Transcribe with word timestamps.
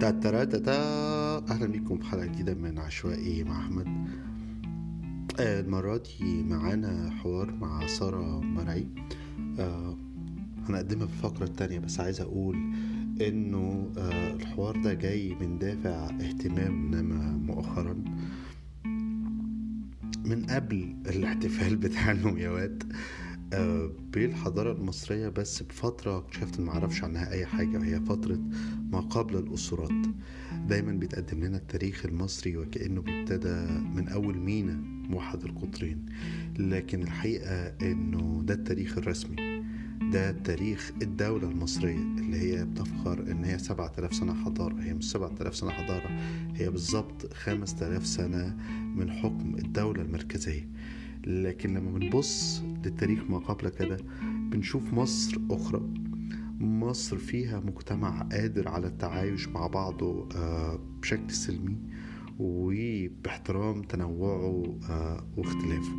تا 0.00 0.10
تا 0.10 0.44
تا 0.44 0.58
تا. 0.58 0.78
أهلا 1.50 1.66
بيكم 1.66 1.98
في 1.98 2.04
حلقة 2.06 2.26
جديدة 2.26 2.54
من 2.54 2.78
عشوائي 2.78 3.44
مع 3.44 3.58
أحمد. 3.60 3.86
المرة 5.40 5.96
دي 5.96 6.42
معانا 6.42 7.10
حوار 7.10 7.50
مع 7.54 7.86
سارة 7.86 8.40
مرعي. 8.40 8.86
آه، 9.58 9.96
هنقدمها 10.68 11.06
في 11.06 11.12
الفقرة 11.12 11.44
التانية 11.44 11.78
بس 11.78 12.00
عايز 12.00 12.20
أقول 12.20 12.56
إنه 13.20 13.90
آه، 13.98 14.32
الحوار 14.34 14.76
ده 14.82 14.94
جاي 14.94 15.34
من 15.40 15.58
دافع 15.58 16.06
اهتمام 16.20 16.90
نما 16.94 17.30
مؤخرا. 17.36 18.04
من 20.24 20.46
قبل 20.50 20.96
الاحتفال 21.06 21.76
بتاع 21.76 22.10
اليوميات 22.10 22.82
آه، 22.82 22.88
بالحضارة 24.12 24.72
المصرية 24.72 25.28
بس 25.28 25.62
بفترة 25.62 26.18
اكتشفت 26.18 26.60
ما 26.60 26.70
أعرفش 26.72 27.04
عنها 27.04 27.30
أي 27.30 27.46
حاجة. 27.46 27.78
وهي 27.78 28.00
فترة 28.00 28.38
ما 28.92 29.00
قبل 29.00 29.36
الأسرات. 29.36 30.06
دايما 30.68 30.92
بيتقدم 30.92 31.44
لنا 31.44 31.56
التاريخ 31.56 32.06
المصري 32.06 32.56
وكأنه 32.56 33.00
بيبتدى 33.00 33.66
من 33.94 34.08
أول 34.08 34.38
مينا 34.38 34.74
موحد 35.10 35.44
القطرين. 35.44 36.06
لكن 36.58 37.02
الحقيقة 37.02 37.74
إنه 37.82 38.42
ده 38.44 38.54
التاريخ 38.54 38.98
الرسمي. 38.98 39.58
ده 40.12 40.30
تاريخ 40.30 40.92
الدولة 41.02 41.48
المصرية 41.48 41.96
اللي 41.96 42.38
هي 42.38 42.64
بتفخر 42.64 43.30
إن 43.30 43.44
هي 43.44 43.58
سبعة 43.58 43.92
آلاف 43.98 44.14
سنة 44.14 44.34
حضارة. 44.34 44.82
هي 44.82 44.94
مش 44.94 45.10
سبعة 45.10 45.32
آلاف 45.40 45.56
سنة 45.56 45.70
حضارة. 45.70 46.08
هي 46.54 46.70
بالظبط 46.70 47.34
خمس 47.34 47.82
آلاف 47.82 48.06
سنة 48.06 48.56
من 48.96 49.10
حكم 49.10 49.54
الدولة 49.54 50.02
المركزية. 50.02 50.68
لكن 51.26 51.74
لما 51.74 51.98
بنبص 51.98 52.62
للتاريخ 52.84 53.30
ما 53.30 53.38
قبل 53.38 53.68
كده 53.68 53.96
بنشوف 54.22 54.92
مصر 54.92 55.38
أخرى. 55.50 55.80
مصر 56.60 57.16
فيها 57.16 57.60
مجتمع 57.60 58.22
قادر 58.22 58.68
على 58.68 58.86
التعايش 58.86 59.48
مع 59.48 59.66
بعضه 59.66 60.28
آه، 60.36 60.78
بشكل 61.02 61.30
سلمي 61.30 61.76
وباحترام 62.38 63.82
تنوعه 63.82 64.78
آه، 64.90 65.26
واختلافه. 65.36 65.92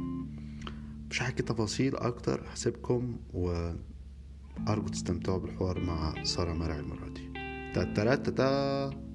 مش 1.12 1.23
هحكي 1.23 1.44
تفاصيل 1.44 1.95
أكتر 1.95 2.44
هسيبكم 2.53 3.17
وأرجو 3.34 4.88
تستمتعوا 4.92 5.38
بالحوار 5.38 5.80
مع 5.86 6.23
سارة 6.23 6.53
مرعي 6.53 6.80
المرة 6.80 7.09
دي. 7.09 7.30
تا 7.73 9.09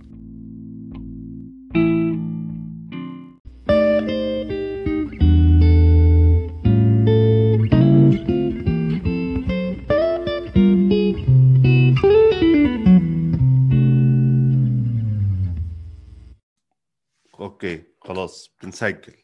أوكي 17.55 17.83
خلاص 18.01 18.57
بنسجل. 18.63 19.15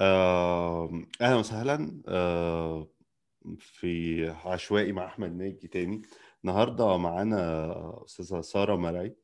أهلا 0.00 1.36
وسهلا. 1.36 2.00
في 3.58 4.26
عشوائي 4.44 4.92
مع 4.92 5.06
أحمد 5.06 5.36
ناجي 5.36 5.68
تاني. 5.68 6.02
النهارده 6.44 6.96
معانا 6.96 8.04
أستاذة 8.04 8.40
سارة 8.40 8.76
مرعي 8.76 9.16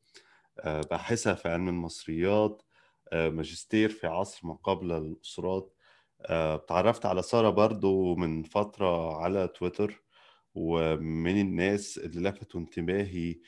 آه، 0.59 0.81
باحثة 0.81 1.33
في 1.33 1.49
علم 1.49 1.69
المصريات 1.69 2.63
آه، 3.13 3.29
ماجستير 3.29 3.89
في 3.89 4.07
عصر 4.07 4.47
ما 4.47 4.53
قبل 4.53 4.91
الأسرات. 4.91 5.73
آه، 6.21 6.55
اتعرفت 6.55 7.05
على 7.05 7.21
سارة 7.21 7.49
برضو 7.49 8.15
من 8.15 8.43
فترة 8.43 9.17
على 9.17 9.47
تويتر 9.47 10.03
ومن 10.55 11.41
الناس 11.41 11.97
اللي 11.97 12.29
لفتوا 12.29 12.59
انتباهي 12.59 13.39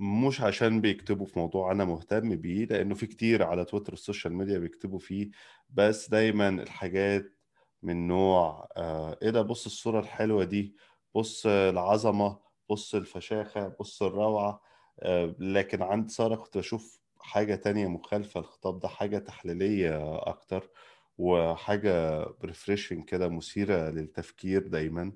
مش 0.00 0.40
عشان 0.40 0.80
بيكتبوا 0.80 1.26
في 1.26 1.38
موضوع 1.38 1.72
أنا 1.72 1.84
مهتم 1.84 2.36
بيه 2.36 2.64
لأنه 2.66 2.94
في 2.94 3.06
كتير 3.06 3.42
على 3.42 3.64
تويتر 3.64 3.92
وال 3.92 4.02
social 4.02 4.32
media 4.34 4.58
بيكتبوا 4.58 4.98
فيه 4.98 5.30
بس 5.70 6.10
دايما 6.10 6.48
الحاجات 6.48 7.38
من 7.82 8.06
نوع 8.08 8.68
آه، 8.76 9.18
إيه 9.22 9.30
ده؟ 9.30 9.42
بص 9.42 9.66
الصورة 9.66 10.00
الحلوة 10.00 10.44
دي 10.44 10.76
بص 11.14 11.46
العظمة 11.46 12.40
بص 12.70 12.94
الفشاخة 12.94 13.68
بص 13.80 14.02
الروعة 14.02 14.62
آه، 15.00 15.34
لكن 15.38 15.82
عند 15.82 16.10
سارة 16.10 16.36
كنت 16.36 16.58
بشوف 16.58 17.00
حاجة 17.20 17.54
تانية 17.54 17.86
مخالفة 17.88 18.40
الخطاب 18.40 18.80
ده 18.80 18.88
حاجة 18.88 19.18
تحليلية 19.18 20.18
أكتر 20.28 20.70
وحاجة 21.18 22.22
refreshing 22.44 23.04
كده 23.04 23.28
مثيرة 23.28 23.90
للتفكير 23.90 24.66
دايما. 24.68 25.12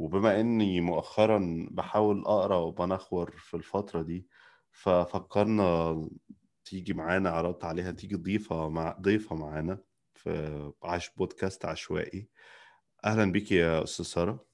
وبما 0.00 0.40
إني 0.40 0.80
مؤخرا 0.80 1.66
بحاول 1.70 2.20
أقرأ 2.26 2.56
وبنخور 2.56 3.30
في 3.30 3.54
الفترة 3.54 4.02
دي 4.02 4.26
ففكرنا 4.72 6.08
تيجي 6.64 6.92
معانا 6.94 7.30
عرضت 7.30 7.64
عليها 7.64 7.90
تيجي 7.90 8.14
ضيفة 8.16 8.68
مع 8.68 8.96
ضيفة 9.00 9.36
معانا 9.36 9.78
في 10.14 10.72
عش 10.82 11.10
بودكاست 11.16 11.64
عشوائي. 11.64 12.28
أهلا 13.04 13.32
بيك 13.32 13.52
يا 13.52 13.82
أستاذ 13.82 14.04
سارة. 14.04 14.44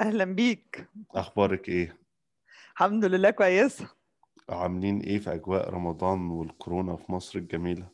أهلا 0.00 0.24
بيك. 0.24 0.88
أخبارك 1.14 1.68
إيه؟ 1.68 1.98
الحمد 2.72 3.04
لله 3.04 3.30
كويسة. 3.30 3.88
عاملين 4.48 5.00
إيه 5.00 5.18
في 5.18 5.34
أجواء 5.34 5.70
رمضان 5.70 6.30
والكورونا 6.30 6.96
في 6.96 7.12
مصر 7.12 7.38
الجميلة؟ 7.38 7.88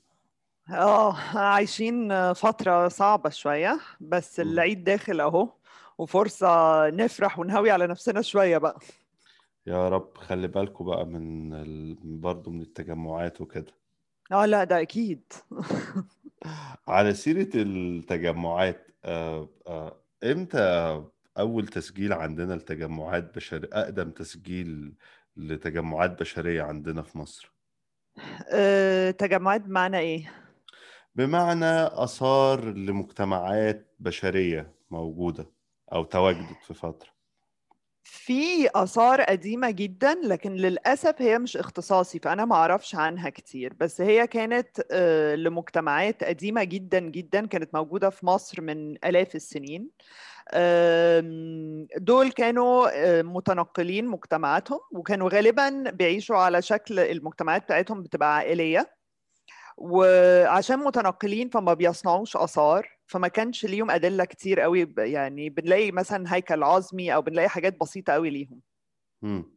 آه 0.70 1.14
عايشين 1.38 2.32
فترة 2.32 2.88
صعبة 2.88 3.30
شوية 3.30 3.80
بس. 4.00 4.40
العيد 4.40 4.84
داخل 4.84 5.20
أهو. 5.20 5.59
وفرصة 6.00 6.88
نفرح 6.90 7.38
ونهوي 7.38 7.70
على 7.70 7.86
نفسنا 7.86 8.22
شوية 8.22 8.58
بقى. 8.58 8.78
يا 9.66 9.88
رب 9.88 10.18
خلي 10.18 10.48
بالكم 10.48 10.84
بقى 10.84 11.06
من 11.06 11.54
ال... 11.54 11.94
برضه 12.02 12.50
من 12.50 12.60
التجمعات 12.60 13.40
وكده. 13.40 13.72
آه 14.32 14.46
لا 14.46 14.64
ده 14.64 14.80
أكيد. 14.80 15.32
على 16.88 17.14
سيرة 17.14 17.48
التجمعات 17.54 18.86
آه، 19.04 19.48
آه، 19.66 19.96
إمتى 20.24 21.02
أول 21.38 21.66
تسجيل 21.66 22.12
عندنا 22.12 22.54
لتجمعات 22.54 23.36
بشرية 23.36 23.68
أقدم 23.72 24.10
تسجيل 24.10 24.94
لتجمعات 25.36 26.20
بشرية 26.20 26.62
عندنا 26.62 27.02
في 27.02 27.18
مصر؟ 27.18 27.52
آه، 28.52 29.10
تجمعات 29.10 29.60
بمعنى 29.60 29.98
إيه؟ 29.98 30.32
بمعنى 31.14 31.86
آثار 32.04 32.64
لمجتمعات 32.64 33.94
بشرية 33.98 34.74
موجودة. 34.90 35.59
أو 35.92 36.04
تواجدت 36.04 36.62
في 36.66 36.74
فترة. 36.74 37.10
في 38.02 38.68
آثار 38.74 39.22
قديمة 39.22 39.70
جدا 39.70 40.14
لكن 40.24 40.52
للأسف 40.54 41.14
هي 41.22 41.38
مش 41.38 41.56
اختصاصي 41.56 42.18
فأنا 42.18 42.44
ما 42.44 42.54
أعرفش 42.54 42.94
عنها 42.94 43.30
كتير. 43.30 43.74
بس 43.74 44.00
هي 44.00 44.26
كانت 44.26 44.80
آه، 44.90 45.34
لمجتمعات 45.34 46.24
قديمة 46.24 46.64
جدا 46.64 46.98
جدا 46.98 47.46
كانت 47.46 47.74
موجودة 47.74 48.10
في 48.10 48.26
مصر 48.26 48.62
من 48.62 48.92
آلاف 49.04 49.34
السنين. 49.34 49.90
دول 51.96 52.32
كانوا 52.32 52.88
آه، 52.94 53.22
متنقلين 53.22 54.06
مجتمعاتهم 54.06 54.80
وكانوا 54.92 55.30
غالبا 55.30 55.90
بيعيشوا 55.90 56.36
على 56.36 56.62
شكل 56.62 56.98
المجتمعات 56.98 57.62
بتاعتهم 57.62 58.02
بتبقى 58.02 58.36
عائلية. 58.36 58.99
وعشان 59.80 60.78
متنقلين 60.78 61.48
فما 61.48 61.74
بيصنعوش 61.74 62.36
آثار 62.36 62.88
فما 63.06 63.28
كانش 63.28 63.64
ليهم 63.64 63.90
أدلة 63.90 64.24
كتير 64.24 64.60
قوي 64.60 64.94
يعني 64.98 65.48
بنلاقي 65.48 65.92
مثلا 65.92 66.34
هيكل 66.34 66.62
عظمي 66.62 67.14
أو 67.14 67.22
بنلاقي 67.22 67.48
حاجات 67.48 67.80
بسيطة 67.80 68.12
قوي 68.12 68.30
ليهم 68.30 68.60
مم. 69.22 69.54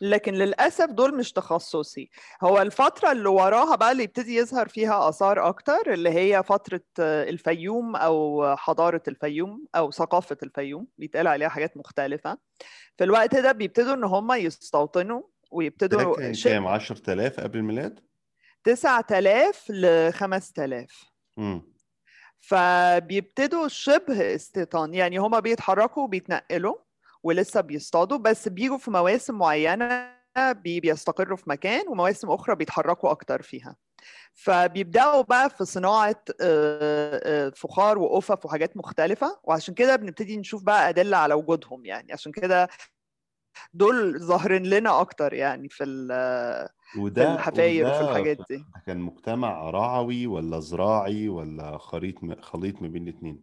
لكن 0.00 0.34
للأسف 0.34 0.90
دول 0.90 1.16
مش 1.16 1.32
تخصصي 1.32 2.10
هو 2.42 2.62
الفترة 2.62 3.12
اللي 3.12 3.28
وراها 3.28 3.76
بقى 3.76 3.92
اللي 3.92 4.02
يبتدي 4.02 4.36
يظهر 4.36 4.68
فيها 4.68 5.08
آثار 5.08 5.48
أكتر 5.48 5.92
اللي 5.92 6.10
هي 6.10 6.42
فترة 6.42 6.80
آه، 7.00 7.28
الفيوم 7.30 7.96
أو 7.96 8.44
حضارة 8.56 9.02
الفيوم 9.08 9.66
أو 9.74 9.90
ثقافة 9.90 10.36
الفيوم 10.42 10.86
بيتقال 10.98 11.26
عليها 11.26 11.48
حاجات 11.48 11.76
مختلفة 11.76 12.38
في 12.96 13.04
الوقت 13.04 13.36
ده 13.36 13.52
بيبتدوا 13.52 13.94
إن 13.94 14.04
هم 14.04 14.32
يستوطنوا 14.32 15.22
ويبتدوا 15.50 16.16
كان 16.16 16.32
كام 16.44 16.66
10000 16.66 17.40
قبل 17.40 17.58
الميلاد؟ 17.58 18.00
9000 18.64 19.70
ل 19.70 20.12
5000 20.12 21.04
مم. 21.36 21.74
فبيبتدوا 22.38 23.68
شبه 23.68 24.34
استيطان 24.34 24.94
يعني 24.94 25.18
هما 25.18 25.40
بيتحركوا 25.40 26.02
وبيتنقلوا 26.02 26.76
ولسه 27.22 27.60
بيصطادوا 27.60 28.18
بس 28.18 28.48
بيجوا 28.48 28.78
في 28.78 28.90
مواسم 28.90 29.38
معينة 29.38 30.14
بي- 30.38 30.80
بيستقروا 30.80 31.36
في 31.36 31.50
مكان 31.50 31.88
ومواسم 31.88 32.30
أخرى 32.30 32.54
بيتحركوا 32.56 33.10
أكتر 33.10 33.42
فيها. 33.42 33.76
فبيبدأوا 34.34 35.22
بقى 35.22 35.50
في 35.50 35.64
صناعة 35.64 36.24
آه، 36.40 37.46
آه، 37.46 37.50
فخار 37.56 37.98
وقفف 37.98 38.46
وحاجات 38.46 38.76
مختلفة 38.76 39.40
وعشان 39.44 39.74
كده 39.74 39.96
بنبتدي 39.96 40.36
نشوف 40.36 40.62
بقى 40.62 40.88
أدلة 40.88 41.16
على 41.16 41.34
وجودهم 41.34 41.84
يعني. 41.86 42.12
عشان 42.12 42.32
كده 42.32 42.68
دول 43.74 44.20
ظاهرين 44.20 44.62
لنا 44.62 45.00
أكتر 45.00 45.32
يعني 45.32 45.68
في 45.68 45.84
ال- 45.84 46.68
في 46.92 46.98
وده 47.00 47.34
الحفاير 47.34 47.86
وفي 47.86 47.94
وده 47.96 48.10
الحاجات 48.10 48.38
دي. 48.50 48.64
كان 48.86 48.98
مجتمع 49.00 49.70
رعوي 49.70 50.26
ولا 50.26 50.60
زراعي 50.60 51.28
ولا 51.28 51.78
خليط 51.78 52.40
خليط 52.40 52.82
ما 52.82 52.88
بين 52.88 53.02
الاتنين؟ 53.08 53.42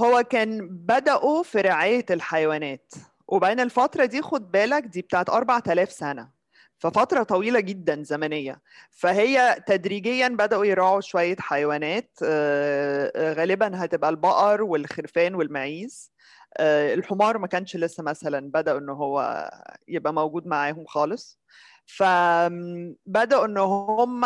هو 0.00 0.22
كان 0.22 0.68
بدأوا 0.68 1.42
في 1.42 1.60
رعاية 1.60 2.06
الحيوانات 2.10 2.92
وبعدين 3.28 3.60
الفترة 3.60 4.04
دي 4.04 4.22
خد 4.22 4.50
بالك 4.50 4.82
دي 4.84 5.02
بتاعت 5.02 5.30
4000 5.30 5.92
سنة 5.92 6.30
ففترة 6.78 7.22
طويلة 7.22 7.60
جدا 7.60 8.02
زمنية. 8.02 8.60
فهي 8.90 9.56
تدريجيا 9.66 10.28
بدأوا 10.28 10.64
يراعوا 10.64 11.00
شوية 11.00 11.36
حيوانات 11.40 12.18
آه، 12.22 13.12
آه، 13.16 13.32
غالبا 13.32 13.84
هتبقى 13.84 14.10
البقر 14.10 14.62
والخرفان 14.62 15.34
والمعيز. 15.34 16.12
الحمار 16.60 17.38
ما 17.38 17.46
كانش 17.46 17.76
لسه 17.76 18.02
مثلا 18.02 18.50
بدأوا 18.50 18.78
إن 18.78 18.88
هو 18.88 19.48
يبقى 19.88 20.12
موجود 20.14 20.46
معاهم 20.46 20.84
خالص. 20.86 21.40
فبدأوا 21.86 23.44
إن 23.44 23.58
هم 23.58 24.24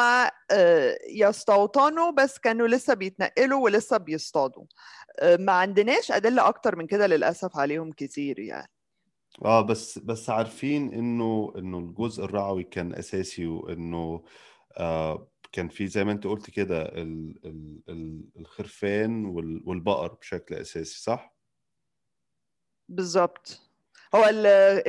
يستوطنوا 1.10 2.10
بس 2.10 2.38
كانوا 2.38 2.68
لسه 2.68 2.94
بيتنقلوا 2.94 3.64
ولسه 3.64 3.96
بيصطادوا. 3.96 4.64
ما 5.38 5.52
عندناش 5.52 6.12
أدلة 6.12 6.48
أكتر 6.48 6.76
من 6.76 6.86
كده 6.86 7.06
للأسف 7.06 7.56
عليهم 7.56 7.92
كتير 7.92 8.38
يعني. 8.38 8.68
آه 9.44 9.60
بس 9.60 9.98
بس 9.98 10.30
عارفين 10.30 10.92
إنه 10.94 11.52
إنه 11.56 11.78
الجزء 11.78 12.24
الرعوي 12.24 12.64
كان 12.64 12.94
أساسي 12.94 13.46
وإنه 13.46 14.24
آه 14.78 15.28
كان 15.52 15.68
في 15.68 15.86
زي 15.86 16.04
ما 16.04 16.12
أنت 16.12 16.26
قلت 16.26 16.50
كده 16.50 16.82
ال- 16.82 17.40
ال- 17.44 17.80
ال- 17.88 18.24
الخرفان 18.36 19.24
وال- 19.24 19.62
والبقر 19.66 20.12
بشكل 20.14 20.54
أساسي 20.54 21.02
صح؟ 21.02 21.31
بالظبط. 22.88 23.60
هو 24.14 24.24
ال- 24.24 24.46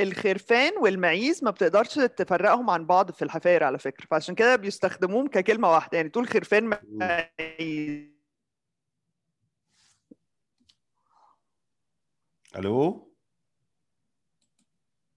الخرفان 0.07 0.71
والمعيز 0.77 1.43
ما 1.43 1.51
بتقدرش 1.51 1.93
تفرقهم 1.95 2.69
عن 2.69 2.85
بعض 2.85 3.11
في 3.11 3.21
الحفاير 3.25 3.63
على 3.63 3.79
فكرة. 3.79 4.05
فعشان 4.05 4.35
كده 4.35 4.55
بيستخدموهم 4.55 5.27
ككلمة 5.27 5.71
واحدة. 5.71 5.97
يعني 5.97 6.09
تقول 6.09 6.27
خرفان. 6.27 6.63
معيز. 6.89 8.13
ألو؟ 12.55 13.13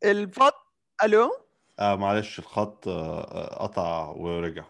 الفط 0.05 0.55
ألو؟ 1.05 1.31
آه 1.79 1.97
معلش 1.97 2.39
الخط 2.39 2.89
آه 2.89 3.21
آه، 3.21 3.63
قطع 3.63 4.09
ورجع. 4.09 4.65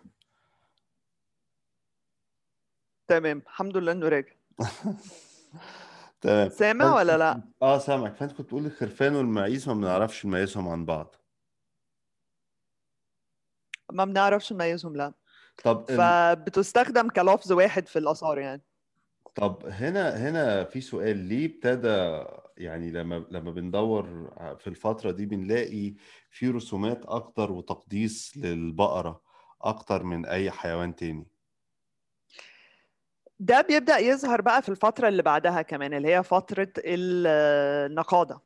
تمام. 3.08 3.38
الحمد 3.46 3.76
لله 3.76 3.92
إنه 3.92 4.08
راجع. 4.08 4.32
تمام. 6.20 6.48
سامع 6.48 6.84
فأنت 6.84 6.96
ولا 6.96 7.16
لأ؟ 7.16 7.42
آه 7.62 7.78
سامعك. 7.78 8.16
فأنت 8.16 8.32
كنت 8.32 8.46
بتقول 8.46 8.66
الخرفان 8.66 9.14
والمعيز 9.16 9.68
ما 9.68 9.74
بنعرفش 9.74 10.26
نميزهم 10.26 10.68
عن 10.68 10.84
بعض. 10.84 11.16
ما 13.92 14.04
بنعرفش 14.04 14.52
نميزهم 14.52 14.96
لأ. 14.96 15.12
طب 15.64 15.84
ال... 15.90 15.96
فبتستخدم 15.96 17.08
كلفظ 17.08 17.52
واحد 17.52 17.88
في 17.88 17.98
الآثار 17.98 18.38
يعني. 18.38 18.62
طب 19.34 19.66
هنا 19.66 20.28
هنا 20.28 20.64
في 20.64 20.80
سؤال. 20.80 21.16
ليه 21.16 21.46
ابتدى 21.46 22.24
يعني 22.56 22.90
لما 22.90 23.26
لما 23.30 23.50
بندور 23.50 24.30
في 24.58 24.66
الفترة 24.66 25.10
دي 25.10 25.26
بنلاقي 25.26 25.94
في 26.30 26.48
رسومات 26.48 27.06
أكتر 27.06 27.52
وتقديس 27.52 28.36
للبقرة 28.36 29.22
أكتر 29.62 30.02
من 30.02 30.26
أي 30.26 30.50
حيوان 30.50 30.96
تاني؟ 30.96 31.26
ده 33.40 33.60
بيبدأ 33.60 33.98
يظهر 33.98 34.40
بقى 34.40 34.62
في 34.62 34.68
الفترة 34.68 35.08
اللي 35.08 35.22
بعدها 35.22 35.62
كمان 35.62 35.94
اللي 35.94 36.14
هي 36.14 36.22
فترة 36.22 36.68
النقادة 36.78 38.40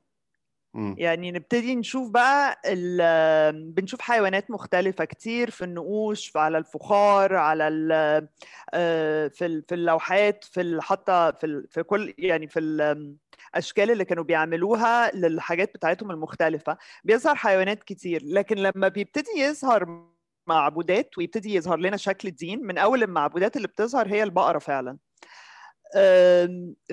مم. 0.74 0.94
يعني 0.98 1.32
نبتدي 1.32 1.74
نشوف 1.76 2.10
بقى 2.10 2.60
ال- 2.66 3.72
بنشوف 3.72 4.00
حيوانات 4.00 4.50
مختلفة 4.50 5.04
كتير 5.04 5.50
في 5.50 5.64
النقوش 5.64 6.36
على 6.36 6.58
الفخار 6.58 7.34
على 7.36 7.68
ال- 7.68 8.28
آه، 8.74 9.28
في 9.28 9.46
ال- 9.46 9.62
في 9.68 9.74
اللوحات 9.74 10.44
في 10.44 10.78
حتى 10.82 11.32
في 11.40 11.66
في 11.70 11.82
كل 11.82 12.14
يعني 12.18 12.48
في 12.48 12.60
الأشكال 12.60 13.90
اللي 13.90 14.04
كانوا 14.04 14.24
بيعملوها 14.24 15.10
للحاجات 15.16 15.74
بتاعتهم 15.74 16.10
المختلفة 16.10 16.76
بيظهر 17.04 17.34
حيوانات 17.34 17.82
كتير 17.84 18.22
لكن 18.24 18.56
لما 18.56 18.88
بيبتدي 18.88 19.30
يظهر 19.38 20.04
معبودات 20.46 21.18
ويبتدي 21.18 21.54
يظهر 21.54 21.78
لنا 21.78 21.96
شكل 21.96 22.28
الدين. 22.28 22.66
من 22.66 22.78
أول 22.78 23.02
المعبودات 23.02 23.56
اللي 23.56 23.68
بتظهر 23.68 24.08
هي 24.08 24.22
البقرة 24.22 24.58
فعلا. 24.58 24.98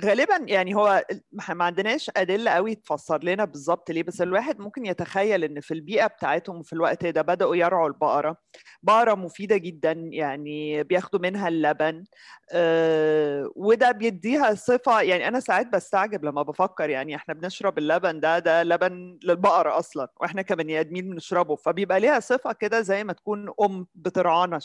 غالبا 0.05 0.37
يعني 0.47 0.75
هو 0.75 1.05
ما 1.49 1.65
عندناش 1.65 2.11
أدلة 2.17 2.51
قوي 2.51 2.75
تفسر 2.75 3.23
لنا 3.23 3.45
بالظبط 3.45 3.91
ليه 3.91 4.03
بس 4.03 4.21
الواحد 4.21 4.59
ممكن 4.59 4.85
يتخيل 4.85 5.43
إن 5.43 5.59
في 5.61 5.73
البيئة 5.73 6.07
بتاعتهم 6.07 6.63
في 6.63 6.73
الوقت 6.73 7.05
ده 7.05 7.21
بدأوا 7.21 7.55
يرعوا 7.55 7.87
البقرة 7.87 8.37
بقرة 8.83 9.15
مفيدة 9.15 9.57
جدا 9.57 9.91
يعني 10.11 10.83
بياخدوا 10.83 11.19
منها 11.19 11.47
اللبن 11.47 12.03
أه، 12.51 13.51
وده 13.55 13.91
بيديها 13.91 14.53
صفة 14.55 15.01
يعني 15.01 15.27
أنا 15.27 15.39
ساعات 15.39 15.67
بستعجب 15.67 16.25
لما 16.25 16.41
بفكر 16.41 16.89
يعني 16.89 17.15
إحنا 17.15 17.33
بنشرب 17.33 17.77
اللبن 17.77 18.19
ده 18.19 18.39
ده 18.39 18.63
لبن 18.63 19.19
للبقرة 19.23 19.79
أصلا 19.79 20.07
وإحنا 20.21 20.41
كبني 20.41 20.79
آدمين 20.79 21.09
بنشربه 21.09 21.55
فبيبقى 21.55 21.99
ليها 21.99 22.19
صفة 22.19 22.53
كده 22.53 22.81
زي 22.81 23.03
ما 23.03 23.13
تكون 23.13 23.53
أم 23.61 23.87
بترعانا. 23.95 24.59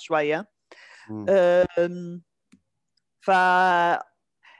أم، 1.78 2.22
ف 3.20 3.30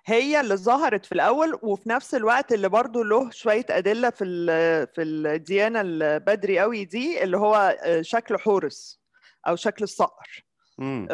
هي 0.05 0.41
اللي 0.41 0.57
ظهرت 0.57 1.07
في 1.07 1.13
الأول 1.13 1.59
وفي 1.63 1.89
نفس 1.89 2.15
الوقت 2.15 2.53
اللي 2.53 2.69
برضو 2.69 3.03
له 3.03 3.31
شوية 3.31 3.67
أدلة 3.71 4.11
في 4.11 4.25
ال- 4.25 4.87
في 4.95 5.03
الديانة 5.03 5.81
البدري 5.81 6.59
قوي 6.59 6.85
دي 6.85 7.23
اللي 7.25 7.37
هو 7.37 7.77
شكل 8.01 8.39
حورس 8.39 9.01
أو 9.49 9.57
شكل 9.57 9.85
الصقر 9.85 10.45
مم. 10.79 11.09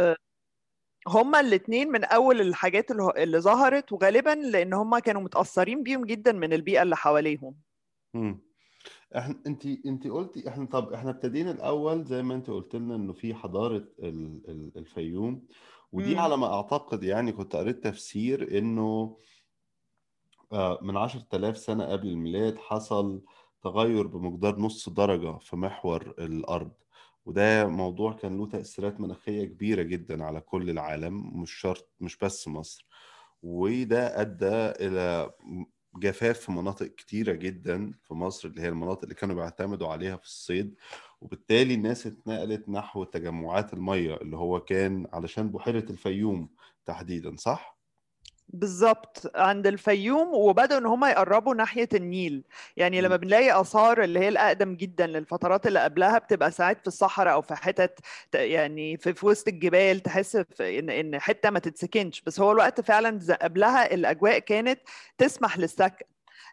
هما 1.08 1.40
الاتنين 1.40 1.88
من 1.90 2.04
أول 2.04 2.40
الحاجات 2.40 2.90
اللي, 2.90 3.12
اللي 3.16 3.38
ظهرت 3.40 3.92
وغالبا 3.92 4.30
لأن 4.30 4.72
هما 4.74 4.98
كانوا 4.98 5.22
متأثرين 5.22 5.82
بيهم 5.82 6.04
جدا 6.04 6.32
من 6.32 6.52
البيئة 6.52 6.82
اللي 6.82 6.96
حواليهم 6.96 7.54
مم. 8.14 8.40
إحنا 9.16 9.34
انت 9.46 9.66
انت 9.86 10.06
قلتي 10.06 10.48
إحنا 10.48 10.66
طب 10.66 10.92
إحنا 10.92 11.10
ابتدينا 11.10 11.50
الأول 11.50 12.04
زي 12.04 12.22
ما 12.22 12.34
انت 12.34 12.50
قلت 12.50 12.74
لنا 12.76 12.94
إنه 12.94 13.12
في 13.12 13.34
حضارة 13.34 13.76
ال- 13.98 14.42
ال- 14.48 14.72
الفيوم 14.76 15.46
ودي 15.92 16.14
مم. 16.14 16.20
على 16.20 16.36
ما 16.36 16.54
أعتقد 16.54 17.02
يعني 17.02 17.32
كنت 17.32 17.56
قريت 17.56 17.84
تفسير 17.84 18.58
إنه 18.58 19.16
آه، 20.52 20.78
من 20.82 20.96
10000 20.96 21.58
سنة 21.58 21.84
قبل 21.84 22.08
الميلاد 22.08 22.58
حصل 22.58 23.22
تغير 23.62 24.06
بمقدار 24.06 24.58
نص 24.58 24.88
درجة 24.88 25.38
في 25.38 25.56
محور 25.56 26.14
الأرض 26.18 26.72
وده 27.26 27.66
موضوع 27.66 28.12
كان 28.12 28.38
له 28.38 28.46
تأثيرات 28.46 29.00
مناخية 29.00 29.44
كبيرة 29.44 29.82
جدا 29.82 30.24
على 30.24 30.40
كل 30.40 30.70
العالم 30.70 31.40
مش 31.42 31.52
شرط 31.52 31.88
مش 32.00 32.18
بس 32.18 32.48
مصر 32.48 32.86
وده 33.42 34.20
أدى 34.20 34.46
إلى 34.86 35.30
جفاف 36.00 36.38
في 36.40 36.52
مناطق 36.52 36.86
كتيرة 36.86 37.32
جدا 37.32 37.92
في 38.04 38.14
مصر 38.14 38.48
اللي 38.48 38.62
هي 38.62 38.68
المناطق 38.68 39.02
اللي 39.02 39.14
كانوا 39.14 39.34
بيعتمدوا 39.36 39.88
عليها 39.88 40.16
في 40.16 40.24
الصيد 40.24 40.74
وبالتالي 41.20 41.74
الناس 41.74 42.06
اتنقلت 42.06 42.68
نحو 42.68 43.04
تجمعات 43.04 43.74
المية 43.74 44.16
اللي 44.16 44.36
هو 44.36 44.60
كان 44.60 45.06
علشان 45.12 45.50
بحيرة 45.52 45.90
الفيوم 45.92 46.48
تحديدا 46.86 47.36
صح؟ 47.36 47.77
بالظبط 48.48 49.30
عند 49.36 49.66
الفيوم 49.66 50.34
وبدأوا 50.34 50.80
إن 50.80 50.86
هم 50.86 51.04
يقربوا 51.04 51.54
ناحية 51.54 51.88
النيل. 51.94 52.44
يعني 52.76 53.00
لما. 53.00 53.16
بنلاقي 53.16 53.60
آثار 53.60 54.02
اللي 54.04 54.18
هي 54.20 54.28
الأقدم 54.28 54.74
جدا 54.76 55.06
للفترات 55.06 55.66
اللي 55.66 55.80
قبلها 55.80 56.18
بتبقى 56.18 56.50
ساعات 56.50 56.80
في 56.80 56.86
الصحراء 56.86 57.32
أو 57.34 57.42
في 57.42 57.54
حتت 57.54 57.98
يعني 58.34 58.96
في, 58.96 59.14
في 59.14 59.26
وسط 59.26 59.48
الجبال 59.48 60.00
تحس 60.00 60.36
ان 60.60 60.90
إن 60.90 61.20
حتة 61.20 61.50
ما 61.50 61.58
تتسكنش. 61.58 62.20
بس 62.26 62.40
هو 62.40 62.52
الوقت 62.52 62.80
فعلا 62.80 63.18
قبلها 63.42 63.94
الأجواء 63.94 64.38
كانت 64.38 64.80
تسمح 65.18 65.58
للسكن. 65.58 66.04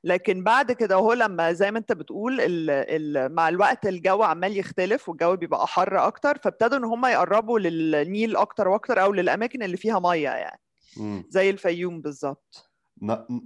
لكن 0.03 0.43
بعد 0.43 0.71
كده 0.71 0.95
هو 0.95 1.13
لما 1.13 1.51
زي 1.53 1.71
ما 1.71 1.79
أنت 1.79 1.91
بتقول 1.93 2.41
ال 2.41 2.69
ال 2.69 3.35
مع 3.35 3.49
الوقت 3.49 3.87
الجو 3.87 4.23
عمال 4.23 4.57
يختلف 4.57 5.09
والجو 5.09 5.35
بيبقى 5.35 5.67
حر 5.67 6.07
أكتر 6.07 6.37
فابتدوا 6.37 6.77
إن 6.77 6.83
هم 6.83 7.05
يقربوا 7.05 7.59
للنيل 7.59 8.35
أكتر 8.37 8.67
وأكتر 8.67 9.01
أو 9.03 9.13
للأماكن 9.13 9.63
اللي 9.63 9.77
فيها 9.77 9.99
مية 9.99 10.29
يعني. 10.29 10.59
مم. 10.97 11.25
زي 11.29 11.49
الفيوم 11.49 12.01
بالظبط. 12.01 12.71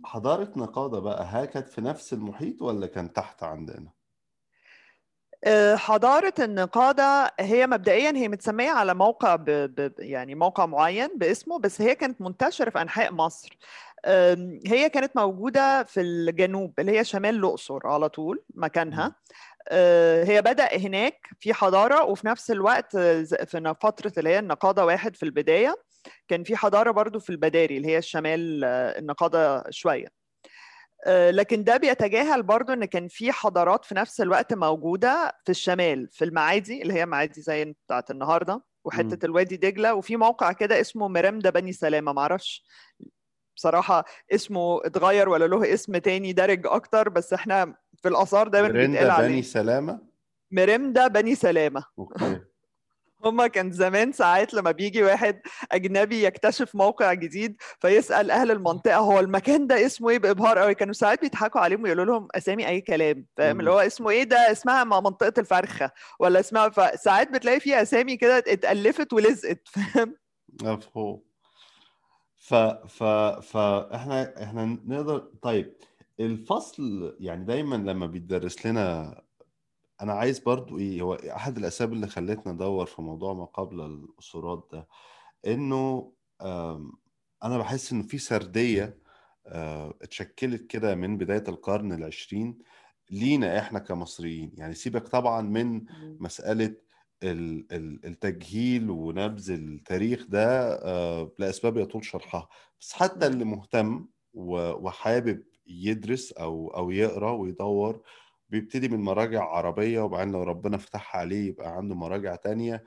حضارة 0.05 0.51
نقادة 0.55 0.99
بقى 0.99 1.25
ها 1.25 1.45
كانت 1.45 1.69
في 1.69 1.81
نفس 1.81 2.13
المحيط 2.13 2.61
ولا 2.61 2.87
كان 2.87 3.13
تحت 3.13 3.43
عندنا؟ 3.43 3.91
آه، 5.43 5.75
حضارة 5.75 6.33
النقادة 6.39 7.31
هي 7.39 7.67
مبدئيا 7.67 8.11
هي 8.11 8.27
متسمية 8.27 8.71
على 8.71 8.93
موقع 8.93 9.35
ب... 9.35 9.45
ب... 9.45 9.93
يعني 9.99 10.35
موقع 10.35 10.65
معين 10.65 11.09
باسمه 11.15 11.59
بس 11.59 11.81
هي 11.81 11.95
كانت 11.95 12.21
منتشرة 12.21 12.69
في 12.69 12.81
أنحاء 12.81 13.13
مصر. 13.13 13.57
هي 14.67 14.89
كانت 14.93 15.11
موجودة 15.15 15.83
في 15.83 16.01
الجنوب 16.01 16.79
اللي 16.79 16.99
هي 16.99 17.03
شمال 17.03 17.35
الأقصر 17.35 17.87
على 17.87 18.09
طول 18.09 18.43
مكانها. 18.53 19.15
آه، 19.69 20.23
هي 20.23 20.41
بدأ 20.41 20.77
هناك 20.77 21.29
في 21.39 21.53
حضارة 21.53 22.03
وفي 22.03 22.27
نفس 22.27 22.51
الوقت 22.51 22.97
في 22.97 23.75
فترة 23.81 24.13
اللي 24.17 24.29
هي 24.29 24.39
النقادة 24.39 24.85
واحد 24.85 25.15
في 25.15 25.23
البداية. 25.23 25.75
كان 26.27 26.43
في 26.43 26.55
حضارة 26.55 26.91
برضو 26.91 27.19
في 27.19 27.29
البداري 27.29 27.77
اللي 27.77 27.87
هي 27.87 27.97
الشمال 27.97 28.63
آه، 28.63 28.99
النقادة 28.99 29.63
شوية. 29.69 30.07
آه، 31.05 31.31
لكن 31.31 31.63
ده 31.63 31.77
بيتجاهل 31.77 32.43
برضو 32.43 32.73
إن 32.73 32.85
كان 32.85 33.07
في 33.07 33.31
حضارات 33.31 33.85
في 33.85 33.95
نفس 33.95 34.21
الوقت 34.21 34.53
موجودة 34.53 35.33
في 35.45 35.51
الشمال 35.51 36.09
في 36.11 36.25
المعادي 36.25 36.81
اللي 36.81 36.93
هي 36.93 37.05
معادي 37.05 37.41
زي 37.41 37.65
بتاعت 37.85 38.11
النهاردة 38.11 38.53
مم. 38.55 38.61
وحتة 38.85 39.25
الوادي 39.25 39.57
دجلة. 39.57 39.93
وفي 39.93 40.15
موقع 40.15 40.51
كده 40.51 40.81
اسمه 40.81 41.07
مرمدة 41.07 41.49
بني 41.49 41.73
سلامة 41.73 42.13
معرفش 42.13 42.65
بصراحة 43.55 44.05
اسمه 44.33 44.85
اتغير 44.85 45.29
ولا 45.29 45.45
له 45.45 45.73
اسم 45.73 45.97
تاني 45.97 46.33
دارج 46.33 46.67
أكتر 46.67 47.09
بس 47.09 47.33
إحنا 47.33 47.75
في 48.01 48.07
الآثار 48.09 48.47
دايما 48.47 48.67
بيتقال 48.67 48.89
مرندا 48.91 49.11
عليه. 49.13 49.27
بني 49.27 49.41
سلامة؟ 49.41 49.99
مريمدا 50.51 51.07
بني 51.07 51.35
سلامة. 51.35 51.83
أوكي. 51.99 52.41
هما 53.25 53.47
كان 53.47 53.71
زمان 53.71 54.11
ساعات 54.11 54.53
لما 54.53 54.71
بيجي 54.71 55.03
واحد 55.03 55.41
أجنبي 55.71 56.23
يكتشف 56.23 56.75
موقع 56.75 57.13
جديد 57.13 57.55
فيسأل 57.79 58.31
أهل 58.31 58.51
المنطقة 58.51 58.97
هو 58.97 59.19
المكان 59.19 59.67
ده 59.67 59.85
اسمه 59.85 60.09
إيه؟ 60.09 60.19
بابهار 60.19 60.59
قوي. 60.59 60.75
كانوا 60.75 60.93
ساعات 60.93 61.21
بيضحكوا 61.21 61.61
عليهم 61.61 61.83
ويقولوا 61.83 62.05
لهم 62.05 62.27
أسامي 62.35 62.67
أي 62.67 62.81
كلام 62.81 63.25
فاهم. 63.37 63.59
اللي 63.59 63.71
هو 63.71 63.79
اسمه 63.79 64.09
إيه 64.09 64.23
ده؟ 64.23 64.51
اسمها 64.51 64.83
م- 64.83 64.89
منطقة 65.03 65.33
الفرخة 65.39 65.91
ولا 66.19 66.39
اسمها 66.39 66.69
فساعات 66.69 67.31
بتلاقي 67.31 67.59
في 67.59 67.81
أسامي 67.81 68.17
كده 68.17 68.37
اتألفت 68.37 69.13
ولزقت 69.13 69.67
فاهم؟ 69.67 70.15
مفهوم. 70.63 71.21
ف 72.37 72.53
ف 72.87 73.03
فاحنا 73.53 74.43
إحنا 74.43 74.65
نقدر 74.87 75.17
طيب 75.41 75.73
الفصل 76.19 77.15
يعني 77.19 77.45
دايما 77.45 77.75
لما 77.75 78.05
بيدرس 78.05 78.65
لنا 78.65 79.21
أنا 80.01 80.13
عايز 80.13 80.39
برضو 80.39 80.77
إيه 80.79 81.01
هو 81.01 81.13
أحد 81.13 81.57
الأسباب 81.57 81.93
اللي 81.93 82.07
خلتنا 82.07 82.53
ندور 82.53 82.85
في 82.85 83.01
موضوع 83.01 83.33
ما 83.33 83.45
قبل 83.45 83.81
الأسرات 83.81 84.69
ده 84.73 84.87
إنه 85.47 86.13
آم، 86.41 86.91
أنا 87.43 87.57
بحس 87.57 87.91
إنه 87.93 88.03
في 88.03 88.17
سردية 88.17 88.97
آه، 89.47 89.93
اتشكلت 90.01 90.67
كده 90.67 90.95
من 90.95 91.17
بداية 91.17 91.43
القرن 91.47 91.93
العشرين 91.93 92.57
لينا 93.11 93.59
إحنا 93.59 93.79
كمصريين. 93.79 94.51
يعني 94.57 94.73
سيبك 94.73 95.07
طبعا 95.07 95.41
من 95.41 95.81
ال- 97.23 97.65
ال- 97.71 98.05
التجهيل 98.05 98.89
ونبذ 98.89 99.51
التاريخ 99.51 100.25
ده 100.29 100.73
آه، 100.85 101.31
لأسباب 101.39 101.77
يطول 101.77 102.05
شرحها 102.05 102.49
بس 102.81 102.93
حتى 102.93 103.27
اللي 103.27 103.45
مهتم 103.45 104.07
و- 104.33 104.71
وحابب 104.87 105.43
يدرس 105.67 106.31
أو 106.31 106.67
أو 106.67 106.91
يقرأ 106.91 107.31
ويدور 107.31 108.01
بيبتدي 108.49 108.89
من 108.89 108.99
مراجع 108.99 109.43
عربية 109.43 110.01
وبعدين 110.01 110.33
لو 110.33 110.43
ربنا 110.43 110.77
فتحها 110.77 111.19
عليه 111.21 111.47
يبقى 111.47 111.75
عنده 111.77 111.95
مراجع 111.95 112.35
تانية. 112.35 112.83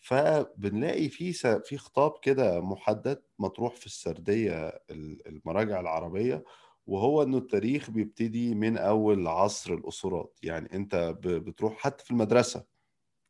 فبنلاقي 0.00 1.08
في 1.08 1.32
س- 1.32 1.46
في 1.46 1.78
خطاب 1.78 2.12
كده 2.22 2.60
محدد 2.60 3.22
مطروح 3.38 3.74
في 3.74 3.86
السردية 3.86 4.68
ال- 4.90 5.28
المراجع 5.28 5.80
العربية 5.80 6.44
وهو 6.86 7.22
إنه 7.22 7.38
التاريخ 7.38 7.90
بيبتدي 7.90 8.54
من 8.54 8.78
أول 8.78 9.26
عصر 9.26 9.74
الأسرات. 9.74 10.38
يعني 10.42 10.68
أنت 10.72 10.94
ب- 11.22 11.28
بتروح 11.28 11.76
حتى 11.78 12.04
في 12.04 12.10
المدرسة 12.10 12.64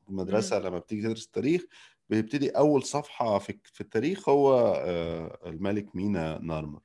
في 0.04 0.08
المدرسة 0.10 0.58
لما 0.58 0.78
بتيجي 0.78 1.02
تدرس 1.02 1.26
التاريخ 1.26 1.64
بيبتدي 2.10 2.50
أول 2.50 2.82
صفحة 2.82 3.38
في 3.38 3.58
في 3.64 3.80
التاريخ 3.80 4.28
هو 4.28 4.74
آه، 4.78 5.38
الملك 5.46 5.96
مينا 5.96 6.38
نارمر 6.42 6.80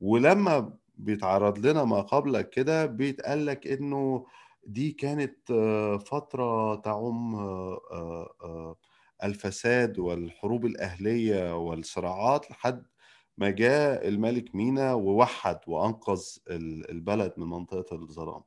ولما 0.00 0.76
بيتعرض 0.96 1.66
لنا 1.66 1.84
ما 1.84 2.00
قبل 2.00 2.40
كده 2.42 2.86
بيتقال 2.86 3.46
لك 3.46 3.66
إنه 3.66 4.26
دي 4.66 4.92
كانت 4.92 5.50
آه، 5.50 5.96
فترة 5.98 6.74
تعم 6.76 7.34
آه، 7.34 7.80
آه، 8.42 8.76
الفساد 9.24 9.98
والحروب 9.98 10.66
الأهلية 10.66 11.56
والصراعات 11.56 12.50
لحد 12.50 12.86
ما 13.38 13.50
جاء 13.50 14.08
الملك 14.08 14.54
مينا 14.54 14.94
ووحد 14.94 15.58
وأنقذ 15.66 16.22
ال- 16.50 16.90
البلد 16.90 17.32
من 17.36 17.46
منطقة 17.46 17.96
الظلام. 17.96 18.42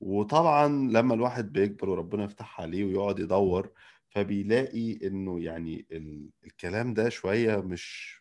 وطبعا 0.00 0.68
لما 0.68 1.14
الواحد 1.14 1.52
بيكبر 1.52 1.88
وربنا 1.90 2.24
يفتح 2.24 2.60
عليه 2.60 2.84
ويقعد 2.84 3.18
يدور 3.18 3.70
فبيلاقي 4.08 4.98
إنه 5.06 5.40
يعني 5.42 5.86
ال- 5.92 6.30
الكلام 6.46 6.94
ده 6.94 7.08
شوية 7.08 7.56
مش 7.56 8.18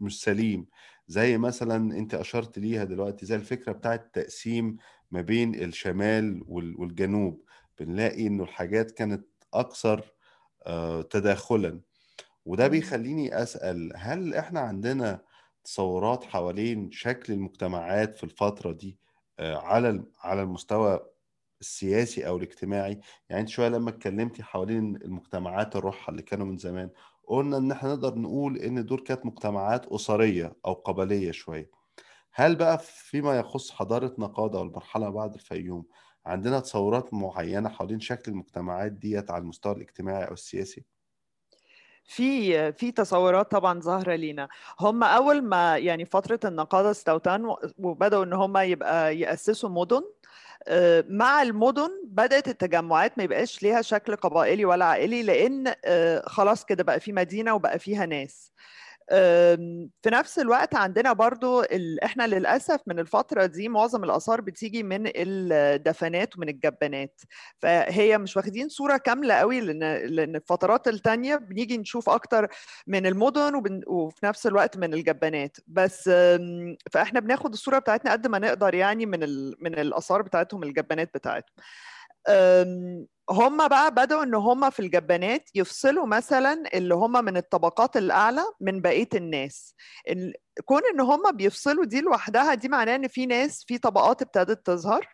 مش 0.00 0.22
سليم. 0.22 0.66
زي 1.08 1.38
مثلا 1.38 1.98
أنت 1.98 2.14
أشرت 2.14 2.58
ليها 2.58 2.84
دلوقتي 2.84 3.26
زي 3.26 3.36
الفكرة 3.36 3.72
بتاعت 3.72 4.04
التقسيم 4.06 4.76
ما 5.10 5.20
بين 5.20 5.54
الشمال 5.54 6.42
وال- 6.48 6.80
والجنوب. 6.80 7.42
بنلاقي 7.80 8.26
إنه 8.26 8.44
الحاجات 8.44 8.90
كانت 8.90 9.26
أكثر 9.54 10.04
آه، 10.66 11.02
تداخلا. 11.02 11.80
وده. 12.46 12.68
بيخليني 12.68 13.42
أسأل 13.42 13.92
هل 13.96 14.34
إحنا 14.34 14.60
عندنا 14.60 15.22
تصورات 15.64 16.24
حوالين 16.24 16.90
شكل 16.92 17.32
المجتمعات 17.32 18.16
في 18.16 18.24
الفترة 18.24 18.72
دي 18.72 18.98
آه، 19.38 19.56
على 19.56 20.04
على 20.20 20.42
المستوى 20.42 21.00
السياسي 21.60 22.26
أو 22.28 22.36
الاجتماعي؟ 22.36 23.00
يعني 23.30 23.40
أنت 23.42 23.48
شوية 23.48 23.68
لما 23.68 23.90
اتكلمتي 23.90 24.42
حوالين 24.42 24.96
المجتمعات 24.96 25.76
الروحة 25.76 26.10
اللي 26.10 26.22
كانوا 26.22 26.46
من 26.46 26.56
زمان 26.58 26.90
قلنا 27.26 27.56
إن 27.56 27.72
إحنا 27.72 27.88
نقدر 27.88 28.14
نقول 28.18 28.56
إن 28.56 28.84
دول 28.86 29.00
كانت 29.00 29.26
مجتمعات 29.26 29.86
أسرية 29.86 30.52
أو 30.66 30.72
قبلية 30.72 31.30
شوية 31.32 31.70
هل 32.32 32.56
بقى 32.56 32.78
فيما 32.82 33.38
يخص 33.38 33.70
حضارة 33.70 34.14
نقادة 34.18 34.58
والمرحلة 34.58 35.10
بعد 35.10 35.34
الفيوم 35.34 35.84
عندنا 36.26 36.60
تصورات 36.60 37.14
معينة 37.14 37.68
حوالين 37.68 38.00
شكل 38.00 38.32
المجتمعات 38.32 38.92
ديت 38.92 39.30
على 39.30 39.42
المستوى 39.42 39.72
الاجتماعي 39.74 40.24
أو 40.28 40.32
السياسي؟ 40.32 40.84
في 42.04 42.72
في 42.72 42.92
تصورات 42.92 43.50
طبعا 43.50 43.80
ظاهرة 43.80 44.14
لينا 44.14 44.48
هم 44.80 45.02
أول 45.04 45.42
ما 45.42 45.78
يعني 45.78 46.04
فترة 46.04 46.40
النقادة 46.44 46.90
استوتان 46.90 47.54
وبدأوا 47.78 48.24
إن 48.24 48.32
هم 48.32 48.56
يبقى 48.56 49.18
يأسسوا 49.18 49.68
مدن 49.70 50.02
مع 51.08 51.42
المدن 51.42 51.90
بدأت 52.04 52.48
التجمعات 52.48 53.18
ما 53.18 53.24
يبقاش 53.24 53.62
ليها 53.62 53.82
شكل 53.82 54.16
قبائلي 54.16 54.64
ولا 54.64 54.84
عائلي 54.84 55.22
لأن 55.22 55.74
آه، 55.84 56.22
خلاص 56.28 56.64
كده 56.64 56.84
بقى 56.84 57.00
في 57.00 57.12
مدينة 57.12 57.54
وبقى 57.54 57.78
فيها 57.78 58.06
ناس. 58.06 58.52
في 60.02 60.10
نفس 60.10 60.38
الوقت 60.38 60.74
عندنا 60.74 61.12
برضو 61.12 61.62
ال... 61.62 62.04
إحنا 62.04 62.26
للأسف 62.26 62.80
من 62.86 62.98
الفترة 62.98 63.46
دي 63.46 63.68
معظم 63.68 64.04
الآثار 64.04 64.40
بتيجي 64.40 64.82
من 64.82 65.10
الدفنات 65.16 66.36
ومن 66.36 66.48
الجبانات. 66.48 67.20
فهي 67.58 68.18
مش 68.18 68.36
واخدين 68.36 68.68
صورة 68.68 68.96
كاملة 68.96 69.34
قوي 69.34 69.60
لأن 69.60 70.06
لأن 70.06 70.36
الفترات 70.36 70.88
التانية 70.88 71.36
بنيجي 71.36 71.78
نشوف 71.78 72.08
أكتر 72.10 72.48
من 72.86 73.06
المدن 73.06 73.54
وبن... 73.54 73.80
وفي 73.86 74.26
نفس 74.26 74.46
الوقت 74.46 74.76
من 74.76 74.94
الجبانات. 74.94 75.56
بس 75.66 76.10
فإحنا 76.92 77.20
بناخد 77.20 77.52
الصورة 77.52 77.78
بتاعتنا 77.78 78.12
قد 78.12 78.26
ما 78.26 78.38
نقدر 78.38 78.74
يعني 78.74 79.06
من 79.06 79.22
ال... 79.22 79.54
من 79.60 79.78
الآثار 79.78 80.22
بتاعتهم 80.22 80.62
الجبانات 80.62 81.10
بتاعتهم. 81.14 81.54
هم 83.30 83.68
بقى 83.68 83.90
بدأوا 83.94 84.22
إن 84.22 84.34
هم 84.34 84.70
في 84.70 84.80
الجبانات 84.80 85.50
يفصلوا 85.54 86.06
مثلا 86.06 86.62
اللي 86.74 86.94
هم 86.94 87.24
من 87.24 87.36
الطبقات 87.36 87.96
الأعلى 87.96 88.42
من 88.60 88.80
بقية 88.80 89.08
الناس. 89.14 89.74
ال- 90.08 90.34
كون 90.64 90.80
إن 90.94 91.00
هم 91.00 91.32
بيفصلوا 91.32 91.84
دي 91.84 92.00
لوحدها 92.00 92.54
دي 92.54 92.68
معناه 92.68 92.96
إن 92.96 93.08
في 93.08 93.26
ناس 93.26 93.64
في 93.68 93.78
طبقات 93.78 94.22
ابتدت 94.22 94.66
تظهر 94.66 95.08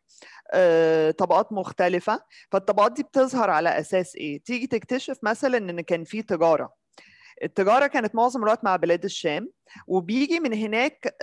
طبقات 1.19 1.53
مختلفة. 1.53 2.23
فالطبقات 2.53 2.93
دي 2.93 3.03
بتظهر 3.03 3.51
على 3.51 3.69
أساس 3.79 4.17
إيه؟ 4.17 4.43
تيجي 4.43 4.67
تكتشف 4.67 5.17
مثلا 5.23 5.59
إن 5.59 5.81
كان 5.81 6.05
في 6.05 6.23
تجارة. 6.23 6.73
التجارة 7.43 7.87
كانت 7.87 8.15
معظم 8.15 8.43
الوقت 8.43 8.65
مع 8.65 8.77
بلاد 8.77 9.05
الشام 9.05 9.51
وبيجي 9.87 10.41
من 10.41 10.55
هناك 10.55 11.17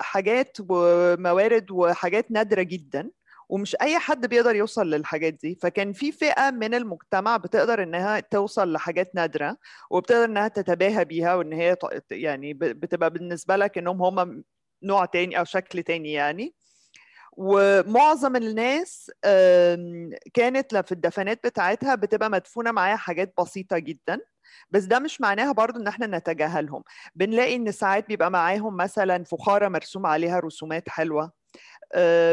حاجات 0.00 0.56
وموارد 0.68 1.70
وحاجات 1.70 2.30
نادرة 2.30 2.62
جدا. 2.62 3.10
ومش 3.48 3.76
أي 3.82 3.98
حد 3.98 4.26
بيقدر 4.26 4.54
يوصل 4.56 4.90
للحاجات 4.90 5.34
دي. 5.34 5.58
فكان 5.62 5.92
في 5.92 6.12
فئة 6.12 6.50
من 6.50 6.74
المجتمع 6.74 7.36
بتقدر 7.36 7.82
إنها 7.82 8.20
توصل 8.20 8.72
لحاجات 8.72 9.14
نادرة 9.14 9.56
وبتقدر 9.90 10.24
إنها 10.24 10.48
تتباهى 10.48 11.04
بيها 11.04 11.34
وإن 11.34 11.52
هي 11.52 11.76
يعني 12.10 12.54
بتبقى 12.54 13.10
بالنسبة 13.10 13.56
لك 13.56 13.78
إنهم 13.78 14.02
هم 14.02 14.44
نوع 14.82 15.04
تاني 15.04 15.38
أو 15.38 15.44
شكل 15.44 15.82
تاني 15.82 16.12
يعني. 16.12 16.54
ومعظم 17.36 18.36
الناس 18.36 19.10
كانت 20.34 20.76
في 20.76 20.92
الدفنات 20.92 21.46
بتاعتها 21.46 21.94
بتبقى 21.94 22.30
مدفونة 22.30 22.72
معاها 22.72 22.96
حاجات 22.96 23.34
بسيطة 23.40 23.78
جدا. 23.78 24.20
بس 24.70 24.84
ده 24.84 24.98
مش 24.98 25.20
معناها 25.20 25.52
برضو 25.52 25.80
إن 25.80 25.86
إحنا 25.86 26.06
نتجاهلهم. 26.06 26.82
بنلاقي 27.14 27.56
إن 27.56 27.72
ساعات 27.72 28.08
بيبقى 28.08 28.30
معاهم 28.30 28.76
مثلا 28.76 29.24
فخارة 29.24 29.68
مرسوم 29.68 30.06
عليها 30.06 30.40
رسومات 30.40 30.88
حلوة. 30.88 31.24
آه، 31.24 31.32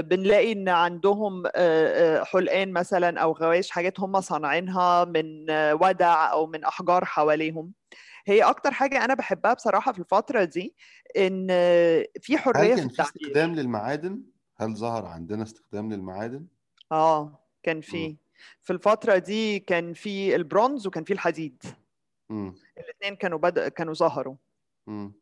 بنلاقي 0.02 0.52
إن 0.52 0.70
عندهم 0.70 1.46
آه، 1.46 1.52
آه، 1.56 2.24
حلقان 2.24 2.72
مثلا 2.72 3.20
أو 3.20 3.32
غوايش 3.32 3.70
حاجات 3.72 4.00
هم 4.00 4.22
صانعينها 4.22 5.06
من 5.06 5.50
آه، 5.50 5.74
ودع 5.76 6.32
أو 6.32 6.48
من 6.48 6.64
أحجار 6.64 7.06
حواليهم 7.06 7.74
هي 8.26 8.42
أكتر 8.42 8.72
حاجة 8.72 9.06
أنا 9.06 9.14
بحبها 9.14 9.54
بصراحة 9.54 9.92
في 9.92 10.00
الفترة 10.00 10.44
دي 10.44 10.76
إن 11.18 11.48
آه، 11.52 12.08
في 12.22 12.34
هل 12.34 12.40
حرية 12.40 12.76
في 12.76 12.82
كان 12.82 12.88
في 12.88 12.92
التعبير 12.92 13.22
استخدام 13.22 13.56
للمعادن؟ 13.56 14.22
هل 14.58 14.76
ظهر 14.76 15.06
عندنا 15.06 15.44
استخدام 15.44 15.94
للمعادن؟ 15.94 16.46
آه 16.92 17.40
كان. 17.64 17.82
في 17.82 18.16
في 18.62 18.74
الفترة 18.74 19.18
دي 19.18 19.60
كان 19.60 19.94
في 19.94 20.36
البرونز 20.36 20.88
وكان 20.88 21.04
في 21.04 21.14
الحديد. 21.14 21.64
الاثنين 22.32 23.16
كانوا 23.20 23.40
بدأ 23.40 23.70
كانوا 23.70 23.94
ظهروا 23.94 24.36
مم. 24.88 25.21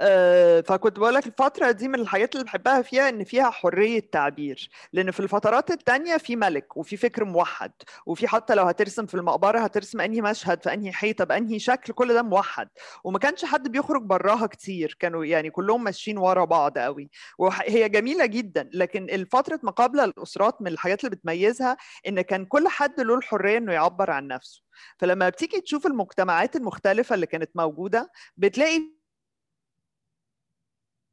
آه، 0.00 0.60
فكنت 0.60 0.98
بقول 0.98 1.14
لك 1.14 1.26
الفترة 1.26 1.70
دي 1.70 1.88
من 1.88 1.94
الحاجات 2.00 2.34
اللي 2.34 2.44
بحبها 2.44 2.82
فيها 2.82 3.08
إن 3.08 3.24
فيها 3.24 3.50
حرية 3.50 4.00
تعبير 4.12 4.70
لأن 4.92 5.10
في 5.10 5.20
الفترات 5.20 5.70
التانية 5.70 6.16
في 6.16 6.36
ملك 6.36 6.76
وفي 6.76 6.96
فكر 6.96 7.24
موحد 7.24 7.72
وفي 8.06 8.28
حتى 8.28 8.54
لو 8.54 8.64
هترسم 8.64 9.06
في 9.06 9.14
المقبرة 9.14 9.58
هترسم 9.60 10.00
أنهي 10.00 10.20
مشهد 10.20 10.62
في 10.62 10.74
أنهي 10.74 10.92
حيطة 10.92 11.24
بأنهي 11.24 11.58
شكل 11.58 11.92
كل 11.92 12.14
ده 12.14 12.22
موحد. 12.22 12.68
وما 13.04 13.18
كانش 13.18 13.44
حد 13.44 13.68
بيخرج 13.68 14.02
براها 14.02 14.46
كتير 14.46 14.96
كانوا 15.00 15.24
يعني 15.24 15.50
كلهم 15.50 15.84
ماشيين 15.84 16.18
ورا 16.18 16.44
بعض 16.44 16.78
قوي 16.78 17.10
وهي 17.38 17.88
جميلة 17.88 18.26
جدا 18.26 18.70
لكن 18.72 19.10
الفترة 19.10 19.60
ما 19.62 19.70
قبل 19.70 20.00
الأسرات 20.00 20.62
من 20.62 20.68
الحاجات 20.68 21.04
اللي 21.04 21.16
بتميزها 21.16 21.76
إن 22.08 22.20
كان 22.20 22.44
كل 22.44 22.68
حد 22.68 23.00
له 23.00 23.14
الحرية 23.14 23.58
إنه 23.58 23.72
يعبر 23.72 24.10
عن 24.10 24.26
نفسه. 24.28 24.62
فلما 24.98 25.28
بتيجي 25.28 25.60
تشوف 25.60 25.86
المجتمعات 25.86 26.56
المختلفة 26.56 27.14
اللي 27.14 27.26
كانت 27.26 27.50
موجودة 27.54 28.10
بتلاقي 28.36 28.97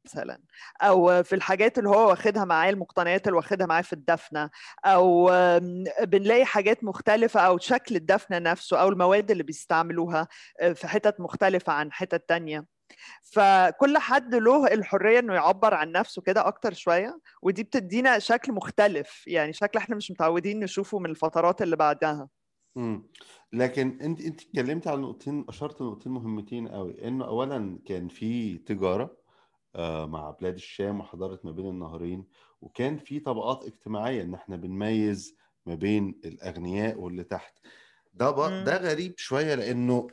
مثلا 0.06 0.38
أو 0.82 1.22
في 1.22 1.34
الحاجات 1.34 1.78
اللي 1.78 1.88
هو 1.90 2.08
واخدها 2.08 2.44
معاه 2.44 2.70
المقتنيات 2.70 3.26
اللي 3.26 3.36
واخدها 3.36 3.66
معاه 3.66 3.82
في 3.82 3.92
الدفنة 3.92 4.50
أو 4.84 5.30
بنلاقي 6.02 6.44
حاجات 6.44 6.84
مختلفة 6.84 7.40
أو 7.40 7.58
شكل 7.58 7.96
الدفنة 7.96 8.38
نفسه 8.38 8.80
أو 8.80 8.88
المواد 8.88 9.30
اللي 9.30 9.42
بيستعملوها 9.42 10.28
آه، 10.60 10.72
في 10.72 10.88
حتت 10.88 11.20
مختلفة 11.20 11.72
عن 11.72 11.92
حتت 11.92 12.28
تانية. 12.28 12.66
فكل 13.22 13.98
حد 13.98 14.34
له 14.34 14.66
الحرية 14.66 15.18
إنه 15.18 15.34
يعبر 15.34 15.74
عن 15.74 15.92
نفسه 15.92 16.22
كده 16.22 16.46
أكتر 16.46 16.72
شوية 16.72 17.18
ودي 17.42 17.62
بتدينا 17.62 18.18
شكل 18.18 18.52
مختلف. 18.52 19.24
يعني 19.26 19.52
شكل 19.52 19.78
إحنا 19.78 19.96
مش 19.96 20.10
متعودين 20.10 20.60
نشوفه 20.60 20.98
من 20.98 21.10
الفترات 21.10 21.62
اللي 21.62 21.76
بعدها. 21.76 22.28
امم 22.76 23.08
لكن 23.52 23.98
انت 24.02 24.20
انت 24.20 24.40
اتكلمت 24.42 24.88
عن 24.88 25.00
نقطتين 25.00 25.44
أشرت 25.48 25.82
نقطتين 25.82 26.12
مهمتين 26.12 26.68
قوي 26.68 27.08
إنه 27.08 27.24
اولا 27.24 27.78
كان 27.86 28.08
في 28.08 28.58
تجارة 28.58 29.16
مع 30.06 30.30
بلاد 30.30 30.54
الشام 30.54 31.00
وحضاره 31.00 31.40
ما 31.44 31.50
بين 31.50 31.66
النهرين. 31.68 32.24
وكان 32.60 32.98
في 32.98 33.20
طبقات 33.20 33.64
اجتماعية 33.64 34.22
إن 34.22 34.34
إحنا 34.34 34.56
بنميز 34.56 35.36
ما 35.66 35.74
بين 35.74 36.20
الأغنياء 36.24 36.98
واللي 36.98 37.24
تحت. 37.24 37.58
ده 38.14 38.30
ب... 38.30 38.64
ده 38.64 38.76
غريب 38.76 39.14
شوية 39.18 39.54
لأنه 39.54 40.06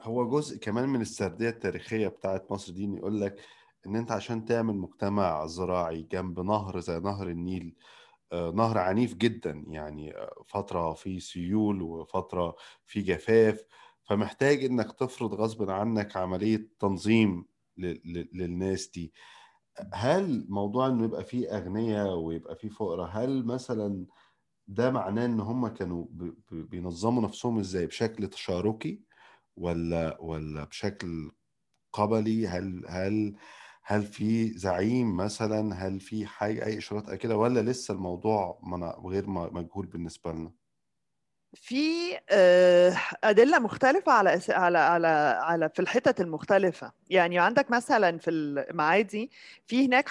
هو 0.00 0.28
جزء 0.28 0.58
كمان 0.58 0.88
من 0.88 1.00
السردية 1.00 1.48
التاريخية 1.48 2.08
بتاعت 2.08 2.52
مصر 2.52 2.72
دي 2.72 2.84
يقول 2.96 3.20
لك 3.20 3.40
إن 3.86 3.96
أنت 3.96 4.12
عشان 4.12 4.44
تعمل 4.44 4.74
مجتمع 4.74 5.46
زراعي 5.46 6.02
جنب 6.02 6.40
نهر 6.40 6.80
زي 6.80 6.98
نهر 6.98 7.28
النيل 7.28 7.74
آه، 8.32 8.50
نهر 8.50 8.78
عنيف 8.78 9.14
جدا. 9.14 9.64
يعني 9.68 10.16
آه، 10.16 10.42
فترة 10.46 10.92
في 10.92 11.20
سيول 11.20 11.82
وفترة 11.82 12.56
في 12.84 13.02
جفاف. 13.02 13.64
فمحتاج 14.04 14.64
إنك 14.64 14.92
تفرض 14.92 15.34
غصب 15.34 15.70
عنك 15.70 16.16
عملية 16.16 16.68
تنظيم 16.80 17.44
للناس 18.32 18.88
دي. 18.88 19.12
هل 19.94 20.46
موضوع 20.48 20.86
إنه 20.86 21.04
يبقى 21.04 21.24
فيه 21.24 21.56
اغنياء 21.58 22.18
ويبقى 22.18 22.56
فيه 22.56 22.68
فقراء 22.68 23.10
هل 23.12 23.46
مثلا 23.46 24.06
ده 24.68 24.90
معناه 24.90 25.24
إن 25.26 25.40
هم 25.40 25.68
كانوا 25.68 26.06
بينظموا 26.52 27.22
نفسهم 27.22 27.58
إزاي؟ 27.58 27.86
بشكل 27.86 28.26
تشاركي 28.28 29.02
ولا 29.56 30.16
ولا 30.20 30.64
بشكل 30.64 31.30
قبلي؟ 31.92 32.46
هل 32.48 32.84
هل 32.88 33.36
هل 33.82 34.02
في 34.02 34.48
زعيم 34.58 35.16
مثلا؟ 35.16 35.74
هل 35.74 36.00
في 36.00 36.26
حاجة 36.26 36.66
أي 36.66 36.78
إشارات 36.78 37.14
كده؟ 37.14 37.36
ولا 37.36 37.60
لسه 37.60 37.94
الموضوع 37.94 38.60
غير 39.06 39.28
مجهول 39.30 39.86
بالنسبة 39.86 40.32
لنا؟ 40.32 40.52
في 41.54 42.16
آه، 42.30 42.96
أدلة 43.24 43.58
مختلفة 43.58 44.12
على 44.12 44.40
على 44.48 44.78
على 44.78 45.08
على 45.42 45.70
في 45.74 45.82
الحتت 45.82 46.20
المختلفة. 46.20 46.92
يعني 47.10 47.38
عندك 47.38 47.70
مثلا 47.70 48.18
في 48.18 48.30
المعادي 48.30 49.30
في 49.66 49.86
هناك 49.86 50.08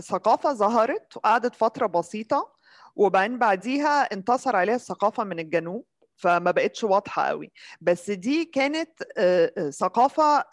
ثقافة 0.00 0.52
ظهرت 0.52 1.16
وقعدت 1.16 1.54
فترة 1.54 1.86
بسيطة 1.86 2.52
وبعدين 2.96 3.38
بعديها 3.38 4.12
انتصر 4.12 4.56
عليها 4.56 4.74
الثقافة 4.76 5.24
من 5.24 5.38
الجنوب. 5.38 5.84
فما 6.16 6.50
بقتش 6.50 6.84
واضحة 6.84 7.22
قوي. 7.22 7.52
بس 7.80 8.10
دي 8.10 8.44
كانت 8.44 8.90
ثقافة 9.70 10.44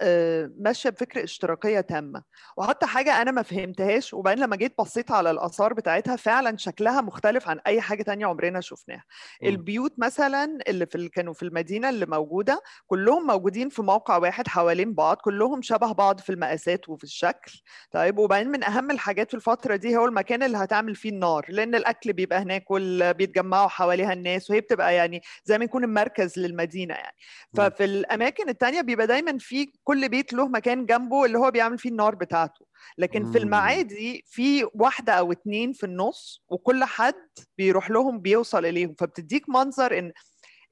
ماشية 0.59 0.89
بفكر 0.89 1.23
اشتراكية 1.23 1.81
تامة. 1.81 2.23
وحتى 2.57 2.85
حاجة 2.85 3.21
أنا 3.21 3.31
ما 3.31 3.41
فهمتهاش 3.41 4.13
وبعدين 4.13 4.43
لما 4.43 4.55
جيت 4.55 4.73
بصيت 4.79 5.11
على 5.11 5.31
الآثار 5.31 5.73
بتاعتها 5.73 6.15
فعلا 6.15 6.57
شكلها 6.57 7.01
مختلف 7.01 7.47
عن 7.49 7.59
أي 7.67 7.81
حاجة 7.81 8.03
تانية 8.03 8.25
عمرنا 8.25 8.61
شفناها. 8.61 9.03
البيوت 9.43 9.93
مثلا 9.97 10.57
اللي 10.67 10.85
في 10.85 11.09
كانوا 11.09 11.33
في 11.33 11.43
المدينة 11.43 11.89
اللي 11.89 12.05
موجودة 12.05 12.61
كلهم 12.87 13.27
موجودين 13.27 13.69
في 13.69 13.81
موقع 13.81 14.17
واحد 14.17 14.47
حوالين 14.47 14.93
بعض 14.93 15.17
كلهم 15.17 15.61
شبه 15.61 15.91
بعض 15.91 16.19
في 16.19 16.29
المقاسات 16.29 16.89
وفي 16.89 17.03
الشكل. 17.03 17.61
طيب 17.91 18.17
وبعدين 18.17 18.51
من 18.51 18.63
أهم 18.63 18.91
الحاجات 18.91 19.27
في 19.27 19.33
الفترة 19.33 19.75
دي 19.75 19.97
هو 19.97 20.05
المكان 20.05 20.43
اللي 20.43 20.57
هتعمل 20.57 20.95
فيه 20.95 21.09
النار 21.09 21.45
لأن 21.49 21.75
الأكل 21.75 22.13
بيبقى 22.13 22.39
هناك 22.39 22.65
وبيتجمعوا 22.69 23.67
حواليها 23.67 24.13
الناس 24.13 24.49
وهي 24.49 24.61
بتبقى 24.61 24.95
يعني 24.95 25.21
زي 25.45 25.52
ما 25.57 25.65
يكون 25.65 25.83
المركز 25.83 26.39
للمدينة 26.39 26.93
يعني. 26.93 27.15
ففي 27.57 27.83
الأماكن 27.85 28.49
التانية 28.49 28.81
بيبقى 28.81 29.07
دايما 29.07 29.37
في 29.37 29.71
كل 29.83 30.09
بيت 30.09 30.33
له 30.33 30.47
مكان 30.47 30.85
جنبه 30.85 31.25
اللي 31.25 31.37
هو 31.39 31.51
بيعمل 31.51 31.77
فيه 31.77 31.89
النار 31.89 32.15
بتاعته. 32.15 32.65
لكن 32.97 33.31
في 33.31 33.37
المعادي 33.37 34.23
في 34.27 34.67
واحدة 34.73 35.13
أو 35.13 35.31
اتنين 35.31 35.73
في 35.73 35.85
النص 35.85 36.43
وكل 36.49 36.83
حد 36.83 37.13
بيروح 37.57 37.89
لهم 37.91 38.19
بيوصل 38.19 38.65
إليهم. 38.65 38.95
فبتديك 38.99 39.49
منظر 39.49 39.99
إن 39.99 40.11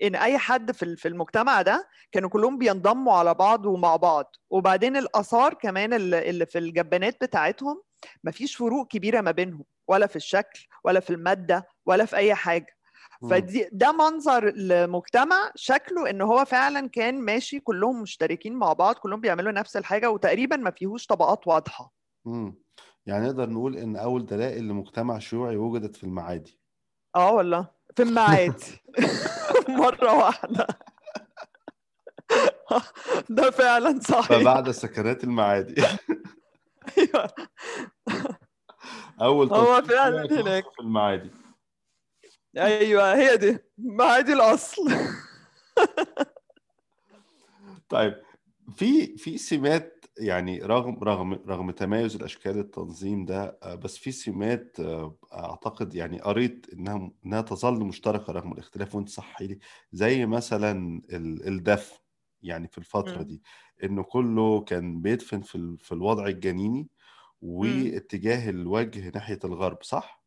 إن 0.03 0.15
أي 0.15 0.37
حد 0.37 0.71
في 0.71 0.95
في 0.95 1.07
المجتمع 1.07 1.61
ده 1.61 1.87
كانوا 2.11 2.29
كلهم 2.29 2.57
بينضموا 2.57 3.13
على 3.13 3.33
بعض 3.33 3.65
ومع 3.65 3.95
بعض. 3.95 4.35
وبعدين 4.49 4.97
الآثار 4.97 5.53
كمان 5.53 5.93
اللي 6.13 6.45
في 6.45 6.57
الجبانات 6.59 7.23
بتاعتهم 7.23 7.81
مفيش 8.23 8.55
فروق 8.55 8.87
كبيرة 8.87 9.21
ما 9.21 9.31
بينهم 9.31 9.63
ولا 9.87 10.07
في 10.07 10.15
الشكل 10.15 10.67
ولا 10.83 10.99
في 10.99 11.09
المادة 11.09 11.67
ولا 11.85 12.05
في 12.05 12.15
أي 12.15 12.35
حاجة. 12.35 12.77
فدي 13.29 13.69
ده 13.71 13.91
منظر 13.91 14.47
المجتمع. 14.47 15.51
شكله 15.55 16.09
إن 16.09 16.21
هو 16.21 16.45
فعلا 16.45 16.89
كان 16.89 17.21
ماشي 17.21 17.59
كلهم 17.59 18.01
مشتركين 18.01 18.55
مع 18.55 18.73
بعض 18.73 18.95
كلهم 18.95 19.21
بيعملوا 19.21 19.51
نفس 19.51 19.77
الحاجة 19.77 20.09
وتقريبا 20.11 20.55
ما 20.55 20.71
فيهوش 20.71 21.05
طبقات 21.05 21.47
واضحة. 21.47 21.93
امم 22.27 22.55
يعني 23.05 23.25
نقدر 23.25 23.49
نقول 23.49 23.77
إن 23.77 23.95
أول 23.95 24.25
دلائل 24.25 24.67
لمجتمع 24.67 25.19
شيوعي 25.19 25.57
وجدت 25.57 25.95
في 25.95 26.03
المعادي. 26.03 26.59
آه 27.15 27.31
والله. 27.31 27.67
في 27.95 28.03
المعادي. 28.03 28.81
مرة 29.69 30.17
واحدة. 30.17 30.67
ده 33.29 33.51
فعلا 33.51 33.99
صحيح. 33.99 34.39
فبعد 34.39 34.71
سكنات 34.71 35.23
المعادي. 35.23 35.81
أيوه. 36.97 37.29
أول 39.21 39.53
هو 39.53 39.81
فعلا 39.81 40.41
هناك. 40.41 40.63
في 40.63 40.79
المعادي. 40.79 41.29
أيوه 42.57 43.15
هي 43.15 43.37
دي. 43.37 43.57
ما 43.77 44.19
دي 44.21 44.33
الأصل. 44.33 44.91
طيب 47.89 48.15
في 48.75 49.17
في 49.17 49.37
سمات 49.37 50.05
يعني 50.17 50.59
رغم 50.59 51.03
رغم 51.03 51.33
رغم 51.33 51.71
تمايز 51.71 52.15
الأشكال 52.15 52.59
التنظيم 52.59 53.25
ده 53.25 53.59
آه، 53.63 53.75
بس 53.75 53.97
في 53.97 54.11
سمات 54.11 54.79
آه، 54.79 55.17
أعتقد 55.33 55.95
يعني 55.95 56.21
قريت 56.21 56.67
إنها 56.73 57.11
إنها 57.25 57.41
تظل 57.41 57.79
مشتركة 57.85 58.33
رغم 58.33 58.51
الاختلاف 58.53 58.95
وأنت 58.95 59.09
صحي 59.09 59.47
لي 59.47 59.59
زي 59.93 60.25
مثلا 60.25 61.01
الدفن 61.13 61.97
يعني 62.43 62.67
في 62.67 62.77
الفترة 62.77 63.23
دي 63.23 63.43
إنه 63.83 64.03
كله 64.03 64.61
كان 64.63 65.01
بيدفن 65.01 65.41
في 65.41 65.77
في 65.79 65.91
الوضع 65.91 66.27
الجنيني 66.27 66.89
واتجاه 67.41 68.49
الوجه 68.49 69.09
ناحية 69.15 69.39
الغرب 69.45 69.83
صح؟ 69.83 70.20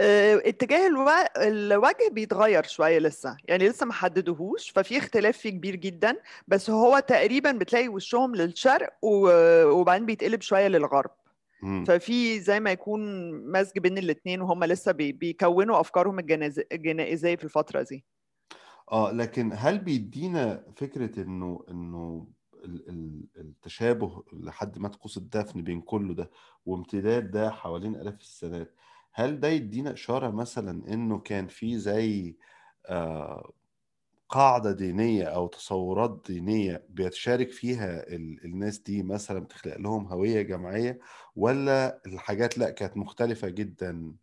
آه، 0.00 0.42
اتجاه 0.44 0.86
ألو... 0.86 1.08
الوجه 1.36 2.08
بيتغير 2.12 2.62
شوية 2.62 2.98
لسه 2.98 3.36
يعني 3.44 3.68
لسه 3.68 3.86
ما 3.86 3.92
حددوهوش 3.92 4.70
ففي 4.70 4.98
اختلاف 4.98 5.38
فيه 5.38 5.50
كبير 5.50 5.76
جدا 5.76 6.16
بس 6.48 6.70
هو 6.70 6.98
تقريبا 6.98 7.52
بتلاقي 7.52 7.88
وشهم 7.88 8.34
للشرق. 8.34 8.90
وبعدين 9.02 10.06
بيتقلب 10.06 10.40
شوية 10.40 10.68
للغرب 10.68 11.10
مم. 11.62 11.84
ففي 11.84 12.40
زي 12.40 12.60
ما 12.60 12.70
يكون 12.72 13.30
مزج 13.52 13.78
بين 13.78 13.98
الاثنين 13.98 14.40
وهم 14.40 14.64
لسه 14.64 14.92
بي... 14.92 15.12
بيكونوا 15.12 15.80
أفكارهم. 15.80 16.18
الجنائزية 16.72 17.36
في 17.36 17.44
الفترة 17.44 17.82
دي 17.82 18.04
آه 18.92 19.12
لكن 19.12 19.50
هل 19.54 19.78
بيدينا 19.78 20.64
فكرة 20.76 21.22
إنه 21.22 21.64
إنه 21.70 22.26
التشابه 23.38 24.24
لحد 24.32 24.78
ما 24.78 24.88
تقوس 24.88 25.16
الدفن 25.16 25.62
بين 25.62 25.80
كله 25.80 26.14
ده 26.14 26.30
وامتداد 26.66 27.30
ده 27.30 27.50
حوالين 27.50 27.94
آلاف 27.96 28.20
السنوات 28.20 28.74
هل 29.18 29.40
ده 29.40 29.48
يدينا 29.48 29.92
إشارة 29.92 30.30
مثلا 30.30 30.94
إنه 30.94 31.18
كان 31.18 31.46
في 31.46 31.78
زي 31.78 32.36
آه، 32.86 33.52
قاعدة 34.28 34.72
دينية 34.72 35.24
أو 35.24 35.48
تصورات 35.48 36.24
دينية 36.28 36.86
بيتشارك 36.90 37.50
فيها 37.52 38.08
الناس 38.46 38.78
دي 38.80 39.02
مثلا 39.02 39.40
بتخلق 39.40 39.78
لهم 39.78 40.06
هوية 40.06 40.42
جماعية 40.42 41.00
ولا 41.36 42.02
الحاجات 42.06 42.58
لأ 42.58 42.70
كانت 42.70 42.96
مختلفة 42.96 43.48
جدا؟ 43.48 44.16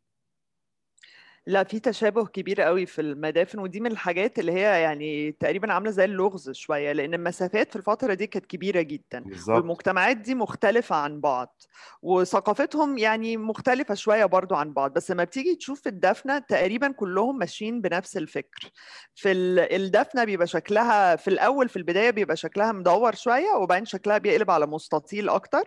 لا 1.48 1.64
في 1.64 1.80
تشابه 1.80 2.26
كبير 2.26 2.62
قوي 2.62 2.86
في 2.86 3.02
المدافن 3.02 3.60
ودي 3.60 3.80
من 3.80 3.92
الحاجات 3.92 4.40
اللي 4.40 4.52
هي 4.52 4.82
يعني 4.82 5.32
تقريبا 5.32 5.74
عاملة 5.74 5.92
زي 5.92 6.06
اللغز 6.06 6.52
شوية 6.52 6.92
لأن 6.92 7.14
المسافات 7.14 7.70
في 7.70 7.76
الفترة 7.76 8.14
دي 8.14 8.28
كانت 8.28 8.46
كبيرة 8.46 8.82
جدا 8.82 9.20
بالظبط. 9.20 9.58
والمجتمعات 9.58 10.18
دي 10.18 10.36
مختلفة 10.36 10.96
عن 10.96 11.22
بعض 11.22 11.62
وثقافتهم 12.02 12.98
يعني 12.98 13.38
مختلفة 13.38 13.94
شوية 13.96 14.26
برضو 14.26 14.56
عن 14.56 14.74
بعض 14.74 14.94
بس 14.94 15.12
لما 15.12 15.24
بتيجي 15.24 15.56
تشوف 15.56 15.88
الدفنة 15.88 16.40
تقريبا 16.40 16.92
كلهم 16.92 17.38
ماشيين 17.38 17.82
بنفس 17.82 18.18
الفكر. 18.18 18.72
في 19.16 19.32
ال- 19.32 19.60
الدفنة 19.60 20.24
بيبقى 20.24 20.48
شكلها 20.48 21.16
في 21.16 21.28
الأول 21.28 21.70
في 21.70 21.78
البداية 21.78 22.10
بيبقى 22.10 22.38
شكلها 22.38 22.72
مدور 22.72 23.16
شوية 23.16 23.52
وبعدين 23.62 23.86
شكلها 23.86 24.18
بيقلب 24.18 24.52
على 24.52 24.66
مستطيل 24.66 25.30
أكتر 25.30 25.64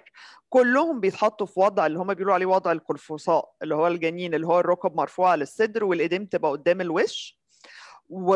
كلهم 0.48 1.00
بيتحطوا 1.00 1.46
في 1.46 1.60
وضع 1.60 1.86
اللي 1.86 1.98
هم 1.98 2.14
بيقولوا 2.14 2.34
عليه 2.34 2.46
وضع 2.46 2.72
القرفصاء 2.72 3.50
اللي 3.62 3.74
هو 3.74 3.86
الجنين 3.86 4.34
اللي 4.34 4.46
هو 4.46 4.60
الركب 4.60 4.96
مرفوعة 4.96 5.36
للصدر 5.36 5.84
والإيدين 5.84 6.28
تبقى 6.28 6.50
قدام 6.50 6.80
الوش. 6.80 7.38
و... 8.10 8.34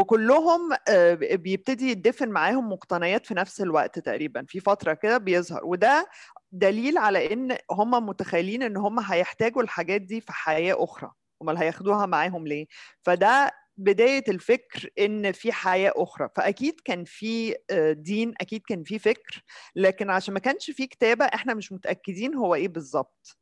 وكلهم 0.00 0.60
آه، 0.88 1.14
بيبتدي 1.14 1.90
يدفن 1.90 2.28
معاهم 2.28 2.72
مقتنيات 2.72 3.26
في 3.26 3.34
نفس 3.34 3.60
الوقت 3.60 3.98
تقريبا 3.98 4.44
في 4.48 4.60
فترة 4.60 4.92
كده 4.92 5.18
بيظهر. 5.18 5.64
وده 5.64 6.08
دليل 6.52 6.98
على 6.98 7.32
إن 7.32 7.56
هم 7.70 7.90
متخيلين 8.06 8.62
إن 8.62 8.76
هم 8.76 9.00
هيحتاجوا 9.00 9.62
الحاجات 9.62 10.00
دي 10.00 10.20
في 10.20 10.32
حياة 10.32 10.76
أخرى 10.84 11.10
أمال 11.42 11.56
هياخدوها 11.58 12.06
معاهم 12.06 12.46
ليه؟ 12.46 12.66
فده 13.02 13.52
بداية 13.78 14.24
الفكر 14.28 14.88
إن 14.98 15.32
في 15.32 15.52
حياة 15.52 15.92
أخرى. 15.96 16.28
فأكيد 16.36 16.80
كان 16.84 17.04
في 17.04 17.56
آه، 17.70 17.92
دين 17.92 18.34
أكيد 18.40 18.62
كان 18.68 18.82
في 18.84 18.98
فكر 18.98 19.42
لكن 19.76 20.10
عشان 20.10 20.34
ما 20.34 20.40
كانش 20.40 20.70
في 20.70 20.86
كتابة 20.86 21.24
إحنا 21.24 21.54
مش 21.54 21.72
متأكدين 21.72 22.34
هو 22.34 22.54
إيه 22.54 22.68
بالظبط. 22.68 23.38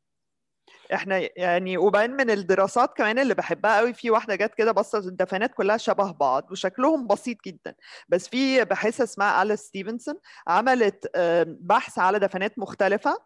إحنا 0.95 1.29
يعني 1.37 1.79
وبعدين 1.79 2.17
من 2.17 2.31
الدراسات 2.31 2.97
كمان 2.97 3.19
اللي 3.19 3.35
بحبها 3.35 3.79
قوي 3.79 3.95
في 3.95 4.11
واحدة 4.11 4.35
جت 4.35 4.55
كده 4.55 4.73
بصت 4.73 4.95
الدفنات 5.07 5.55
كلها 5.55 5.77
شبه 5.77 6.13
بعض 6.13 6.53
وشكلهم 6.53 7.07
بسيط 7.07 7.37
جدا. 7.47 7.75
بس 8.09 8.29
في 8.29 8.65
باحثه 8.65 9.05
اسمها 9.05 9.43
أليس 9.43 9.61
ستيفنسون 9.61 10.15
عملت 10.49 11.11
بحث 11.47 11.99
على 11.99 12.19
دفنات 12.19 12.59
مختلفة 12.59 13.19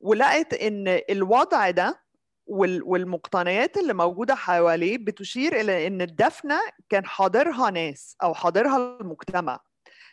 ولقت 0.00 0.54
إن 0.54 1.00
الوضع 1.10 1.70
ده 1.70 2.07
والمقتنيات 2.48 3.76
اللي 3.76 3.94
موجودة 3.94 4.34
حواليه 4.34 4.98
بتشير 4.98 5.60
إلى 5.60 5.86
إن 5.86 6.02
الدفنة 6.02 6.60
كان 6.88 7.06
حاضرها 7.06 7.70
ناس 7.70 8.16
أو 8.22 8.34
حاضرها 8.34 8.98
المجتمع. 9.00 9.60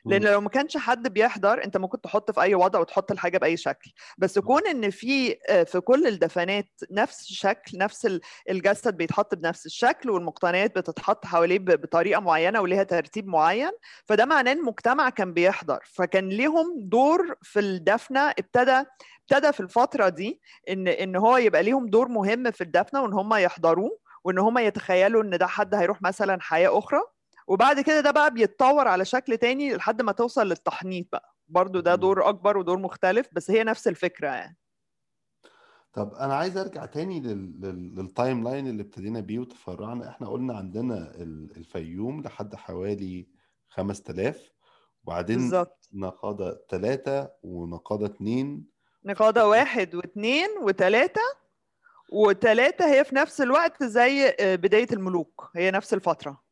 لأن. 0.06 0.22
لو 0.24 0.42
ما 0.42 0.50
كانش 0.50 0.78
حد 0.78 1.08
بيحضر 1.14 1.64
أنت 1.64 1.78
ممكن 1.78 2.02
تحط 2.02 2.32
في 2.32 2.42
أي 2.42 2.56
وضع 2.56 2.80
وتحط 2.80 3.12
الحاجة 3.12 3.38
بأي 3.38 3.58
شكل. 3.58 3.92
بس 4.18 4.40
كون 4.40 4.68
إن 4.68 4.90
في 4.90 5.38
آه، 5.50 5.64
في 5.64 5.80
كل 5.80 6.08
الدفنات 6.08 6.70
نفس 6.92 7.22
الشكل 7.30 7.78
نفس 7.78 8.06
ال- 8.06 8.22
الجسد 8.50 8.98
بيتحط 8.98 9.36
بنفس 9.36 9.66
الشكل 9.66 10.10
والمقتنيات 10.10 10.78
بتتحط 10.78 11.26
حواليه 11.26 11.60
بطريقة 11.60 12.22
معينة 12.22 12.62
وليها 12.62 12.84
ترتيب 12.84 13.28
معين 13.28 13.72
فده 14.06 14.26
معناه 14.26 14.52
المجتمع 14.54 15.10
كان 15.10 15.34
بيحضر. 15.34 15.80
فكان 15.94 16.30
ليهم 16.30 16.74
دور 16.78 17.36
في 17.42 17.60
الدفنة 17.60 18.20
ابتدى 18.30 18.84
ابتدى 19.32 19.52
في 19.54 19.60
الفترة 19.60 20.10
دي 20.10 20.42
إن 20.70 20.88
إن 20.88 21.16
هو 21.16 21.38
يبقى 21.38 21.64
ليهم 21.64 21.86
دور 21.88 22.08
مهم 22.08 22.52
في 22.52 22.62
الدفنة 22.62 23.02
وإن 23.04 23.14
هم 23.14 23.34
يحضروه 23.34 24.00
وإن 24.24 24.38
هم 24.40 24.58
يتخيلوا 24.58 25.24
إن 25.24 25.38
ده 25.38 25.48
حد 25.48 25.76
هيروح 25.76 26.02
مثلا 26.02 26.38
حياة 26.42 26.78
أخرى. 26.80 27.00
وبعد 27.48 27.80
كده 27.80 28.00
ده 28.02 28.12
بقى 28.12 28.34
بيتطور 28.34 28.88
على 28.88 29.06
شكل 29.06 29.38
تاني 29.38 29.76
لحد 29.76 30.02
ما 30.02 30.12
توصل 30.12 30.48
للتحنيط 30.50 31.08
بقى. 31.12 31.36
برضو 31.48 31.80
ده. 31.80 31.96
دور 31.96 32.30
أكبر 32.30 32.58
ودور 32.58 32.78
مختلف 32.80 33.30
بس 33.32 33.52
هي 33.52 33.64
نفس 33.64 33.88
الفكرة 33.88 34.28
يعني. 34.28 34.58
طب 35.94 36.14
أنا 36.14 36.36
عايز 36.36 36.58
أرجع 36.58 36.86
تاني 36.86 37.20
لل... 37.20 37.62
لل... 37.62 37.96
لل 37.96 38.44
timeline 38.44 38.68
اللي 38.68 38.82
ابتدينا 38.82 39.20
بيه 39.20 39.40
وتفرعنا. 39.40 40.10
إحنا 40.10 40.28
قلنا 40.30 40.58
عندنا 40.58 40.98
ال- 41.16 41.58
الفيوم 41.58 42.22
لحد 42.22 42.56
حوالي 42.56 43.28
5000 43.70 44.52
وبعدين 45.04 45.38
بالظبط. 45.38 45.90
نقادة 45.94 46.66
ثلاثة 46.70 47.32
ونقادة 47.44 48.06
اتنين. 48.06 48.68
نقادة 49.06 49.48
واحد 49.48 49.96
واثنين 49.96 50.50
وثلاثه 50.62 51.22
وثلاثه 52.12 52.94
هي 52.94 53.04
في 53.04 53.16
نفس 53.16 53.42
الوقت 53.42 53.84
زي 53.84 54.36
آه، 54.40 54.56
بداية 54.56 54.88
الملوك. 54.92 55.52
هي 55.56 55.72
نفس 55.72 55.94
الفترة. 55.94 56.45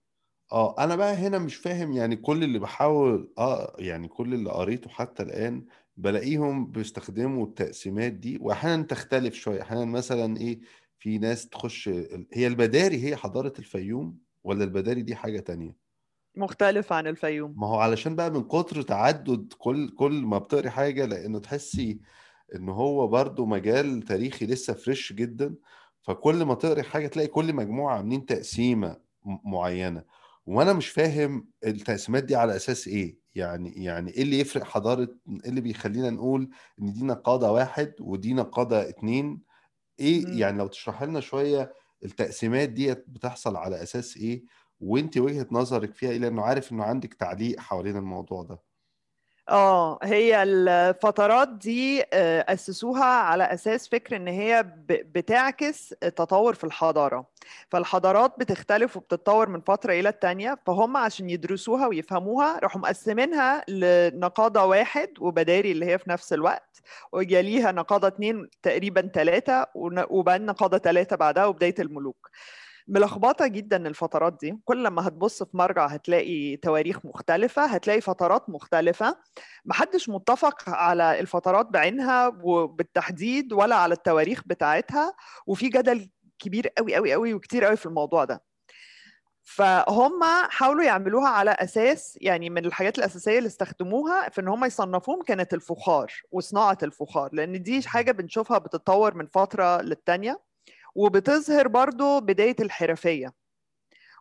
آه 0.53 0.75
أنا 0.83 0.95
بقى 0.95 1.13
هنا 1.13 1.39
مش 1.39 1.55
فاهم 1.55 1.91
يعني 1.93 2.15
كل 2.15 2.43
اللي 2.43 2.59
بحاول 2.59 3.33
آه 3.37 3.75
يعني 3.79 4.07
كل 4.07 4.33
اللي 4.33 4.49
قريته 4.51 4.89
حتى 4.89 5.23
الآن 5.23 5.65
بلاقيهم 5.97 6.71
بيستخدموا 6.71 7.45
التقسيمات 7.45 8.13
دي 8.13 8.37
واحيانا 8.41 8.83
تختلف 8.83 9.33
شوية. 9.35 9.61
أحيانا 9.61 9.85
مثلا 9.85 10.37
إيه 10.37 10.59
في 10.99 11.17
ناس 11.17 11.49
تخش 11.49 11.89
هي 12.33 12.47
البداري 12.47 13.03
هي 13.05 13.15
حضارة 13.15 13.53
الفيوم 13.59 14.19
ولا 14.43 14.63
البداري 14.63 15.01
دي 15.01 15.15
حاجة 15.15 15.39
تانية؟ 15.39 15.77
مختلف 16.35 16.93
عن 16.93 17.07
الفيوم. 17.07 17.55
ما 17.57 17.67
هو 17.67 17.75
علشان 17.79 18.15
بقى 18.15 18.31
من 18.31 18.43
كتر 18.43 18.81
تعدد 18.81 19.53
كل 19.57 19.89
كل 19.89 20.11
ما 20.13 20.37
بتقري 20.37 20.69
حاجة 20.69 21.05
لأنه 21.05 21.39
تحسي 21.39 21.99
إن 22.55 22.69
هو 22.69 23.07
برضو 23.07 23.45
مجال 23.45 24.01
تاريخي 24.01 24.45
لسه 24.45 24.73
فريش 24.73 25.13
جدا 25.13 25.55
فكل 26.01 26.43
ما 26.45 26.53
تقري 26.55 26.83
حاجة 26.83 27.07
تلاقي 27.07 27.27
كل 27.27 27.53
مجموعة 27.53 27.97
عاملين 27.97 28.25
تقسيمة 28.25 28.97
م- 29.25 29.55
وأنا 30.45 30.73
مش 30.73 30.89
فاهم 30.89 31.49
التقسيمات 31.65 32.23
دي 32.23 32.35
على 32.35 32.55
أساس 32.55 32.87
إيه؟ 32.87 33.19
يعني 33.35 33.83
يعني 33.83 34.11
إيه 34.11 34.23
اللي 34.23 34.39
يفرق 34.39 34.63
حضارة 34.63 35.03
إيه 35.43 35.49
اللي 35.49 35.61
بيخلينا 35.61 36.09
نقول 36.09 36.49
إن 36.81 36.93
دي 36.93 37.03
نقادة 37.05 37.51
واحد 37.51 37.93
ودي 38.01 38.33
نقادة 38.33 38.89
اتنين؟ 38.89 39.41
إيه 39.99 40.25
مم. 40.25 40.39
يعني 40.39 40.57
لو 40.57 40.67
تشرح 40.67 41.03
لنا 41.03 41.19
شوية 41.21 41.73
التقسيمات 42.05 42.69
دي 42.69 42.93
بتحصل 42.95 43.55
على 43.57 43.83
أساس 43.83 44.17
إيه؟ 44.17 44.45
وأنت 44.79 45.17
وجهة 45.17 45.47
نظرك 45.51 45.95
فيها 45.95 46.11
إيه؟ 46.11 46.17
لأنه 46.19 46.41
عارف 46.43 46.71
إنه 46.71 46.83
عندك 46.83 47.13
تعليق 47.13 47.59
حوالين 47.59 47.97
الموضوع 47.97 48.43
ده. 48.43 48.63
آه 49.49 49.99
هي 50.03 50.43
الفترات 50.43 51.49
دي 51.49 52.03
آه، 52.13 52.45
أسسوها 52.53 53.03
على 53.05 53.43
أساس 53.43 53.87
فكر 53.89 54.15
إن 54.15 54.27
هي 54.27 54.63
بتعكس 54.89 55.89
تطور 55.89 56.53
في 56.53 56.63
الحضارة. 56.63 57.25
فالحضارات 57.71 58.33
بتختلف 58.39 58.97
وبتتطور 58.97 59.49
من 59.49 59.61
فترة 59.61 59.93
إلى 59.93 60.09
التانية 60.09 60.57
فهم 60.67 60.97
عشان 60.97 61.29
يدرسوها 61.29 61.87
ويفهموها 61.87 62.59
راحوا 62.59 62.81
مقسمينها 62.81 63.63
لنقاضة 63.67 64.65
واحد 64.65 65.09
وبداري 65.19 65.71
اللي 65.71 65.85
هي 65.85 65.97
في 65.97 66.09
نفس 66.09 66.33
الوقت 66.33 66.81
ويليها 67.11 67.71
نقاضة 67.71 68.07
اتنين 68.07 68.49
تقريبا 68.61 69.01
ون- 69.75 70.05
وبعدين 70.09 70.45
نقاضة 70.45 70.77
تلاتة 70.77 71.15
بعدها 71.15 71.45
وبداية 71.45 71.75
الملوك. 71.79 72.29
ملخبطة 72.87 73.47
جدا 73.47 73.87
الفترات 73.87 74.37
دي. 74.41 74.59
كل 74.65 74.83
لما 74.83 75.07
هتبص 75.07 75.43
في 75.43 75.57
مرجع 75.57 75.85
هتلاقي 75.85 76.57
تواريخ 76.57 77.05
مختلفة 77.05 77.65
هتلاقي 77.65 78.01
فترات 78.01 78.49
مختلفة. 78.49 79.17
محدش 79.65 80.09
متفق 80.09 80.69
على 80.69 81.19
الفترات 81.19 81.65
بعينها 81.65 82.27
وبالتحديد 82.43 83.53
ولا 83.53 83.75
على 83.75 83.93
التواريخ 83.93 84.41
بتاعتها. 84.45 85.13
وفي 85.47 85.69
جدل 85.69 86.09
كبير 86.39 86.67
قوي 86.67 86.95
قوي 86.95 87.13
قوي 87.13 87.33
وكتير 87.33 87.65
قوي 87.65 87.75
في 87.77 87.85
الموضوع 87.85 88.25
ده. 88.25 88.43
فهم 89.45 90.23
حاولوا 90.49 90.83
يعملوها 90.83 91.29
على 91.29 91.51
أساس 91.51 92.17
يعني 92.21 92.49
من 92.49 92.65
الحاجات 92.65 92.97
الأساسية 92.99 93.37
اللي 93.37 93.47
استخدموها 93.47 94.29
في 94.29 94.41
إن 94.41 94.47
هم 94.47 94.65
يصنفوهم 94.65 95.21
كانت 95.23 95.53
الفخار 95.53 96.13
وصناعة 96.31 96.77
الفخار 96.83 97.29
لأن 97.33 97.63
دي 97.63 97.81
حاجة 97.87 98.11
بنشوفها 98.11 98.57
بتتطور 98.57 99.13
من 99.15 99.27
فترة 99.27 99.81
للتانية. 99.81 100.52
وبتظهر 100.95 101.67
برضو 101.67 102.19
بداية 102.19 102.55
الحرفية. 102.59 103.33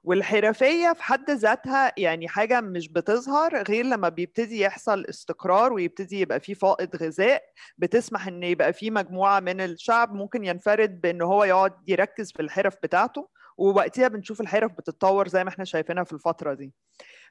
والحرفية 0.04 0.92
في 0.92 1.02
حد 1.02 1.30
ذاتها 1.30 1.92
يعني 1.96 2.28
حاجة 2.28 2.60
مش 2.60 2.88
بتظهر 2.88 3.62
غير 3.62 3.84
لما 3.84 4.08
بيبتدي 4.08 4.60
يحصل 4.60 5.04
استقرار 5.08 5.72
ويبتدي 5.72 6.20
يبقى 6.20 6.40
في 6.40 6.54
فائض 6.54 6.96
غذاء 6.96 7.42
بتسمح 7.78 8.26
إن 8.26 8.42
يبقى 8.42 8.72
في 8.72 8.90
مجموعة 8.90 9.40
من 9.40 9.60
الشعب 9.60 10.14
ممكن 10.14 10.44
ينفرد 10.44 11.00
بإن 11.00 11.22
هو 11.22 11.44
يقعد 11.44 11.72
يركز 11.88 12.32
في 12.32 12.42
الحرف 12.42 12.74
بتاعته 12.82 13.28
ووقتها 13.56 14.08
بنشوف 14.08 14.40
الحرف 14.40 14.72
بتتطور 14.72 15.28
زي 15.28 15.44
ما 15.44 15.50
إحنا 15.50 15.64
شايفينها 15.64 16.04
في 16.04 16.12
الفترة 16.12 16.54
دي. 16.54 16.72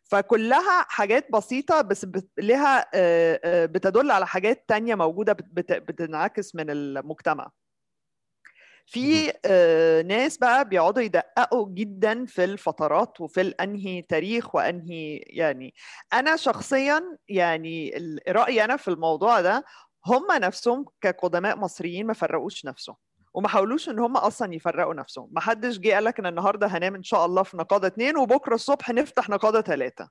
فكلها 0.04 0.86
حاجات 0.89 1.32
بسيطة 1.32 1.82
بس 1.82 2.08
لها 2.38 2.86
بتدل 3.65 4.12
على 4.12 4.27
حاجات 4.27 4.65
تانية 4.67 4.95
موجودة 4.95 5.34
بت- 5.34 5.49
بت- 5.51 5.71
بتنعكس 5.91 6.56
من 6.56 6.69
المجتمع. 6.69 7.51
في 8.86 9.34
آه، 9.46 10.02
ناس 10.02 10.38
بقى 10.38 10.70
بيقعدوا 10.70 11.04
يدققوا 11.04 11.67
جدا 11.70 12.26
في 12.26 12.44
الفترات 12.44 13.22
وفي 13.22 13.41
الأنهي 13.41 14.02
تاريخ 14.02 14.56
وأنهي 14.56 15.17
يعني 15.17 15.74
أنا 16.13 16.36
شخصيا 16.36 17.17
يعني 17.30 17.94
رأيي 18.30 18.63
أنا 18.63 18.78
في 18.78 18.88
الموضوع 18.88 19.41
ده 19.41 19.63
هم 20.06 20.28
نفسهم 20.32 20.86
كقدماء 21.02 21.58
مصريين 21.58 22.08
ما 22.08 22.13
فرقوش 22.13 22.65
نفسهم 22.65 22.96
وما 23.34 23.48
حاولوش 23.48 23.89
إن 23.89 24.00
هم 24.00 24.17
أصلا 24.17 24.54
يفرقوا 24.56 24.94
نفسهم. 24.94 25.30
ما 25.32 25.41
حدش 25.41 25.78
جه 25.80 25.94
قال 25.94 26.04
لك 26.04 26.20
إن 26.20 26.26
النهارده 26.26 26.67
هنام 26.67 26.96
إن 26.96 27.04
شاء 27.04 27.26
الله 27.26 27.44
في 27.44 27.58
نقاده 27.58 27.88
اتنين 27.88 28.17
وبكرة 28.17 28.56
الصبح 28.56 28.89
نفتح 28.89 29.30
نقاده 29.30 29.62
ثلاثة. 29.62 30.10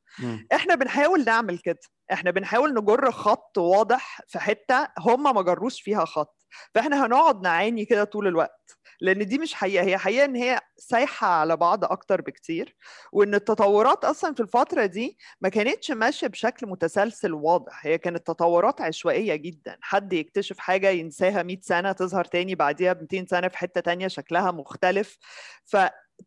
إحنا 0.52 0.74
بنحاول 0.74 1.24
نعمل 1.24 1.58
كده. 1.58 1.78
إحنا 2.12 2.30
بنحاول 2.30 2.74
نجر 2.74 3.10
خط 3.12 3.58
واضح 3.58 4.20
في 4.28 4.38
حتة 4.38 4.88
هم 4.98 5.34
ما 5.34 5.42
جروش 5.42 5.80
فيها 5.80 6.04
خط. 6.04 6.36
فاحنا 6.74 7.06
هنقعد 7.06 7.42
نعاني 7.42 7.84
كده 7.84 8.04
طول 8.04 8.26
الوقت 8.26 8.76
لأن 9.00 9.26
دي 9.26 9.38
مش 9.38 9.54
حقيقة 9.54 9.84
هي 9.84 9.98
حقيقة 9.98 10.24
إن 10.24 10.36
هي 10.36 10.60
سايحة 10.76 11.26
على 11.26 11.56
بعض 11.56 11.84
أكتر 11.84 12.20
بكتير 12.20 12.76
وإن 13.12 13.34
التطورات 13.34 14.04
أصلا 14.04 14.34
في 14.34 14.40
الفترة 14.40 14.86
دي 14.86 15.18
ما 15.40 15.48
كانتش 15.48 15.90
ماشية 15.90 16.26
بشكل 16.26 16.66
متسلسل 16.66 17.32
واضح 17.34 17.86
هي 17.86 17.98
كانت 17.98 18.26
تطورات 18.26 18.80
عشوائية 18.80 19.34
جدا 19.36 19.76
حد 19.80 20.12
يكتشف 20.12 20.58
حاجة 20.58 20.88
ينساها 20.90 21.42
100 21.42 21.58
سنة 21.62 21.92
تظهر 21.92 22.24
تاني 22.24 22.54
بعديها 22.54 22.92
ب 22.92 23.00
200 23.00 23.26
سنة 23.30 23.48
في 23.48 23.58
حتة 23.58 23.80
تانية 23.80 24.08
شكلها 24.08 24.50
مختلف. 24.50 25.18
ف 25.64 25.76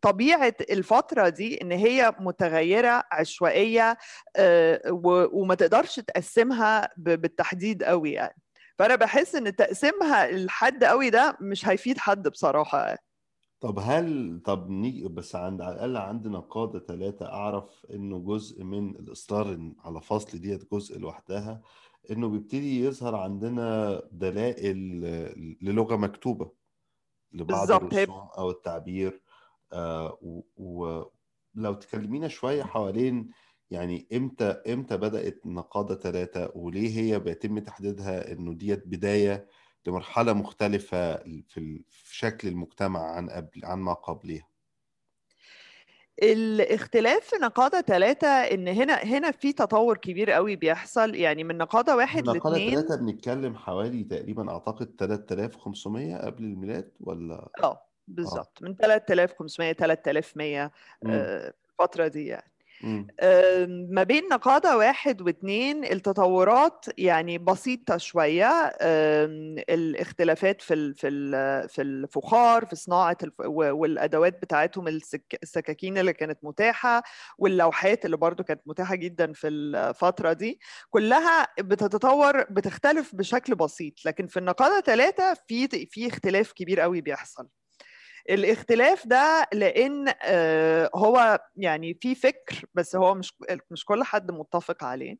طبيعه 0.02 0.54
الفترة 0.70 1.28
دي 1.28 1.62
إن 1.62 1.72
هي 1.72 2.12
متغيرة 2.20 3.02
عشوائية 3.12 3.96
وما 5.32 5.54
تقدرش 5.54 6.00
تقسمها 6.00 6.88
بالتحديد 6.96 7.82
قوي 7.82 8.12
يعني. 8.12 8.43
فأنا 8.78 8.94
بحس 8.94 9.34
إن 9.34 9.56
تقسيمها 9.56 10.30
لحد 10.30 10.84
قوي 10.84 11.10
ده 11.10 11.36
مش 11.40 11.68
هيفيد 11.68 11.98
حد 11.98 12.28
بصراحة. 12.28 12.96
طب 13.60 13.78
هل 13.78 14.40
طب 14.44 14.70
نيجي 14.70 15.08
بس 15.08 15.36
عند 15.36 15.60
على 15.62 15.74
الأقل 15.74 15.96
عندنا 15.96 16.40
قاده 16.40 16.78
ثلاثة 16.78 17.26
أعرف 17.26 17.86
إنه 17.90 18.18
جزء 18.18 18.64
من 18.64 18.90
الإصرار 18.96 19.72
على 19.84 20.00
فصل 20.00 20.38
ديت 20.38 20.72
جزء 20.72 20.98
لوحدها 20.98 21.62
إنه 22.10 22.28
بيبتدي 22.28 22.84
يظهر 22.84 23.14
عندنا 23.14 24.02
دلائل 24.12 24.76
للغة 25.62 25.96
مكتوبة 25.96 26.52
لبعض 27.32 27.70
الرسوم 27.72 28.28
أو 28.38 28.50
التعبير. 28.50 29.22
آه 29.72 30.18
ولو 30.56 31.74
تكلمينا 31.74 32.28
شوية 32.28 32.62
حوالين 32.62 33.28
يعني 33.70 34.08
إمتى 34.12 34.44
إمتى 34.44 34.96
بدأت 34.96 35.46
نقادة 35.46 35.94
ثلاثة 35.94 36.52
وليه 36.54 36.98
هي 37.00 37.18
بيتم 37.18 37.58
تحديدها 37.58 38.32
إنه 38.32 38.54
ديت 38.54 38.86
بداية 38.86 39.48
لمرحلة 39.86 40.32
مختلفة 40.32 41.16
في 41.48 41.84
في 41.90 42.16
شكل 42.16 42.48
المجتمع 42.48 43.00
عن 43.00 43.30
قبل 43.30 43.64
عن 43.64 43.78
ما 43.78 43.92
قبلها 43.92 44.48
الاختلاف 46.22 47.24
في 47.24 47.36
نقادة 47.36 47.80
ثلاثة 47.80 48.28
إن 48.28 48.68
هنا 48.68 48.94
هنا 48.94 49.30
في 49.30 49.52
تطور 49.52 49.96
كبير 49.96 50.30
قوي 50.30 50.56
بيحصل. 50.56 51.14
يعني 51.14 51.44
من 51.44 51.58
نقادة 51.58 51.96
واحد 51.96 52.24
نقادة 52.28 52.58
لاثنين 52.58 52.80
ثلاثة 52.80 52.96
بنتكلم 52.96 53.56
حوالي 53.56 54.04
تقريبا 54.04 54.50
أعتقد 54.50 54.94
3500 54.98 56.16
قبل 56.16 56.44
الميلاد 56.44 56.92
ولا؟ 57.00 57.48
آه 57.62 57.80
بالظبط. 58.08 58.62
من 58.62 58.76
3500 58.76 59.72
3100 59.72 60.72
مم. 61.02 61.10
آه، 61.10 61.54
الفترة 61.70 62.08
دي 62.08 62.26
يعني. 62.26 62.53
ما 63.90 64.02
بين 64.02 64.22
نقاده 64.32 64.76
واحد 64.76 65.20
واثنين 65.22 65.84
التطورات 65.84 66.84
يعني 66.98 67.38
بسيطة 67.38 67.96
شوية. 67.96 68.46
آم، 68.80 69.56
الاختلافات 69.70 70.62
في 70.62 70.94
في 70.94 71.08
في 71.68 71.82
الفخار 71.82 72.66
في 72.66 72.76
صناعة 72.76 73.16
الف- 73.22 73.40
و- 73.40 73.70
والأدوات 73.80 74.42
بتاعتهم 74.42 74.88
السك- 74.88 75.38
السكاكين 75.42 75.98
اللي 75.98 76.12
كانت 76.12 76.38
متاحة 76.42 77.02
واللوحات 77.38 78.04
اللي 78.04 78.16
برضو 78.16 78.42
كانت 78.44 78.60
متاحة 78.66 78.94
جدا 78.94 79.32
في 79.32 79.48
الفترة 79.48 80.32
دي 80.32 80.60
كلها 80.90 81.46
بتتطور 81.60 82.42
بتختلف 82.50 83.14
بشكل 83.14 83.54
بسيط. 83.54 83.94
لكن 84.06 84.26
في 84.26 84.38
النقادة 84.38 84.80
ثلاثة 84.80 85.34
في 85.48 85.68
في 85.86 86.08
اختلاف 86.08 86.52
كبير 86.52 86.80
قوي 86.80 87.00
بيحصل. 87.00 87.48
الاختلاف 88.30 89.06
ده 89.06 89.48
لأن 89.52 90.12
آه، 90.22 90.90
هو 90.94 91.38
يعني 91.56 91.98
في 92.02 92.14
فكر 92.14 92.64
بس 92.74 92.96
هو 92.96 93.14
مش 93.14 93.34
مش 93.70 93.84
كل 93.84 94.04
حد 94.04 94.30
متفق 94.30 94.84
عليه 94.84 95.16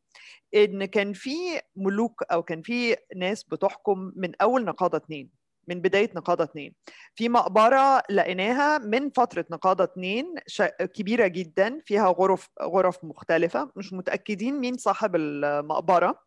إن 0.55 0.85
كان 0.85 1.13
في 1.13 1.35
ملوك 1.75 2.23
أو 2.31 2.43
كان 2.43 2.61
في 2.61 2.95
ناس 3.15 3.43
بتحكم 3.43 4.11
من 4.15 4.31
أول 4.41 4.65
نقادة 4.65 4.97
اتنين 4.97 5.45
من 5.67 5.81
بداية 5.81 6.11
نقادة 6.15 6.43
اتنين. 6.43 6.73
في 7.15 7.29
مقبرة 7.29 8.03
لقيناها 8.09 8.77
من 8.77 9.09
فترة 9.09 9.45
نقادة 9.51 9.83
اتنين 9.83 10.35
شا- 10.47 10.85
كبيرة 10.85 11.27
جدا 11.27 11.79
فيها 11.85 12.07
غرف 12.07 12.49
غرف 12.61 13.03
مختلفة 13.03 13.71
مش 13.75 13.93
متأكدين 13.93 14.59
مين 14.59 14.77
صاحب 14.77 15.15
المقبرة. 15.15 16.19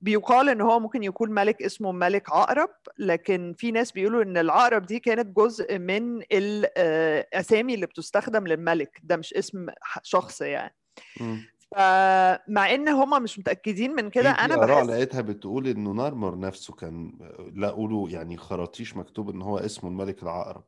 بيقال 0.00 0.48
إن 0.48 0.60
هو 0.60 0.80
ممكن 0.80 1.02
يكون 1.02 1.30
ملك 1.30 1.62
اسمه 1.62 1.92
ملك 1.92 2.32
عقرب 2.32 2.70
لكن 2.98 3.54
في 3.58 3.70
ناس 3.70 3.92
بيقولوا 3.92 4.22
إن 4.22 4.36
العقرب 4.36 4.86
دي 4.86 4.98
كانت 4.98 5.36
جزء 5.36 5.78
من 5.78 6.22
الاسامي 6.32 7.74
اللي 7.74 7.86
بتستخدم 7.86 8.46
للملك 8.46 9.00
ده 9.02 9.16
مش 9.16 9.34
اسم 9.34 9.66
شخص 10.02 10.40
يعني. 10.40 10.74
مم. 11.20 11.46
فمع 11.70 12.74
إن 12.74 12.88
هما 12.88 13.18
مش 13.18 13.38
متأكدين 13.38 13.90
من 13.90 14.10
كده 14.10 14.30
أنا 14.30 14.56
بحس 14.56 14.86
لقيتها 14.86 15.20
بتقول 15.20 15.66
إنه 15.68 15.92
نارمر 15.92 16.38
نفسه 16.38 16.74
كان 16.74 17.12
لقوا 17.56 17.88
له 17.88 18.10
يعني 18.10 18.36
خراطيش 18.36 18.96
مكتوب 18.96 19.30
إن 19.30 19.42
هو 19.42 19.58
اسمه 19.58 19.90
الملك 19.90 20.22
العقرب. 20.22 20.64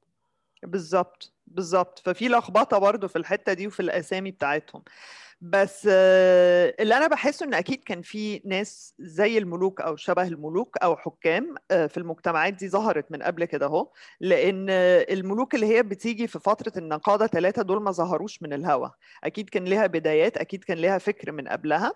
بالظبط 0.63 1.33
بالظبط. 1.47 1.99
ففي 1.99 2.29
لخبطة 2.29 2.79
برضو 2.79 3.09
في 3.09 3.17
الحتة 3.17 3.53
دي 3.53 3.67
وفي 3.67 3.81
الأسامي 3.81 4.31
بتاعتهم. 4.31 4.83
بس 5.45 5.87
اللي 6.81 6.97
أنا 6.97 7.07
بحسه 7.07 7.47
إن 7.47 7.55
أكيد 7.55 7.85
كان 7.85 8.03
في 8.03 8.43
ناس 8.45 8.95
زي 8.99 9.39
الملوك 9.39 9.81
أو 9.81 9.97
شبه 9.97 10.23
الملوك 10.29 10.77
أو 10.79 10.97
حكام 10.97 11.55
آه، 11.71 11.87
في 11.87 11.97
المجتمعات 11.99 12.55
دي 12.55 12.69
ظهرت 12.69 13.13
من 13.13 13.23
قبل 13.23 13.45
كده 13.45 13.67
أهو 13.67 13.91
لأن 14.21 14.67
الملوك 15.11 15.55
اللي 15.55 15.67
هي 15.67 15.83
بتيجي 15.83 16.27
في 16.27 16.39
فترة 16.39 16.73
النقادة 16.77 17.27
ثلاثة 17.27 17.63
دول 17.63 17.83
ما 17.83 17.91
ظهروش 17.91 18.43
من 18.43 18.53
الهوا. 18.53 18.89
أكيد 19.25 19.49
كان 19.51 19.65
لها 19.65 19.87
بدايات 19.87 20.37
أكيد 20.37 20.65
كان 20.65 20.79
لها 20.79 20.99
فكر 20.99 21.33
من 21.33 21.49
قبلها. 21.49 21.93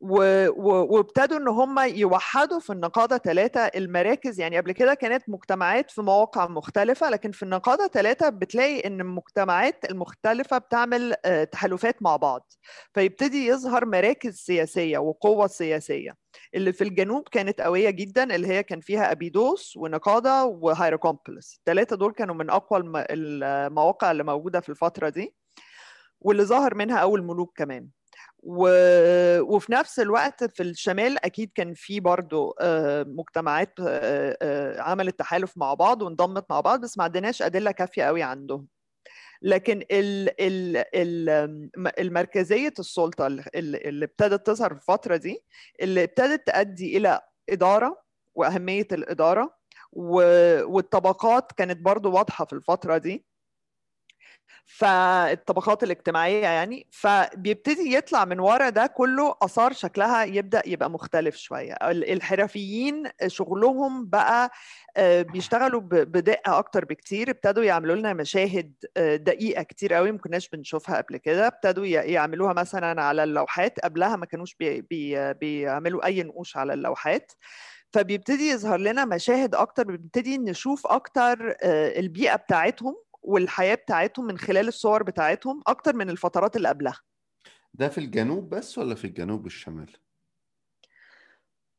وابتدوا 0.00 1.38
إن 1.38 1.48
هم 1.48 1.78
يوحدوا 1.78 2.58
في 2.60 2.72
النقادة 2.72 3.18
ثلاثة 3.18 3.60
المراكز. 3.60 4.40
يعني 4.40 4.56
قبل 4.56 4.72
كده 4.72 4.94
كانت 4.94 5.28
مجتمعات 5.28 5.90
في 5.90 6.02
مواقع 6.02 6.46
مختلفة 6.48 7.10
لكن 7.10 7.30
في 7.30 7.42
النقادة 7.42 7.86
ثلاثة 7.88 8.28
بتلاقي 8.28 8.86
إن 8.86 9.00
المجتمعات 9.00 9.90
المختلفة 9.90 10.58
بتعمل 10.58 11.14
آه، 11.24 11.44
تحالفات 11.44 12.02
مع 12.02 12.16
بعض 12.16 12.52
فيبتدي 12.94 13.46
يظهر 13.46 13.84
مراكز 13.86 14.34
سياسية 14.36 14.98
وقوة 14.98 15.46
سياسية. 15.46 16.14
اللي 16.54 16.72
في 16.72 16.84
الجنوب 16.84 17.28
كانت 17.28 17.60
قوية 17.60 17.90
جدا 17.90 18.34
اللي 18.34 18.48
هي 18.48 18.62
كان 18.62 18.80
فيها 18.80 19.12
أبيدوس 19.12 19.76
ونقادة 19.76 20.44
وهيراكومبولس 20.44 21.54
الثلاثه 21.58 21.96
دول 21.96 22.12
كانوا 22.12 22.34
من 22.34 22.50
أقوى 22.50 22.80
الم- 22.80 23.04
المواقع 23.10 24.10
اللي 24.10 24.24
موجودة 24.24 24.60
في 24.60 24.68
الفترة 24.68 25.08
دي 25.08 25.34
واللي 26.20 26.44
ظهر 26.44 26.74
منها 26.74 26.98
أول 26.98 27.22
ملوك 27.22 27.52
كمان. 27.58 27.88
و... 28.42 28.68
وفي 29.40 29.72
نفس 29.72 30.00
الوقت 30.00 30.44
في 30.44 30.62
الشمال 30.62 31.24
أكيد 31.24 31.50
كان 31.54 31.74
في 31.74 32.00
برضو 32.00 32.54
آه، 32.60 33.02
مجتمعات 33.08 33.74
آه، 33.80 34.38
آه، 34.42 34.80
عملت 34.80 35.18
تحالف 35.18 35.52
مع 35.58 35.74
بعض 35.74 36.02
وانضمت 36.02 36.44
مع 36.50 36.60
بعض 36.60 36.80
بس 36.80 36.98
ما 36.98 37.04
عندناش 37.04 37.42
أدلة 37.42 37.70
كافية 37.70 38.04
قوي 38.04 38.22
عندهم. 38.22 38.66
لكن 39.42 39.82
ال 39.90 40.30
ال 40.40 40.76
ال 40.94 41.70
المركزية 41.98 42.72
السلطة 42.78 43.26
اللي 43.26 44.04
ابتدت 44.04 44.46
تظهر 44.46 44.74
في 44.74 44.80
الفترة 44.80 45.16
دي 45.16 45.44
اللي 45.82 46.04
ابتدت 46.04 46.46
تؤدي 46.46 46.96
إلى 46.96 47.20
إدارة 47.50 48.02
وأهمية 48.34 48.88
الإدارة 48.92 49.58
والطبقات 49.92 51.52
كانت 51.52 51.78
برضو 51.80 52.10
واضحة 52.12 52.44
في 52.44 52.52
الفترة 52.52 52.98
دي. 52.98 53.26
فالطبقات 54.70 55.82
الاجتماعية 55.82 56.42
يعني 56.42 56.86
فبيبتدي 56.90 57.94
يطلع 57.94 58.24
من 58.24 58.40
ورا 58.40 58.68
ده 58.68 58.86
كله 58.86 59.34
آثار 59.42 59.72
شكلها 59.72 60.24
يبدأ 60.24 60.62
يبقى 60.66 60.90
مختلف 60.90 61.36
شوية. 61.36 61.72
ال- 61.72 62.12
الحرفيين 62.12 63.02
شغلهم 63.26 64.06
بقى 64.06 64.50
آه، 64.96 65.22
بيشتغلوا 65.22 65.80
بدقة 65.80 66.58
أكتر 66.58 66.84
بكتير. 66.84 67.30
ابتدوا 67.30 67.64
يعملوا 67.64 67.96
لنا 67.96 68.12
مشاهد 68.12 68.72
آه، 68.96 69.16
دقيقة 69.16 69.62
كتير 69.62 69.94
قوي 69.94 70.12
ما 70.12 70.18
كناش 70.18 70.48
بنشوفها 70.48 70.96
قبل 71.00 71.16
كده. 71.16 71.46
ابتدوا 71.46 71.86
يعملوها 71.86 72.52
مثلا 72.52 73.02
على 73.02 73.24
اللوحات. 73.24 73.80
قبلها 73.80 74.16
ما 74.16 74.26
كانوش 74.26 74.54
بي 74.54 74.80
بي 74.80 75.32
بيعملوا 75.34 76.04
أي 76.06 76.22
نقوش 76.22 76.56
على 76.56 76.74
اللوحات. 76.74 77.32
فبيبتدي 77.92 78.48
يظهر 78.50 78.78
لنا 78.80 79.04
مشاهد 79.04 79.54
أكتر 79.54 79.84
بنبتدي 79.84 80.38
نشوف 80.38 80.86
أكتر 80.86 81.56
آه، 81.62 81.98
البيئة 82.00 82.36
بتاعتهم. 82.36 82.96
والحياة 83.28 83.74
بتاعتهم 83.74 84.24
من 84.24 84.38
خلال 84.38 84.68
الصور 84.68 85.02
بتاعتهم 85.02 85.62
أكتر 85.66 85.96
من 85.96 86.10
الفترات 86.10 86.56
اللي 86.56 86.68
قبلها 86.68 87.00
ده 87.74 87.88
في 87.88 87.98
الجنوب 87.98 88.54
بس 88.54 88.78
ولا 88.78 88.94
في 88.94 89.04
الجنوب 89.04 89.44
والشمال؟ 89.44 89.96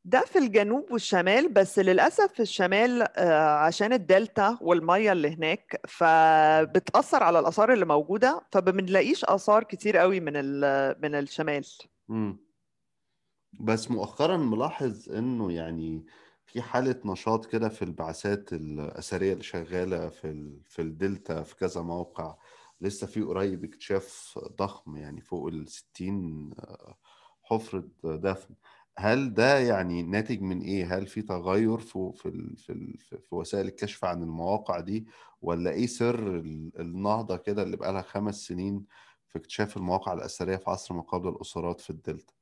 ده 0.06 0.22
في 0.22 0.40
الجنوب 0.40 0.92
والشمال 0.92 1.54
بس 1.54 1.80
للأسف 1.80 2.34
في 2.34 2.40
الشمال 2.42 3.02
آه، 3.18 3.50
عشان 3.58 3.94
الدلتا 3.94 4.58
والمية 4.62 5.12
اللي 5.12 5.30
هناك 5.36 5.82
فبتأثر 5.88 7.24
على 7.24 7.40
الآثار 7.40 7.74
اللي 7.74 7.86
موجودة 7.86 8.42
فبنلاقيش 8.52 9.26
آثار 9.26 9.64
كتير 9.64 9.98
قوي 9.98 10.20
من 10.20 10.34
من 11.02 11.16
الشمال 11.16 11.66
مم. 12.10 12.38
بس 13.54 13.92
مؤخرا 13.92 14.38
ملاحظ 14.38 15.10
إنه 15.12 15.52
يعني 15.52 16.06
في 16.52 16.62
حالة 16.62 17.00
نشاط 17.06 17.46
كده 17.46 17.70
في 17.70 17.82
البعثات 17.82 18.54
الأثرية 18.54 19.34
اللي 19.34 19.44
شغالة 19.44 20.10
في 20.10 20.28
ال... 20.28 20.62
في 20.66 20.82
الدلتا 20.82 21.44
في 21.44 21.56
كذا 21.56 21.82
موقع 21.82 22.36
لسه 22.82 23.08
في 23.08 23.22
قريب 23.22 23.64
اكتشاف 23.64 24.40
ضخم 24.58 24.96
يعني 24.98 25.22
فوق 25.22 25.48
ال 25.48 25.68
60 25.68 26.50
حفرة 27.44 27.84
دفن. 28.04 28.56
هل 28.98 29.34
ده 29.34 29.60
يعني 29.60 30.04
ناتج 30.04 30.42
من 30.42 30.62
إيه؟ 30.62 30.98
هل 30.98 31.08
في 31.08 31.22
تغير 31.22 31.78
في 31.78 32.12
في 32.16 32.26
ال- 32.30 32.58
في 32.58 32.72
ال- 32.74 32.98
في 33.00 33.36
وسائل 33.36 33.66
الكشف 33.68 34.06
عن 34.06 34.24
المواقع 34.24 34.80
دي؟ 34.80 35.08
ولا 35.42 35.72
إيه 35.72 35.88
سر 35.88 36.36
ال- 36.36 36.72
النهضة 36.80 37.38
كده 37.38 37.64
اللي 37.64 37.78
بقالها 37.78 38.02
خمس 38.02 38.36
سنين 38.48 38.86
في 39.28 39.40
اكتشاف 39.40 39.78
المواقع 39.78 40.14
الأثرية 40.14 40.56
في 40.58 40.70
عصر 40.70 40.94
ما 40.96 41.02
قبل 41.02 41.30
الأسرات 41.30 41.82
في 41.82 41.90
الدلتا؟ 41.90 42.39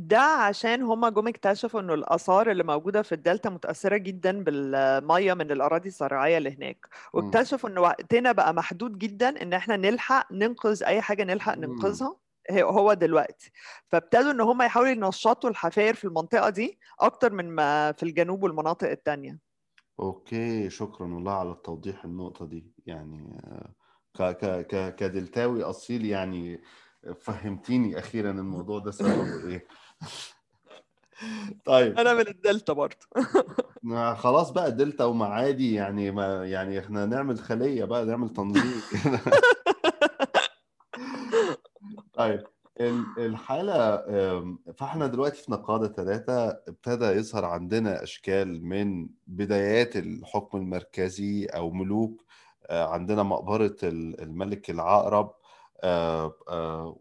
ده 0.00 0.20
عشان 0.20 0.82
هما 0.82 1.08
جم 1.10 1.28
اكتشفوا 1.28 1.80
إنه 1.80 1.94
الآثار 1.94 2.50
اللي 2.50 2.64
موجودة 2.64 3.02
في 3.02 3.14
الدلتا 3.14 3.50
متأثرة 3.50 3.96
جدا 3.96 4.42
بالمية 4.44 5.34
من 5.34 5.50
الأراضي 5.50 5.88
الزراعية 5.88 6.38
اللي 6.38 6.56
هناك. 6.56 6.86
واكتشفوا 7.12 7.70
ان 7.70 7.78
وقتنا 7.78 8.32
بقى 8.32 8.54
محدود 8.54 8.98
جدا 8.98 9.42
إن 9.42 9.52
إحنا 9.52 9.76
نلحق 9.76 10.32
ننقذ 10.32 10.82
أي 10.84 11.00
حاجة 11.00 11.24
نلحق. 11.24 11.54
ننقذها 11.54 12.16
هو 12.52 12.92
دلوقتي. 12.92 13.50
فابتدوا 13.88 14.30
إن 14.30 14.40
هم 14.40 14.62
يحاولوا 14.62 14.90
ينشطوا 14.90 15.50
الحفاير 15.50 15.94
في 15.94 16.04
المنطقة 16.04 16.48
دي 16.50 16.78
أكتر 17.00 17.32
من 17.32 17.50
ما 17.50 17.92
في 17.92 18.02
الجنوب 18.02 18.42
والمناطق 18.42 18.90
التانية. 18.90 19.38
okay 20.00 20.70
شكرا 20.70 21.14
والله 21.14 21.32
على 21.32 21.50
التوضيح 21.50 22.04
النقطة 22.04 22.46
دي. 22.46 22.72
يعني 22.86 23.40
آه، 23.44 23.72
ك 24.18 24.36
ك 24.36 24.66
ك 24.66 24.94
كدلتاوي 24.94 25.62
أصيل 25.62 26.04
يعني 26.06 26.62
فهمتيني 27.20 27.98
أخيرا 27.98 28.30
الموضوع 28.30 28.78
ده 28.78 28.90
سببه 28.90 29.48
إيه. 29.48 29.66
طيب. 31.64 31.98
أنا 31.98 32.14
من 32.14 32.28
الدلتا 32.28 32.72
برضه 32.72 32.96
ما 33.82 34.14
خلاص 34.14 34.50
بقى 34.50 34.72
دلتا 34.72 35.04
ومعادي 35.04 35.74
يعني 35.74 36.10
ما 36.10 36.46
يعني 36.46 36.78
إحنا 36.78 37.06
نعمل 37.06 37.38
خلية 37.38 37.84
بقى 37.84 38.04
نعمل 38.04 38.30
تنظيم. 38.30 38.82
طيب 42.14 42.44
ال- 42.80 43.04
الحالة 43.18 43.94
آم، 44.08 44.58
فإحنا 44.76 45.06
دلوقتي 45.06 45.42
في 45.42 45.52
نقادة 45.52 45.88
ثلاثة 45.92 46.48
ابتدى 46.48 47.04
يظهر 47.04 47.44
عندنا 47.44 48.02
أشكال 48.02 48.64
من 48.64 49.08
بدايات 49.26 49.96
الحكم 49.96 50.58
المركزي 50.58 51.46
أو 51.46 51.70
ملوك 51.70 52.24
آه، 52.66 52.86
عندنا 52.88 53.22
مقبرة 53.22 53.76
ال- 53.82 54.20
الملك 54.20 54.70
العقرب 54.70 55.34
آه، 55.82 56.96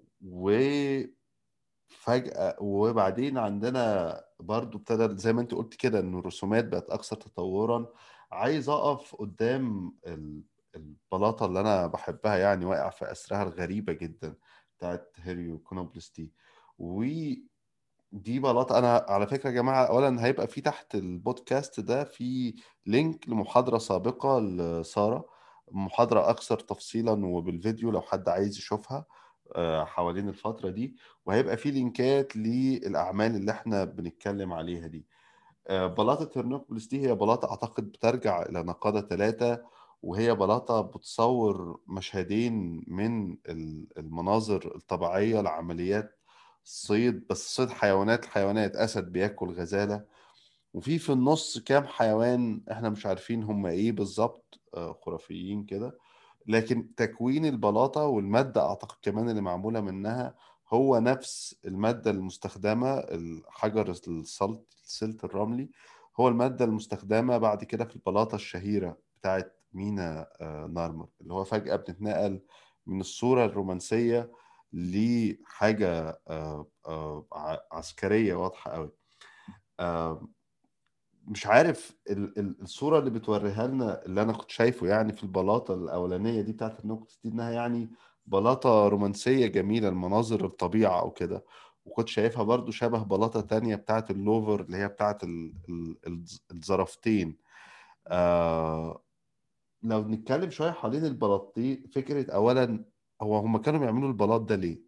وفجأة 2.08 2.56
وبعدين 2.60 3.38
عندنا 3.38 4.24
برضو 4.40 4.78
ابتدى 4.78 5.18
زي 5.18 5.34
ما 5.34 5.42
انت 5.42 5.54
قلت 5.54 5.74
كده 5.76 6.00
إن 6.00 6.20
الرسومات 6.20 6.66
بقت 6.66 6.90
أكثر 6.90 7.16
تطورا. 7.16 7.86
عايز 8.32 8.70
أقف 8.70 9.16
قدام 9.16 9.96
ال- 10.08 10.44
البلاطة 10.76 11.46
اللي 11.46 11.60
أنا 11.60 11.88
بحبها 11.88 12.38
يعني 12.38 12.66
واقع 12.66 12.90
في 12.90 13.12
أسرها 13.12 13.44
الغريبة 13.44 13.94
جدا 13.94 14.36
بتاعت 14.78 15.16
هيراكونوبوليس 15.18 16.12
دي. 16.16 16.34
ودي 16.80 18.40
بلاطة 18.40 18.80
أنا 18.80 19.06
على 19.10 19.28
فكرة 19.28 19.50
يا 19.50 19.56
جماعة 19.56 19.86
أولا 19.86 20.26
هيبقى 20.26 20.48
في 20.48 20.62
تحت 20.62 20.96
البودكاست 20.96 21.80
ده 21.80 22.04
في 22.04 22.56
link 22.86 23.30
لمحاضرة 23.30 23.78
سابقة 23.78 24.40
لسارة 24.40 25.26
محاضرة 25.72 26.30
أكثر 26.30 26.60
تفصيلا 26.60 27.26
وبالفيديو 27.26 27.92
لو 27.92 28.02
حد 28.02 28.30
عايز 28.30 28.58
يشوفها. 28.58 29.06
حوالين 29.86 30.30
الفترة 30.30 30.70
دي 30.70 30.96
وهيبقى 31.26 31.58
في 31.58 31.72
link 31.72 32.23
ات 32.23 32.36
للأعمال 32.36 33.36
اللي 33.36 33.52
إحنا 33.52 33.84
بنتكلم 33.86 34.54
عليها 34.54 34.88
دي. 34.88 35.06
آه، 35.68 35.88
بلاطة 35.88 36.40
هيراكونوبوليس 36.40 36.88
دي 36.88 37.08
هي 37.08 37.16
بلاطة 37.16 37.50
أعتقد 37.52 37.84
بترجع 37.92 38.42
إلى 38.42 38.64
نقادة 38.64 39.02
ثلاثة 39.02 39.64
وهي 40.04 40.36
بلاطة 40.36 40.82
بتصور 40.82 41.80
مشهدين 41.88 42.84
من 42.88 43.32
ال- 43.50 43.88
المناظر 43.98 44.76
الطبيعية 44.76 45.42
لعمليات 45.42 46.20
صيد 46.64 47.28
بس 47.30 47.56
صيد 47.56 47.70
حيوانات 47.70 48.24
الحيوانات 48.24 48.76
أسد 48.76 49.12
بياكل 49.12 49.50
غزالة. 49.54 50.06
وفي 50.74 51.00
في 51.00 51.12
النص 51.14 51.60
كام 51.60 51.88
حيوان 51.88 52.62
إحنا 52.72 52.90
مش 52.90 53.06
عارفين 53.06 53.44
هم 53.44 53.66
إيه 53.66 53.92
بالظبط 53.92 54.60
آه، 54.74 54.94
خرافيين 55.06 55.64
كده. 55.66 55.98
لكن 56.48 56.96
تكوين 56.96 57.46
البلاطة 57.46 58.04
والمادة 58.06 58.70
أعتقد 58.70 58.96
كمان 59.02 59.30
اللي 59.30 59.42
معمولة 59.42 59.82
منها 59.82 60.36
هو 60.70 61.00
نفس 61.00 61.56
المادة 61.66 62.12
المستخدمة 62.12 62.94
الحجر 63.00 63.90
السلط 64.08 64.76
السلت 64.86 65.24
الرملي 65.24 65.70
هو 66.20 66.28
المادة 66.28 66.66
المستخدمة 66.66 67.38
بعد 67.38 67.64
كده 67.64 67.86
في 67.86 67.96
البلاطة 67.96 68.36
الشهيرة 68.36 68.98
بتاعت 69.20 69.60
مينا 69.74 70.28
آه، 70.42 70.68
نارمر 70.68 71.08
اللي 71.22 71.34
هو 71.34 71.44
فجأة 71.44 71.76
بنتنقل 71.76 72.42
من 72.86 73.00
الصورة 73.00 73.46
الرومانسية 73.46 74.32
لحاجة 74.74 76.20
آه، 76.28 76.68
آه، 76.88 77.26
ع- 77.34 77.78
عسكرية 77.78 78.36
واضحة 78.36 78.72
قوي. 78.72 78.92
مش 81.28 81.48
عارف 81.48 81.98
ال- 82.10 82.40
ال- 82.40 82.62
الصورة 82.62 83.00
اللي 83.00 83.10
بتوريها 83.10 83.68
لنا 83.68 84.06
اللي 84.06 84.22
أنا 84.22 84.34
كنت 84.34 84.50
شايفه 84.52 84.88
يعني 84.88 85.14
في 85.14 85.24
البلاطة 85.24 85.74
الأولانية 85.74 86.42
دي 86.42 86.54
بتاعت 86.54 86.80
النكت 86.86 87.20
دي 87.24 87.30
إنها 87.30 87.52
يعني 87.52 87.90
بلاطة 88.26 88.88
رومانسية 88.88 89.48
جميلة 89.48 89.90
المناظر 89.90 90.46
الطبيعة 90.46 91.00
أو 91.02 91.12
كده. 91.12 91.46
وكنت 91.86 92.08
شايفها 92.08 92.44
برضو 92.44 92.72
شبه 92.72 93.04
بلاطة 93.04 93.42
تانية 93.42 93.76
بتاعت 93.76 94.12
اللوفر 94.12 94.62
اللي 94.62 94.78
هي 94.78 94.88
بتاعت 94.88 95.24
ال- 95.24 95.54
ال- 95.70 95.98
الز- 96.08 96.46
الزرافتين 96.52 97.38
آه 98.08 99.04
لو 99.84 100.02
نتكلم 100.10 100.50
شوية 100.50 100.72
حوالين 100.72 101.06
البلاطين 101.06 101.88
فكرة 101.96 102.32
أولا 102.34 102.86
هو 103.22 103.38
هم 103.38 103.58
كانوا 103.58 103.80
بيعملوا 103.80 104.10
البلاط 104.10 104.42
ده 104.42 104.56
ليه؟ 104.56 104.82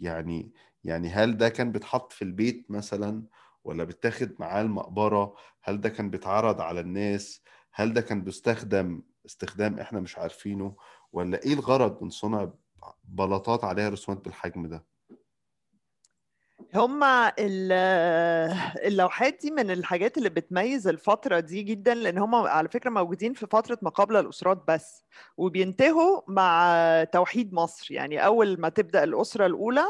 يعني 0.00 0.52
يعني 0.84 1.08
هل 1.08 1.36
ده 1.36 1.48
كان 1.48 1.72
بيتحط 1.72 2.12
في 2.12 2.22
البيت 2.22 2.70
مثلا؟ 2.70 3.24
ولا 3.64 3.84
بيتاخد 3.84 4.34
معاه 4.38 4.62
المقبرة؟ 4.62 5.34
هل 5.62 5.80
ده 5.80 5.88
كان 5.88 6.10
بيتعرض 6.10 6.60
على 6.60 6.80
الناس؟ 6.80 7.42
هل 7.72 7.92
ده 7.92 8.00
كان 8.00 8.24
بيستخدم 8.24 9.02
استخدام 9.26 9.78
إحنا 9.78 10.00
مش 10.00 10.18
عارفينه؟ 10.18 10.76
ولا 11.12 11.42
إيه 11.42 11.54
الغرض 11.54 12.02
من 12.02 12.10
صنع 12.10 12.52
بلاطات 13.04 13.64
عليها 13.64 13.88
رسومات 13.88 14.24
بالحجم 14.24 14.66
ده؟ 14.66 14.84
هما 16.74 17.32
ال- 17.38 17.72
اللوحات 18.86 19.38
دي 19.42 19.50
من 19.50 19.70
الحاجات 19.70 20.18
اللي 20.18 20.28
بتميز 20.28 20.88
الفترة 20.88 21.40
دي 21.40 21.62
جدا 21.62 21.94
لأن 21.94 22.18
هما 22.18 22.48
على 22.48 22.68
فكرة 22.68 22.90
موجودين 22.90 23.32
في 23.34 23.46
فترة 23.46 23.78
ما 23.82 23.90
قبل 23.90 24.16
الأسرات 24.16 24.64
بس 24.68 25.04
وبينتهوا 25.36 26.20
مع 26.28 27.04
توحيد 27.12 27.52
مصر. 27.52 27.92
يعني 27.94 28.24
أول 28.24 28.60
ما 28.60 28.68
تبدأ 28.68 29.04
الأسرة 29.04 29.46
الأولى 29.46 29.84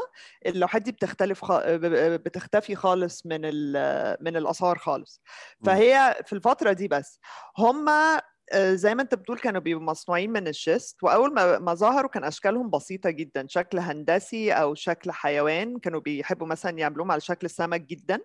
اللوحات 0.45 0.81
دي 0.81 0.91
بتختلف 0.91 1.45
خ... 1.45 1.51
بتختفي 1.65 2.75
خالص 2.75 3.25
من 3.25 3.39
ال... 3.43 4.17
من 4.21 4.37
الآثار 4.37 4.77
خالص. 4.77 5.21
مم. 5.61 5.65
فهي 5.65 6.15
في 6.25 6.33
الفترة 6.33 6.71
دي 6.73 6.87
بس. 6.87 7.19
هما 7.57 8.15
آه، 8.17 8.21
زي 8.55 8.95
ما 8.95 9.01
انت 9.01 9.15
بتقول 9.15 9.39
كانوا 9.39 9.61
بيبقوا 9.61 9.85
مصنوعين 9.85 10.31
من 10.31 10.47
الشيست 10.47 11.03
وأول 11.03 11.33
ما 11.33 11.59
ما 11.59 11.73
ظهروا 11.73 12.09
كان 12.09 12.23
أشكالهم 12.23 12.69
بسيطة 12.69 13.09
جدا 13.09 13.45
شكل 13.49 13.79
هندسي 13.79 14.51
أو 14.53 14.75
شكل 14.75 15.11
حيوان 15.11 15.79
كانوا 15.79 15.99
بيحبوا 15.99 16.47
مثلا 16.47 16.79
يعملوهم 16.79 17.11
على 17.11 17.21
شكل 17.21 17.49
سمك 17.49 17.81
جدا 17.81 18.19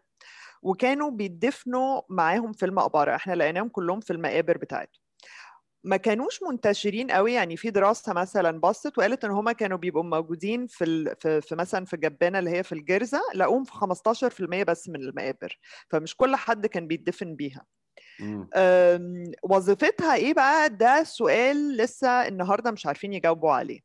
وكانوا 0.62 1.10
بيدفنوا 1.10 2.02
معاهم 2.10 2.52
في 2.52 2.66
المقبرة 2.66 3.14
إحنا 3.16 3.34
لقيناهم 3.34 3.68
كلهم 3.68 4.00
في 4.00 4.12
المقابر 4.12 4.58
بتاعتهم. 4.58 5.02
ما 5.84 5.96
كانوش 5.96 6.40
منتشرين 6.50 7.10
قوي 7.10 7.32
يعني 7.32 7.56
في 7.56 7.70
دراسة 7.70 8.12
مثلا 8.12 8.60
بصت 8.60 8.98
وقالت 8.98 9.24
إن 9.24 9.30
هم 9.30 9.50
كانوا 9.50 9.78
بيبقوا 9.78 10.02
موجودين 10.04 10.66
في 10.66 10.84
ال... 10.84 11.16
في, 11.20 11.40
في 11.40 11.54
مثلا 11.54 11.84
في 11.84 11.96
جبانة 11.96 12.38
اللي 12.38 12.50
هي 12.50 12.62
في 12.62 12.72
الجرزة 12.72 13.20
لقوهم 13.34 13.64
في 13.64 13.72
15% 13.72 14.64
بس 14.64 14.88
من 14.88 14.96
المقابر 15.02 15.58
فمش 15.90 16.16
كل 16.16 16.36
حد 16.36 16.66
كان 16.66 16.86
بيدفن 16.86 17.36
بيها. 17.36 17.66
وظيفتها 19.42 20.14
إيه 20.14 20.35
بقى؟ 20.35 20.68
ده 20.68 21.02
سؤال 21.05 21.76
لسه 21.76 22.09
النهارده 22.29 22.70
مش 22.70 22.87
عارفين 22.87 23.12
يجاوبوا 23.12 23.52
عليه. 23.52 23.81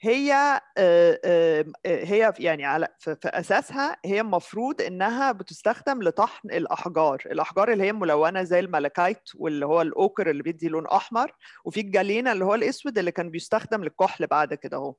هي 0.00 0.32
آه، 0.78 1.20
آه، 1.24 1.64
هي 1.86 2.32
يعني 2.38 2.64
على 2.64 2.88
في 2.98 3.16
أساسها 3.24 3.96
هي 4.04 4.20
المفروض 4.20 4.82
إنها 4.82 5.32
بتستخدم 5.32 6.02
لطحن 6.02 6.50
الأحجار. 6.50 7.22
الأحجار 7.26 7.72
اللي 7.72 7.84
هي 7.84 7.92
ملونة 7.92 8.42
زي 8.42 8.60
الملكايت 8.60 9.22
واللي 9.34 9.66
هو 9.66 9.82
الأوكر 9.82 10.30
اللي 10.30 10.42
بيدي 10.42 10.68
لون 10.68 10.86
أحمر 10.86 11.32
وفي 11.64 11.80
الجالينا 11.80 12.32
اللي 12.32 12.44
هو 12.44 12.54
الأسود 12.54 12.98
اللي 12.98 13.10
كان 13.12 13.30
بيستخدم 13.30 13.84
للكحل 13.84 14.26
بعد 14.26 14.54
كده 14.54 14.76
أهو. 14.76 14.94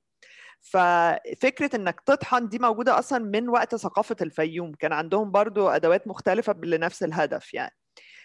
ففكرة 0.62 1.75
إنك 1.75 2.01
تطحن 2.01 2.47
دي 2.47 2.60
موجودة 2.60 2.99
أصلا 2.99 3.19
من 3.19 3.49
وقت 3.49 3.75
ثقافة 3.75 4.15
الفيوم. 4.21 4.71
كان 4.73 4.93
عندهم 4.93 5.32
برضو 5.32 5.67
أدوات 5.69 6.08
مختلفة 6.08 6.56
لنفس 6.63 7.03
الهدف 7.03 7.53
يعني. 7.53 7.75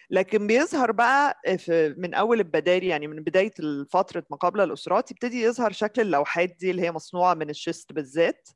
لكن 0.09 0.47
بيظهر 0.47 0.91
بقى 0.91 1.41
في 1.57 1.95
من 1.97 2.13
أول 2.13 2.39
البداري 2.39 2.87
يعني 2.87 3.07
من 3.07 3.23
بداية 3.23 3.51
فتره 3.91 4.23
ما 4.29 4.37
قبل 4.37 4.61
الأسرات 4.61 5.11
يبتدي 5.11 5.41
يظهر 5.43 5.71
شكل 5.71 6.01
اللوحات 6.01 6.49
دي 6.59 6.71
اللي 6.71 6.81
هي 6.81 6.91
مصنوعة 6.91 7.33
من 7.33 7.49
الشيست 7.49 7.93
بالذات 7.93 8.49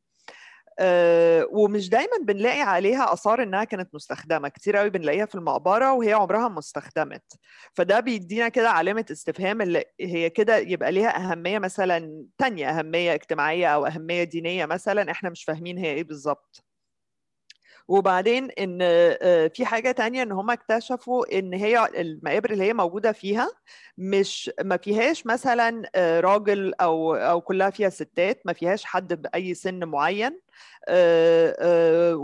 آه، 0.80 1.48
ومش 1.52 1.90
دايما 1.90 2.18
بنلاقي 2.24 2.62
عليها 2.62 3.14
آثار 3.14 3.44
إنها 3.44 3.64
كانت 3.64 3.96
مستخدمة. 3.96 4.50
كتير 4.50 4.78
قوي 4.78 4.90
بنلاقيها 4.90 5.26
في 5.26 5.36
المقبرة 5.36 5.94
وهي 5.94 6.14
عمرها 6.14 6.48
ما 6.48 6.60
استخدمت. 6.60 7.24
فده 7.74 8.00
بيدينا 8.00 8.50
كده 8.50 8.70
علامة 8.70 9.06
استفهام 9.12 9.62
اللي 9.62 9.84
هي 10.02 10.30
كده 10.30 10.58
يبقى 10.58 10.92
ليها 10.92 11.18
أهمية 11.32 11.60
مثلا 11.60 12.26
تانية 12.38 12.70
أهمية 12.80 13.14
اجتماعية 13.14 13.68
أو 13.68 13.86
أهمية 13.86 14.24
دينية 14.24 14.66
مثلا 14.66 15.12
إحنا 15.12 15.30
مش 15.30 15.44
فاهمين 15.44 15.78
هي 15.78 15.94
إيه 15.94 16.04
بالظبط. 16.04 16.67
وبعدين 17.88 18.52
إن 18.52 18.80
آه، 18.82 19.48
في 19.48 19.66
حاجة 19.66 19.92
تانية 19.92 20.24
إن 20.24 20.32
هم 20.32 20.52
اكتشفوا 20.52 21.40
إن 21.40 21.54
هي 21.54 21.90
المقابر 22.02 22.52
اللي 22.52 22.64
هي 22.64 22.74
موجودة 22.74 23.12
فيها 23.12 23.50
مش 23.98 24.52
ما 24.64 24.78
فيهاش 24.78 25.26
مثلا 25.26 25.90
آه، 25.96 26.20
راجل 26.20 26.74
أو 26.82 27.16
أو 27.16 27.42
كلها 27.42 27.70
فيها 27.70 27.90
ستات 27.90 28.42
ما 28.46 28.54
فيهاش 28.54 28.86
حد 28.86 29.22
بأي 29.22 29.54
سن 29.54 29.84
معين 29.84 30.40
آه، 30.90 32.16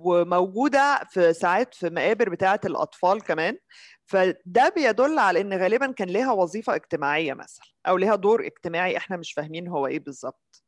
وموجودة 0.00 1.00
في 1.10 1.32
ساعات 1.32 1.74
في 1.74 1.90
مقابر 1.90 2.28
بتاعة 2.28 2.60
الأطفال 2.64 3.22
كمان 3.22 3.58
فده 4.06 4.68
بيدل 4.76 5.18
على 5.18 5.40
إن 5.40 5.52
غالبا 5.52 5.92
كان 5.92 6.08
ليها 6.08 6.32
وظيفة 6.32 6.74
اجتماعية 6.74 7.34
مثلا 7.34 7.66
أو 7.86 7.96
ليها 7.96 8.14
دور 8.14 8.46
اجتماعي 8.46 8.96
إحنا 8.96 9.16
مش 9.16 9.32
فاهمين 9.32 9.68
هو 9.68 9.86
إيه 9.86 10.00
بالظبط. 10.00 10.62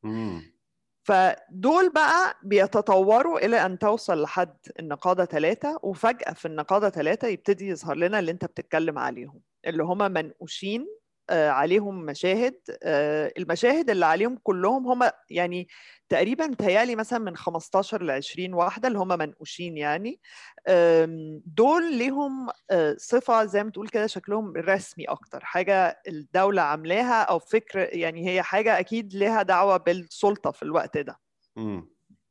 فدول 1.05 1.91
بقى 1.93 2.35
بيتطوروا 2.43 3.39
إلى 3.47 3.67
أن 3.67 3.79
توصل 3.79 4.23
لحد 4.23 4.57
النقاضة 4.79 5.25
ثلاثة 5.25 5.81
وفجأة 5.83 6.33
في 6.33 6.49
النقاضة 6.49 6.89
ثلاثة 6.89 7.29
يبتدي 7.29 7.69
يظهر 7.69 7.97
لنا 7.97 8.19
اللي 8.19 8.31
أنت 8.31 8.45
بتتكلم 8.45 8.99
عليهم 8.99 9.41
اللي 9.67 9.83
هم 9.83 9.99
منقوشين 9.99 10.87
عليهم 11.31 12.05
مشاهد. 12.05 12.61
آه، 12.83 13.33
المشاهد 13.39 13.91
اللي 13.91 14.07
عليهم 14.07 14.39
كلهم 14.43 14.87
هم 14.87 15.11
يعني 15.31 15.69
تقريبا 16.09 16.47
متهيألي 16.47 16.97
مثلا 16.97 17.19
من 17.19 17.37
15 17.37 18.03
ل 18.03 18.11
20 18.11 18.55
واحدة 18.55 18.89
اللي 18.89 18.99
هم 18.99 19.09
منقوشين 19.09 19.77
يعني. 19.77 20.21
دول 21.47 21.93
ليهم 21.99 22.49
آه، 22.71 22.97
صفة 22.99 23.45
زي 23.45 23.65
ما 23.65 23.71
تقول 23.71 23.89
كده 23.89 24.07
شكلهم 24.07 24.53
رسمي 24.57 25.05
أكتر 25.05 25.45
حاجة 25.45 26.01
الدولة 26.09 26.63
عاملاها 26.63 27.23
أو 27.23 27.39
فكر 27.39 27.89
يعني 27.93 28.29
هي 28.29 28.43
حاجة 28.43 28.79
أكيد 28.79 29.15
لها 29.15 29.43
دعوة 29.43 29.77
بالسلطة 29.77 30.51
في 30.51 30.63
الوقت 30.63 30.99
ده. 30.99 31.21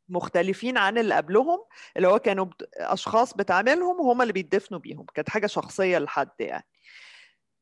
مختلفين 0.09 0.77
عن 0.77 0.97
اللي 0.97 1.15
قبلهم 1.15 1.59
اللي 1.97 2.07
هو 2.07 2.19
كانوا 2.19 2.45
بت- 2.45 2.69
أشخاص 2.77 3.33
بتعملهم 3.33 3.99
وهم 3.99 4.21
اللي 4.21 4.33
بيدفنوا 4.33 4.79
بيهم 4.79 5.05
كانت 5.13 5.29
حاجة 5.29 5.47
شخصية 5.47 5.97
لحد 5.97 6.29
يعني. 6.39 6.63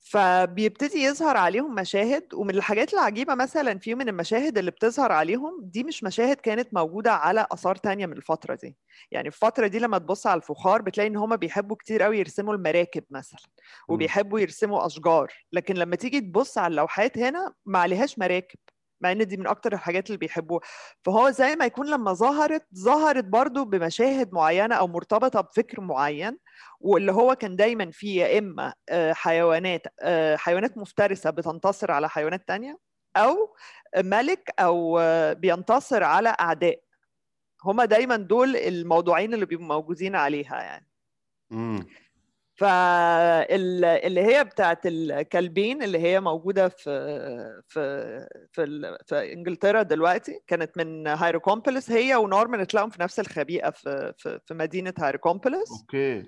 فبيبتدي 0.02 1.04
يظهر 1.04 1.38
عليهم 1.38 1.76
مشاهد 1.76 2.34
ومن 2.34 2.56
الحاجات 2.56 2.94
العجيبة 2.94 3.36
مثلا 3.36 3.80
في 3.80 3.96
من 3.96 4.10
المشاهد 4.10 4.58
اللي 4.58 4.72
بتظهر 4.72 5.12
عليهم 5.12 5.60
دي 5.64 5.84
مش 5.84 6.04
مشاهد 6.04 6.36
كانت 6.36 6.74
موجودة 6.74 7.12
على 7.12 7.48
آثار 7.52 7.76
تانية 7.76 8.06
من 8.06 8.14
الفترة 8.18 8.56
دي. 8.56 8.78
يعني 9.12 9.28
الفترة 9.28 9.68
دي 9.68 9.80
لما 9.80 9.98
تبص 9.98 10.28
على 10.28 10.38
الفخار 10.38 10.82
بتلاقي 10.82 11.08
إن 11.08 11.16
هما 11.18 11.36
بيحبوا 11.36 11.76
كتير 11.76 12.04
قوي 12.04 12.20
يرسموا 12.20 12.54
المراكب 12.54 13.04
مثلا. 13.10 13.40
وبيحبوا 13.88 14.40
يرسموا 14.40 14.86
أشجار. 14.86 15.34
لكن 15.54 15.76
لما 15.76 15.96
تيجي 15.96 16.22
تبص 16.22 16.58
على 16.58 16.72
اللوحات 16.72 17.18
هنا 17.18 17.54
ما 17.66 17.80
عليهاش 17.80 18.20
مراكب. 18.20 18.60
مع 19.02 19.12
إن 19.12 19.28
دي 19.28 19.38
من 19.38 19.48
أكتر 19.48 19.74
الحاجات 19.74 20.08
اللي 20.08 20.18
بيحبوها. 20.18 20.62
فهو 21.06 21.30
زي 21.30 21.56
ما 21.56 21.66
يكون 21.66 21.88
لما 21.90 22.14
ظهرت 22.14 22.66
ظهرت 22.76 23.24
برضو 23.26 23.66
بمشاهد 23.66 24.34
معينة 24.34 24.76
أو 24.76 24.88
مرتبطة 24.88 25.42
بفكر 25.42 25.82
معين 25.82 26.38
واللي 26.80 27.12
هو 27.12 27.36
كان 27.36 27.56
دايما 27.56 27.92
فيه 27.92 28.24
يا 28.24 28.40
إما 28.40 28.74
آه، 28.90 29.14
حيوانات 29.14 29.82
آه، 30.02 30.36
حيوانات 30.36 30.78
مفترسة 30.78 31.30
بتنتصر 31.30 31.92
على 31.92 32.10
حيوانات 32.10 32.48
تانية 32.48 32.80
أو 33.18 33.56
ملك 33.98 34.50
أو 34.60 35.00
آه، 35.00 35.34
بينتصر 35.34 36.04
على 36.04 36.36
أعداء. 36.40 36.82
هما 37.66 37.86
دايما 37.86 38.16
دول 38.16 38.56
الموضوعين 38.56 39.34
اللي 39.34 39.46
بيبقوا 39.46 39.68
موجودين 39.68 40.16
عليها 40.16 40.62
يعني. 40.62 40.88
مم. 41.52 41.88
فاللي 42.62 44.22
هي 44.22 44.44
بتاعت 44.44 44.80
الكلبين 44.86 45.84
اللي 45.84 46.00
هي 46.00 46.20
موجودة 46.20 46.68
في 46.70 46.84
في 47.68 48.28
في, 48.52 48.98
في 49.06 49.34
إنجلترا 49.34 49.82
دلوقتي 49.82 50.40
كانت 50.48 50.78
من 50.78 51.08
هيراكونوبوليس 51.08 51.92
هي 51.92 52.16
ونارمر 52.16 52.60
اتلاقوا 52.62 52.90
في 52.90 53.02
نفس 53.02 53.20
الخبيئة 53.20 53.70
في 53.70 54.14
في, 54.18 54.40
في 54.46 54.54
مدينة 54.54 54.94
هيراكونوبوليس 55.00 55.72
okay. 55.82 56.24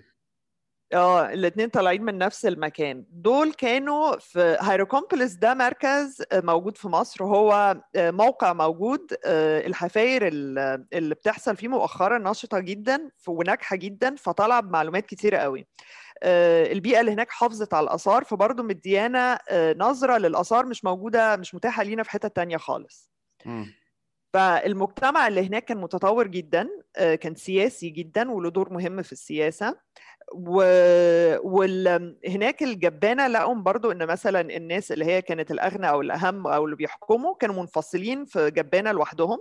آه 0.93 1.33
الاثنين 1.33 1.69
طالعين 1.69 2.03
من 2.03 2.17
نفس 2.17 2.45
المكان. 2.45 3.05
دول 3.09 3.53
كانوا 3.53 4.17
في 4.19 4.57
هيراكونوبوليس 4.61 5.33
ده 5.33 5.53
مركز 5.53 6.23
موجود 6.33 6.77
في 6.77 6.87
مصر. 6.87 7.23
هو 7.23 7.81
آه، 7.95 8.11
موقع 8.11 8.53
موجود 8.53 9.13
آه، 9.25 9.67
الحفاير 9.67 10.27
ال- 10.27 10.85
اللي 10.93 11.15
بتحصل 11.15 11.55
فيه 11.57 11.67
مؤخرا 11.67 12.17
نشطة 12.17 12.59
جدا 12.59 13.09
وناجحة 13.27 13.75
جدا 13.75 14.15
فطالعة 14.15 14.61
بمعلومات 14.61 15.05
كتيرة 15.05 15.37
قوي. 15.37 15.67
آه، 16.23 16.71
البيئة 16.71 16.99
اللي 16.99 17.11
هناك 17.11 17.29
حافظت 17.29 17.73
على 17.73 17.83
الآثار 17.83 18.23
فبرضه 18.23 18.63
مديانا 18.63 19.39
آه، 19.49 19.75
نظرة 19.77 20.17
للآثار 20.17 20.65
مش 20.65 20.85
موجودة 20.85 21.35
مش 21.35 21.55
متاحة 21.55 21.83
لينا 21.83 22.03
في 22.03 22.09
حتة 22.11 22.27
تانية 22.27 22.57
خالص. 22.57 23.11
فالمجتمع 24.33 25.27
اللي 25.27 25.47
هناك 25.47 25.65
كان 25.65 25.77
متطور 25.77 26.27
جدا 26.27 26.69
آه، 26.97 27.15
كان 27.15 27.35
سياسي 27.35 27.89
جدا 27.89 28.31
وله 28.31 28.49
دور 28.49 28.73
مهم 28.73 29.01
في 29.01 29.11
السياسة. 29.11 29.75
و... 30.33 30.55
وال... 31.43 32.17
هناك 32.27 32.63
الجبانة 32.63 33.27
لقوا 33.27 33.55
برضو 33.55 33.91
إن 33.91 34.07
مثلا 34.07 34.41
الناس 34.41 34.91
اللي 34.91 35.05
هي 35.05 35.21
كانت 35.21 35.51
الأغنى 35.51 35.89
أو 35.89 36.01
الأهم 36.01 36.47
أو 36.47 36.65
اللي 36.65 36.75
بيحكموا 36.75 37.35
كانوا 37.35 37.55
منفصلين 37.55 38.25
في 38.25 38.51
جبانة 38.51 38.91
لوحدهم. 38.91 39.39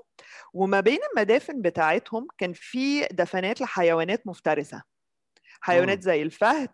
وما 0.55 0.81
بين 0.81 0.99
المدافن 1.13 1.63
بتاعتهم 1.63 2.27
كان 2.39 2.53
في 2.53 3.07
دفنات 3.07 3.61
لحيوانات 3.61 4.27
مفترسة. 4.27 4.92
حيوانات. 5.63 6.03
زي 6.03 6.23
الفهد 6.23 6.71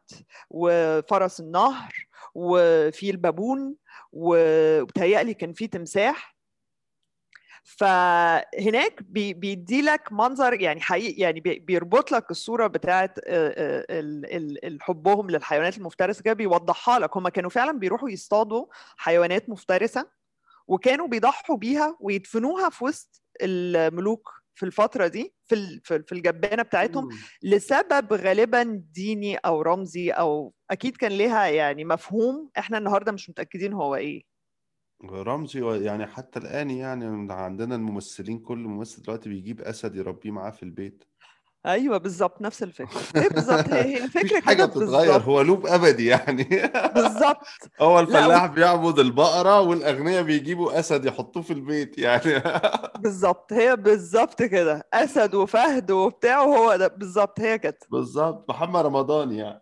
وفرس 0.50 1.40
النهر 1.40 1.92
وفي 2.34 3.10
البابون 3.10 3.74
وبتهيألي 4.12 5.34
كان 5.34 5.52
في 5.52 5.66
تمساح 5.66 6.36
فهناك 7.64 9.02
بي- 9.02 9.32
بيدي 9.34 9.82
لك 9.82 10.12
منظر 10.12 10.60
يعني 10.60 10.80
حقيقي 10.80 11.20
يعني 11.22 11.40
بي- 11.40 11.58
بيربط 11.58 12.12
لك 12.12 12.30
الصورة 12.30 12.66
بتاعت 12.66 13.18
آه، 13.26 13.84
آه، 13.90 14.78
حبهم 14.80 15.30
للحيوانات 15.30 15.78
المفترسة 15.78 16.22
كده 16.22 16.32
بيوضحها 16.34 16.98
لك 16.98 17.16
هم 17.16 17.28
كانوا 17.28 17.50
فعلا 17.50 17.78
بيروحوا 17.78 18.10
يصطادوا 18.10 18.66
حيوانات 18.96 19.48
مفترسة 19.48 20.10
وكانوا 20.66 21.06
بيضحوا 21.06 21.56
بيها 21.56 21.96
ويدفنوها 22.00 22.70
في 22.70 22.84
وسط 22.84 23.22
الملوك 23.42 24.32
في 24.58 24.66
الفترة 24.66 25.06
دي 25.06 25.34
في 25.44 25.80
في 25.84 26.12
الجبانة 26.12 26.62
بتاعتهم. 26.62 27.08
لسبب 27.42 28.12
غالبا 28.12 28.82
ديني 28.92 29.36
أو 29.36 29.62
رمزي 29.62 30.10
أو 30.10 30.54
أكيد 30.70 30.96
كان 30.96 31.12
ليها 31.12 31.46
يعني 31.46 31.84
مفهوم 31.84 32.50
إحنا 32.58 32.78
النهارده 32.78 33.12
مش 33.12 33.30
متأكدين 33.30 33.72
هو 33.72 33.94
إيه 33.96 34.22
رمزي 35.04 35.84
يعني 35.84 36.06
حتى 36.06 36.38
الآن 36.38 36.70
يعني 36.70 37.32
عندنا 37.32 37.74
الممثلين 37.74 38.38
كل 38.38 38.58
ممثل 38.58 39.02
دلوقتي 39.02 39.28
بيجيب 39.28 39.60
أسد 39.60 39.96
يربيه 39.96 40.30
معاه 40.30 40.50
في 40.50 40.62
البيت 40.62 41.04
أيوه 41.66 41.98
بالظبط 41.98 42.42
نفس 42.42 42.62
الفكرة. 42.62 43.00
هي 43.16 43.28
بالظبط 43.28 43.68
هي 43.68 43.96
الفكرة 44.04 44.40
حاجة 44.40 44.56
كده 44.56 44.66
بتتغير 44.66 45.20
هو 45.20 45.40
لوب 45.40 45.66
أبدي 45.66 46.06
يعني. 46.06 46.44
بالظبط 46.94 47.38
هو 47.80 48.00
لا 48.00 48.06
الفلاح 48.06 48.46
بيعبد 48.46 48.98
البقرة 48.98 49.60
والأغنياء 49.60 50.22
بيجيبوا 50.22 50.78
أسد 50.78 51.04
يحطوه 51.04 51.42
في 51.42 51.52
البيت 51.52 51.98
يعني. 51.98 52.42
بالظبط 53.02 53.52
هي 53.52 53.76
بالظبط 53.76 54.42
كده 54.42 54.88
أسد 54.94 55.34
وفهد 55.34 55.90
وبتاع 55.90 56.40
وهو 56.40 56.76
ده 56.76 56.88
بالظبط 56.88 57.40
هي 57.40 57.58
كده. 57.58 57.78
بالظبط 57.90 58.50
محمد 58.50 58.86
رمضان 58.86 59.32
يعني. 59.32 59.60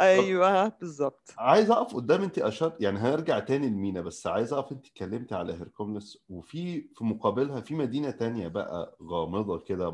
أيوه 0.00 0.68
بالظبط 0.68 1.30
عايز 1.38 1.70
أقف 1.70 1.94
قدام 1.96 2.22
انت 2.22 2.38
اشرت 2.38 2.80
يعني 2.80 2.98
هنرجع 2.98 3.38
تاني 3.38 3.68
لمينا 3.68 4.00
بس 4.00 4.26
عايز 4.26 4.52
أقف 4.52 4.72
انت 4.72 4.86
اتكلمتي 4.86 5.34
على 5.34 5.52
هيركوليس 5.52 6.18
وفي 6.28 6.82
في 6.94 7.04
مقابلها 7.04 7.60
في 7.60 7.74
مدينة 7.74 8.10
تانية 8.10 8.48
بقى 8.48 8.96
غامضة 9.02 9.58
كده 9.58 9.90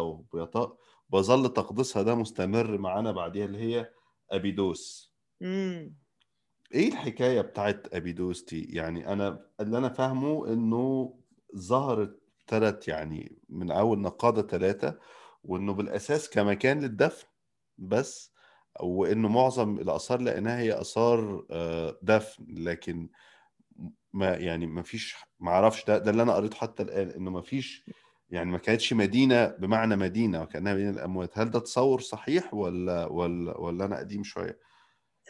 وبيط- 0.00 0.78
وبظل 1.10 1.52
تقديسها 1.52 2.02
ده 2.02 2.14
مستمر 2.14 2.78
معانا 2.78 3.12
بعديها 3.12 3.44
اللي 3.44 3.58
هي 3.58 3.90
أبيدوس. 4.30 5.14
امم 5.42 5.96
إيه 6.74 6.88
الحكاية 6.88 7.40
بتاعت 7.40 7.94
أبيدوس 7.94 8.44
دي؟ 8.44 8.74
يعني 8.76 9.12
أنا 9.12 9.46
اللي 9.60 9.78
أنا 9.78 9.88
فاهمه 9.88 10.48
إنه 10.52 11.14
ظهرت 11.56 12.20
ثلاث 12.48 12.88
يعني 12.88 13.38
من 13.48 13.70
أول 13.70 13.98
نقادة 14.00 14.42
ثلاثة 14.42 14.98
وإنه 15.44 15.72
بالأساس 15.74 16.30
كمكان 16.30 16.80
للدفن 16.80 17.26
بس 17.78 18.32
وإنه 18.80 19.28
معظم 19.28 19.78
الآثار 19.78 20.20
لقيناها 20.22 20.58
هي 20.60 20.80
آثار 20.80 21.46
آه، 21.50 21.98
دفن 22.02 22.44
لكن 22.48 23.08
ما 24.12 24.36
يعني 24.36 24.66
ما 24.66 24.82
فيش 24.82 25.16
ما 25.40 25.50
أعرفش 25.50 25.84
ده 25.84 25.98
ده 25.98 26.10
اللي 26.10 26.22
أنا 26.22 26.34
قريته 26.34 26.56
حتى 26.56 26.82
الآن 26.82 27.10
إنه 27.10 27.30
ما 27.30 27.42
فيش 27.42 27.84
يعني 28.30 28.50
ما 28.50 28.58
كانتش 28.58 28.92
مدينة 28.92 29.46
بمعنى 29.46 29.96
مدينة 29.96 30.42
وكأنها 30.42 30.74
مدينة 30.74 30.90
الأموات 30.90 31.38
هل 31.38 31.50
ده 31.50 31.58
تصور 31.60 32.00
صحيح 32.00 32.54
ولا 32.54 33.06
ولا 33.06 33.58
ولا 33.58 33.84
أنا 33.84 33.98
قديم 33.98 34.24
شوية؟ 34.24 34.58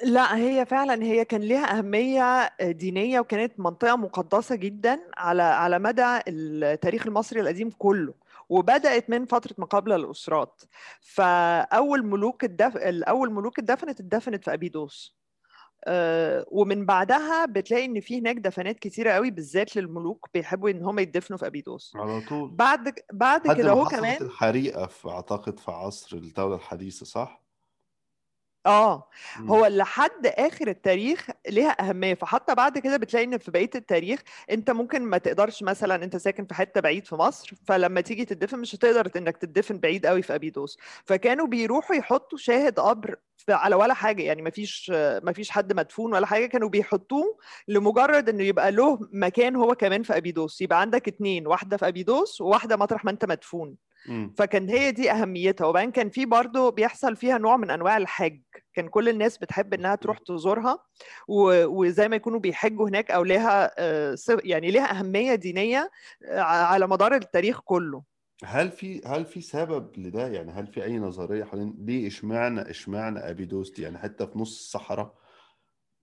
لا 0.04 0.36
هي 0.36 0.66
فعلا 0.66 1.02
هي 1.04 1.24
كان 1.24 1.40
ليها 1.40 1.78
أهمية 1.78 2.50
دينية 2.62 3.20
وكانت 3.20 3.60
منطقة 3.60 3.96
مقدسة 3.96 4.56
جدا 4.56 5.00
على 5.16 5.42
على 5.42 5.78
مدى 5.78 6.20
التاريخ 6.28 7.06
المصري 7.06 7.40
القديم 7.40 7.70
كله 7.78 8.14
وبدأت 8.48 9.10
من 9.10 9.26
فترة 9.26 9.54
ما 9.58 9.66
قبل 9.66 9.92
الأسرات. 9.92 10.62
فأول 11.00 12.06
ملوك 12.06 12.44
الدف... 12.44 12.76
الأول 12.76 13.32
ملوك 13.32 13.58
اتدفنت 13.58 14.00
اتدفنت 14.00 14.44
في 14.44 14.54
أبيدوس. 14.54 15.18
آه، 15.84 16.44
ومن 16.48 16.86
بعدها 16.86 17.46
بتلاقي 17.46 17.84
إن 17.84 18.00
في 18.00 18.18
هناك 18.18 18.36
دفنات 18.36 18.78
كتيرة 18.78 19.10
قوي 19.12 19.30
بالذات 19.30 19.76
للملوك 19.76 20.28
بيحبوا 20.34 20.70
إن 20.70 20.84
هم 20.84 20.98
يدفنوا 20.98 21.38
في 21.38 21.46
أبيدوس. 21.46 21.92
على 21.96 22.20
طول. 22.28 22.50
بعد 22.50 22.94
بعد 23.12 23.52
كده 23.56 23.70
هو 23.70 23.84
كمان 23.84 24.22
الحريقة 24.22 24.86
في 24.86 25.08
أعتقد 25.08 25.58
في 25.58 25.70
عصر 25.70 26.16
الدولة 26.16 26.56
الحديثة 26.56 27.06
صح؟ 27.06 27.47
آه. 28.68 29.08
هو 29.50 29.66
لحد 29.66 30.26
آخر 30.26 30.68
التاريخ 30.68 31.26
ليها 31.48 31.76
أهمية 31.88 32.14
فحتى 32.14 32.54
بعد 32.54 32.78
كده 32.78 32.96
بتلاقي 32.96 33.24
إن 33.24 33.38
في 33.38 33.50
بقية 33.50 33.70
التاريخ 33.74 34.22
أنت 34.50 34.70
ممكن 34.70 35.02
ما 35.02 35.18
تقدرش 35.18 35.62
مثلا 35.62 36.04
أنت 36.04 36.16
ساكن 36.16 36.46
في 36.46 36.54
حتة 36.54 36.80
بعيد 36.80 37.06
في 37.06 37.14
مصر 37.14 37.52
فلما 37.66 38.00
تيجي 38.00 38.24
تدفن 38.24 38.58
مش 38.58 38.74
هتقدر 38.74 39.10
إنك 39.16 39.36
تدفن 39.36 39.78
بعيد 39.78 40.06
قوي 40.06 40.22
في 40.22 40.34
أبيدوس 40.34 40.78
فكانوا 41.04 41.46
بيروحوا 41.46 41.96
يحطوا 41.96 42.38
شاهد 42.38 42.80
قبر 42.80 43.16
على 43.50 43.74
ولا 43.76 43.94
حاجة 43.94 44.22
يعني 44.22 44.42
ما 44.42 44.50
فيش 44.50 44.90
ما 45.22 45.32
فيش 45.32 45.50
حد 45.50 45.72
مدفون 45.72 46.14
ولا 46.14 46.26
حاجة 46.26 46.46
كانوا 46.46 46.68
بيحطوه 46.68 47.38
لمجرد 47.68 48.28
إنه 48.28 48.42
يبقى 48.42 48.72
له 48.72 48.98
مكان 49.12 49.56
هو 49.56 49.74
كمان 49.74 50.02
في 50.02 50.16
أبيدوس. 50.16 50.60
يبقى 50.60 50.80
عندك 50.80 51.08
اتنين 51.08 51.46
واحدة 51.46 51.76
في 51.76 51.88
أبيدوس 51.88 52.40
وواحدة 52.40 52.76
مطرح 52.76 53.04
ما 53.04 53.10
أنت 53.10 53.24
مدفون. 53.24 53.76
مم. 54.08 54.34
فكان 54.38 54.68
هي 54.68 54.90
دي 54.92 55.10
أهميتها. 55.10 55.66
وبعدين 55.66 55.90
كان 55.90 56.10
في 56.10 56.26
برضه 56.26 56.70
بيحصل 56.70 57.16
فيها 57.16 57.38
نوع 57.38 57.56
من 57.56 57.70
أنواع 57.70 57.96
الحج. 57.96 58.40
كان 58.74 58.88
كل 58.88 59.08
الناس 59.08 59.38
بتحب 59.38 59.74
إنها 59.74 59.94
تروح 59.94 60.18
تزورها. 60.18 60.78
و- 61.28 61.64
وزي 61.66 62.08
ما 62.08 62.16
يكونوا 62.16 62.40
بيحجوا 62.40 62.88
هناك 62.88 63.10
أو 63.10 63.24
لها 63.24 63.70
آه، 63.78 64.16
يعني 64.28 64.70
لها 64.70 64.98
أهمية 64.98 65.34
دينية 65.34 65.90
آه، 66.24 66.40
على 66.40 66.86
مدار 66.86 67.14
التاريخ 67.14 67.60
كله. 67.60 68.02
هل 68.44 68.70
في 68.70 69.02
هل 69.06 69.24
في 69.24 69.40
سبب 69.40 69.98
لده؟ 69.98 70.28
يعني 70.28 70.52
هل 70.52 70.66
في 70.66 70.84
أي 70.84 70.98
نظرية 70.98 71.44
حوالين 71.44 71.74
ليه 71.78 72.06
اشمعنى 72.06 72.60
اشمعنى 72.70 73.18
أبيدوس 73.18 73.70
دي 73.70 73.82
يعني 73.82 73.98
حتة 73.98 74.26
في 74.26 74.38
نص 74.38 74.58
الصحراء 74.58 75.18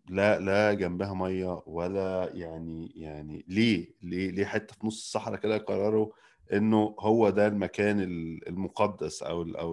لا 0.09 0.39
لا 0.39 0.73
جنبها 0.73 1.13
مية 1.13 1.63
ولا 1.67 2.31
يعني 2.33 2.91
يعني 2.95 3.45
ليه 3.47 3.93
ليه 4.01 4.31
ليه 4.31 4.45
حتة 4.45 4.75
في 4.75 4.88
نص 4.88 4.97
الصحراء 5.03 5.39
كده 5.39 5.57
قرروا 5.57 6.11
إنه 6.53 6.95
هو 6.99 7.29
ده 7.29 7.47
المكان 7.47 7.99
ال- 7.99 8.47
المقدس 8.49 9.23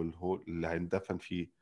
ال- 0.01 0.15
هو 0.17 0.35
اللي 0.35 0.69
هيندفن 0.69 1.19
فيه؟ 1.19 1.62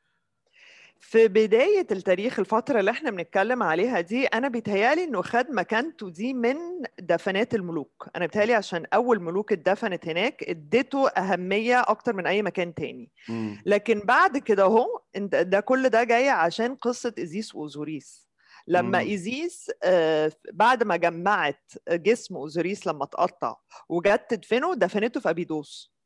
في 1.02 1.28
بداية 1.28 1.86
التاريخ 1.90 2.38
الفترة 2.38 2.80
اللي 2.80 2.90
إحنا 2.90 3.10
بنتكلم 3.10 3.62
عليها 3.62 4.00
دي 4.00 4.26
أنا 4.26 4.48
بيتهيألي 4.48 5.04
إنه 5.04 5.22
خد 5.22 5.50
مكانته 5.50 6.10
دي 6.10 6.34
من 6.34 6.56
دفنات 6.98 7.54
الملوك 7.54 8.08
أنا 8.16 8.26
بيتهيألي 8.26 8.54
عشان 8.54 8.86
أول 8.94 9.20
ملوك 9.22 9.52
اتدفنت 9.52 10.08
هناك 10.08 10.42
اديته 10.48 11.08
أهمية 11.08 11.80
أكتر 11.80 12.12
من 12.16 12.26
أي 12.26 12.42
مكان 12.42 12.74
تاني 12.74 13.10
مم. 13.28 13.62
لكن 13.66 14.00
بعد 14.04 14.38
كده 14.38 14.86
إنت- 15.18 15.36
ده 15.42 15.60
كل 15.60 15.88
ده 15.88 16.04
جاي 16.04 16.28
عشان 16.28 16.74
قصة 16.74 17.14
إيزيس 17.18 17.54
وأوزوريس 17.54 18.28
لما 18.66 19.02
مم. 19.02 19.08
إيزيس 19.08 19.70
آه، 19.84 20.32
بعد 20.52 20.82
ما 20.82 20.96
جمعت 20.96 21.72
جسم 21.90 22.36
أوزوريس 22.36 22.86
لما 22.86 23.04
اتقطع 23.04 23.56
وجت 23.88 24.22
تدفنه 24.28 24.74
دفنته 24.74 25.20
في 25.20 25.30
أبيدوس 25.30 25.92
مم. 25.92 25.99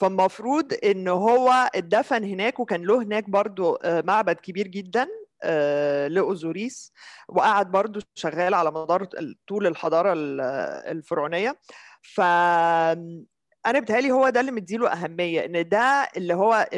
فالمفروض 0.00 0.72
إن 0.84 1.08
هو 1.08 1.70
اتدفن 1.74 2.24
هناك 2.24 2.60
وكان 2.60 2.82
له 2.82 3.02
هناك 3.02 3.30
برضو 3.30 3.74
آه، 3.74 4.02
معبد 4.06 4.36
كبير 4.36 4.68
جدا 4.68 5.06
آه، 5.42 6.08
لأوزوريس 6.08 6.92
وقعد 7.28 7.70
برضو 7.70 8.00
شغال 8.14 8.54
على 8.54 8.70
مدار 8.70 9.08
طول 9.48 9.66
الحضارة 9.66 10.12
ال- 10.12 10.40
الفرعونية. 10.90 11.56
ف 12.02 12.20
أنا 13.66 13.80
بتهيألي 13.80 14.10
هو 14.12 14.28
ده 14.28 14.40
اللي 14.40 14.52
مديله 14.52 14.88
أهمية 14.92 15.44
إن 15.44 15.68
ده 15.68 16.08
اللي 16.16 16.34
هو 16.34 16.68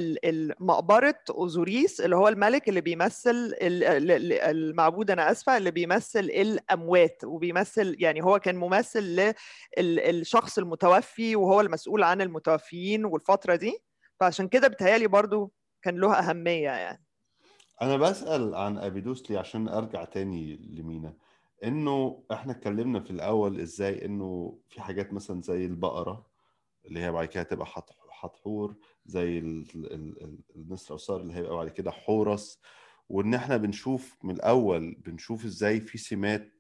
مقبرة 0.61 1.19
أوزوريس 1.31 2.01
اللي 2.01 2.17
هو 2.17 2.29
الملك 2.29 2.69
اللي 2.69 2.81
بيمثل 2.81 3.31
ال- 3.31 3.85
ال- 3.85 4.11
ال- 4.11 4.33
المعبود 4.33 5.11
أنا 5.11 5.31
آسفة 5.31 5.57
اللي 5.57 5.71
بيمثل 5.71 6.21
الأموات 6.21 7.23
وبيمثل 7.25 7.97
يعني 7.99 8.25
هو 8.25 8.39
كان 8.39 8.57
ممثل 8.57 9.33
للشخص 9.79 10.59
المتوفي 10.59 11.37
وهو 11.37 11.61
المسؤول 11.61 12.03
عن 12.03 12.21
المتوفيين 12.21 13.05
والفترة 13.05 13.57
دي. 13.57 13.79
فعشان 14.21 14.49
كده 14.49 14.69
بتهيألي 14.69 15.07
برضو 15.07 15.53
كان 15.83 15.97
له 16.01 16.15
أهمية 16.15 16.71
يعني. 16.71 17.05
أنا 17.83 17.97
بسأل 17.97 18.55
عن 18.55 18.79
أبيدوس 18.79 19.31
ليه 19.31 19.39
عشان 19.39 19.69
أرجع 19.69 20.05
تاني 20.05 20.57
لمينا. 20.79 21.15
إنه 21.65 22.23
إحنا 22.33 22.53
اتكلمنا 22.53 23.01
في 23.01 23.11
الأول 23.11 23.61
إزاي 23.61 24.05
إنه 24.05 24.59
في 24.69 24.83
حاجات 24.83 25.13
مثلا 25.13 25.43
زي 25.43 25.65
البقرة 25.67 26.27
اللي 26.87 27.01
هي 27.01 27.13
بعد 27.13 27.29
كده 27.29 27.41
هتبقى 27.41 27.67
حت- 27.67 27.91
حتحور 28.11 28.77
زي 29.07 29.39
ال- 29.39 29.67
ال- 29.75 30.23
ال- 30.25 30.39
النسر 30.57 30.97
أو 31.11 31.17
اللي 31.17 31.35
هيبقى 31.35 31.57
بعد 31.57 31.69
كده 31.69 31.91
حورس. 31.91 32.61
وإن 33.09 33.35
إحنا 33.35 33.57
بنشوف 33.57 34.17
من 34.25 34.35
الأول 34.35 34.95
بنشوف 34.95 35.45
إزاي 35.45 35.81
في 35.81 35.99
سمات 35.99 36.53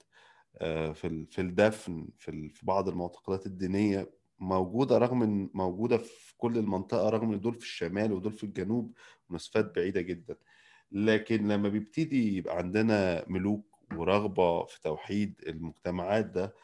آه، 0.58 0.92
في 0.92 1.26
في 1.26 1.40
الدفن 1.40 2.08
في 2.18 2.48
في 2.48 2.66
بعض 2.66 2.88
المعتقدات 2.88 3.46
الدينية 3.46 4.10
موجودة 4.38 4.98
رغم 4.98 5.22
إن 5.22 5.50
موجودة 5.54 5.98
في 5.98 6.34
كل 6.38 6.58
المنطقة 6.58 7.08
رغم 7.08 7.32
إن 7.32 7.40
دول 7.40 7.54
في 7.54 7.60
الشمال 7.64 8.12
ودول 8.12 8.32
في 8.32 8.44
الجنوب 8.44 8.92
مسافات 9.30 9.74
بعيدة 9.76 10.00
جدا. 10.00 10.36
لكن 10.92 11.48
لما 11.48 11.68
بيبتدي 11.68 12.36
يبقى 12.36 12.56
عندنا 12.58 13.24
ملوك 13.28 13.66
ورغبة 13.96 14.64
في 14.64 14.80
توحيد 14.80 15.40
المجتمعات 15.46 16.24
ده 16.26 16.54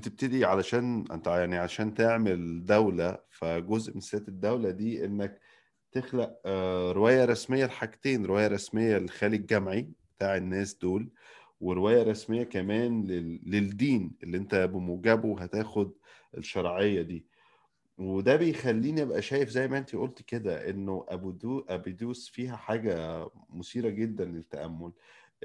بتبتدي 0.00 0.44
علشان 0.44 1.04
أنت 1.12 1.26
يعني 1.26 1.58
عشان 1.58 1.94
تعمل 1.94 2.64
دولة 2.64 3.18
فجزء 3.30 3.94
من 3.94 4.00
سياسة 4.00 4.24
الدولة 4.28 4.70
دي 4.70 5.04
إنك 5.04 5.40
تخلق 5.92 6.40
آه، 6.46 6.92
رواية 6.92 7.24
رسمية 7.24 7.66
لحاجتين 7.66 8.26
رواية 8.26 8.46
رسمية 8.46 8.98
للخالي 8.98 9.36
الجمعي 9.36 9.88
بتاع 10.16 10.36
الناس 10.36 10.74
دول 10.74 11.10
ورواية 11.60 12.02
رسمية 12.02 12.42
كمان 12.42 13.04
لل... 13.04 13.40
للدين 13.46 14.16
اللي 14.22 14.36
أنت 14.36 14.54
بموجبه 14.54 15.42
هتاخد 15.42 15.92
الشرعية 16.36 17.02
دي. 17.02 17.26
وده 17.98 18.36
بيخليني 18.36 19.02
أبقى 19.02 19.22
شايف 19.22 19.48
زي 19.48 19.68
ما 19.68 19.78
أنت 19.78 19.96
قلت 19.96 20.22
كده 20.22 20.70
إنه 20.70 21.06
أبو 21.08 21.30
دو 21.30 21.64
أبيدوس 21.68 22.28
فيها 22.28 22.56
حاجة 22.56 23.26
مثيرة 23.50 23.88
جدا 23.88 24.24
للتأمل 24.24 24.92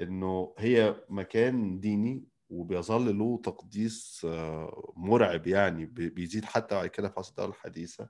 إنه 0.02 0.54
هي 0.58 0.96
مكان 1.08 1.80
ديني 1.80 2.24
وبيظل 2.50 3.18
له 3.18 3.40
تقديس 3.44 4.22
آه، 4.30 4.92
مرعب 4.96 5.46
يعني 5.46 5.86
بي- 5.86 6.08
بيزيد 6.10 6.44
حتى 6.44 6.74
بعد 6.74 6.86
كده 6.86 7.08
في 7.08 7.14
عصر 7.20 7.30
الدولة 7.30 7.50
الحديثة 7.50 8.08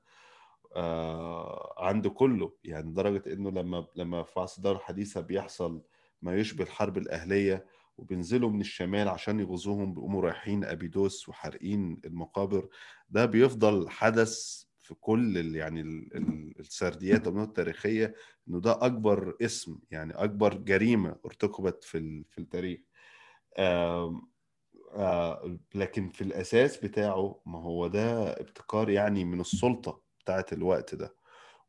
آه، 0.77 1.75
عند 1.79 2.07
كله. 2.07 2.53
يعني 2.65 2.91
لدرجة 2.91 3.33
إنه 3.33 3.51
لما 3.51 3.87
لما 3.97 4.23
في 4.23 4.41
عصر 4.41 4.57
الدولة 4.59 4.79
الحديثة 4.79 5.21
بيحصل 5.21 5.83
ما 6.23 6.37
يشبه 6.37 6.65
الحرب 6.65 6.99
الأهلية 6.99 7.67
وبينزلوا 7.99 8.51
من 8.51 8.61
الشمال 8.61 9.09
عشان 9.09 9.41
يغزوهم 9.41 9.95
بيقوموا 9.95 10.23
رايحين 10.23 10.65
أبيدوس 10.65 11.29
وحارقين 11.29 12.01
المقابر 12.05 12.69
ده 13.11 13.25
بيفضل 13.27 13.89
حدث 13.89 14.65
في 14.79 14.95
كل 14.95 15.39
ال 15.39 15.57
يعني 15.57 15.81
ال 15.81 16.17
ال 16.17 16.61
السرديات 16.61 17.27
والمناطق 17.27 17.49
التاريخية 17.49 18.15
إنه 18.49 18.61
ده 18.61 18.79
أكبر 18.87 19.37
اسم 19.43 19.79
يعني 19.91 20.13
أكبر 20.15 20.55
جريمة 20.55 21.17
ارتكبت 21.27 21.85
في 21.85 22.25
في 22.31 22.39
التاريخ. 22.39 22.81
لكن 25.75 26.09
في 26.09 26.23
الأساس 26.23 26.77
بتاعه 26.77 27.41
ما 27.47 27.59
هو 27.59 27.87
ده 27.87 28.33
ابتكار 28.41 28.91
يعني 28.91 29.25
من 29.25 29.41
السلطة 29.41 30.03
بتاعت 30.21 30.53
الوقت 30.53 30.95
ده. 30.95 31.15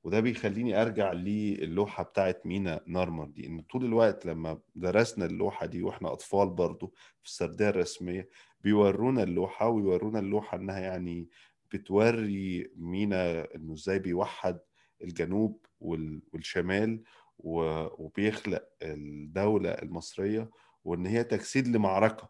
وده 0.03 0.19
بيخليني 0.19 0.81
أرجع 0.81 1.11
للوحة 1.13 2.03
بتاعت 2.03 2.45
مينا 2.45 2.81
نارمر 2.87 3.25
دي 3.25 3.47
إن 3.47 3.61
طول 3.61 3.85
الوقت 3.85 4.25
لما 4.25 4.59
درسنا 4.75 5.25
اللوحة 5.25 5.65
دي 5.65 5.83
وإحنا 5.83 6.13
أطفال 6.13 6.49
برضو 6.49 6.93
في 7.21 7.29
السردية 7.29 7.69
الرسمية 7.69 8.29
بيورونا 8.61 9.23
اللوحة 9.23 9.69
ويورونا 9.69 10.19
اللوحة 10.19 10.57
إنها 10.57 10.79
يعني 10.79 11.29
بتوري 11.73 12.71
مينا 12.75 13.55
إنه 13.55 13.73
إزاي 13.73 13.99
بيوحد 13.99 14.59
الجنوب 15.03 15.65
وال- 15.79 16.21
والشمال 16.33 17.03
وبيخلق 17.39 18.63
الدولة 18.81 19.69
المصرية 19.69 20.49
وإن 20.87 21.05
هي 21.05 21.23
تجسيد 21.23 21.67
لمعركة 21.67 22.29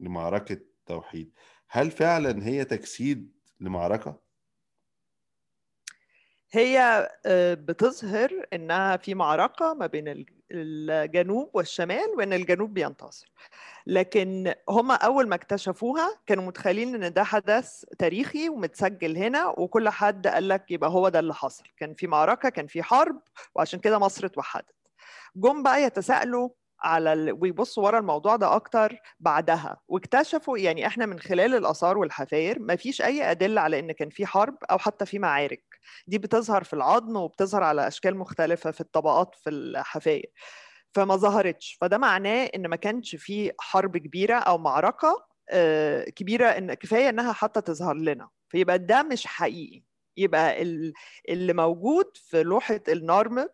لمعركة 0.00 0.60
توحيد. 0.86 1.32
هل 1.68 1.90
فعلا 1.90 2.46
هي 2.46 2.64
تجسيد 2.64 3.32
لمعركة؟ 3.60 4.20
هي 6.52 7.08
آه، 7.26 7.54
بتظهر 7.54 8.46
إنها 8.52 8.96
في 8.96 9.14
معركة 9.14 9.74
ما 9.74 9.86
بين 9.86 10.08
الج- 10.08 10.30
الجنوب 10.50 11.50
والشمال 11.54 12.08
وإن 12.16 12.32
الجنوب 12.32 12.74
بينتصر. 12.74 13.32
لكن 13.86 14.54
هم 14.68 14.90
أول 14.90 15.28
ما 15.28 15.34
اكتشفوها 15.34 16.20
كانوا 16.26 16.44
متخيلين 16.44 17.04
إن 17.04 17.12
ده 17.12 17.24
حدث 17.24 17.84
تاريخي 17.98 18.48
ومتسجل 18.48 19.16
هنا 19.16 19.46
وكل 19.46 19.88
حد 19.88 20.26
قال 20.26 20.48
لك 20.48 20.70
يبقى 20.70 20.90
هو 20.90 21.08
ده 21.08 21.18
اللي 21.18 21.34
حصل. 21.34 21.64
كان 21.76 21.94
في 21.94 22.06
معركة 22.06 22.48
كان 22.48 22.66
في 22.66 22.82
حرب 22.82 23.22
وعشان 23.54 23.80
كده 23.80 23.98
مصر 23.98 24.26
اتوحدت. 24.26 24.74
جم 25.36 25.62
بقى 25.62 25.82
يتساءلوا 25.82 26.48
على 26.84 27.12
ال... 27.12 27.32
ويبصوا 27.42 27.84
ورا 27.84 27.98
الموضوع 27.98 28.36
ده 28.36 28.54
أكتر 28.56 28.96
بعدها. 29.20 29.80
واكتشفوا 29.88 30.58
يعني 30.58 30.86
إحنا 30.86 31.06
من 31.06 31.18
خلال 31.20 31.54
الآثار 31.54 31.98
والحفاير 31.98 32.58
ما 32.58 32.76
فيش 32.76 33.02
أي 33.02 33.30
أدلة 33.30 33.60
على 33.60 33.78
إن 33.78 33.92
كان 33.92 34.10
في 34.10 34.26
حرب 34.26 34.56
أو 34.70 34.78
حتى 34.78 35.06
في 35.06 35.18
معارك. 35.18 35.64
دي 36.06 36.18
بتظهر 36.18 36.64
في 36.64 36.72
العظم 36.72 37.16
وبتظهر 37.16 37.62
على 37.62 37.88
أشكال 37.88 38.16
مختلفة 38.16 38.70
في 38.70 38.80
الطبقات 38.80 39.34
في 39.34 39.50
الحفاير. 39.50 40.30
فما 40.94 41.16
ظهرتش. 41.16 41.78
فده 41.80 41.98
معناه 41.98 42.44
إن 42.54 42.66
ما 42.66 42.76
كانش 42.76 43.16
في 43.16 43.52
حرب 43.60 43.96
كبيرة 43.96 44.34
أو 44.36 44.58
معركة 44.58 45.26
آه، 45.50 46.04
كبيرة 46.04 46.46
إن 46.46 46.74
كفاية 46.74 47.08
إنها 47.08 47.32
حتى 47.32 47.60
تظهر 47.60 47.94
لنا. 47.96 48.28
فيبقى 48.48 48.78
ده 48.78 49.02
مش 49.02 49.26
حقيقي. 49.26 49.82
يبقى 50.16 50.62
اللي 51.28 51.52
موجود 51.52 52.06
في 52.14 52.42
لوحة 52.42 52.80
النارم 52.88 53.48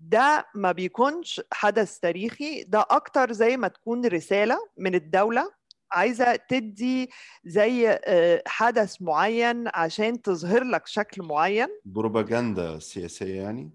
ده 0.00 0.46
ما 0.54 0.72
بيكونش 0.72 1.40
حدث 1.52 1.98
تاريخي 1.98 2.64
ده 2.64 2.86
أكتر 2.90 3.32
زي 3.32 3.56
ما 3.56 3.68
تكون 3.68 4.06
رسالة 4.06 4.58
من 4.76 4.94
الدولة 4.94 5.52
عايزة 5.92 6.36
تدي 6.36 7.10
زي 7.44 7.88
آه، 8.04 8.42
حدث 8.46 9.02
معين 9.02 9.64
عشان 9.74 10.22
تظهر 10.22 10.64
لك 10.64 10.86
شكل 10.86 11.22
معين. 11.22 11.68
بروباجندا 11.84 12.78
سياسية 12.78 13.42
يعني؟ 13.42 13.70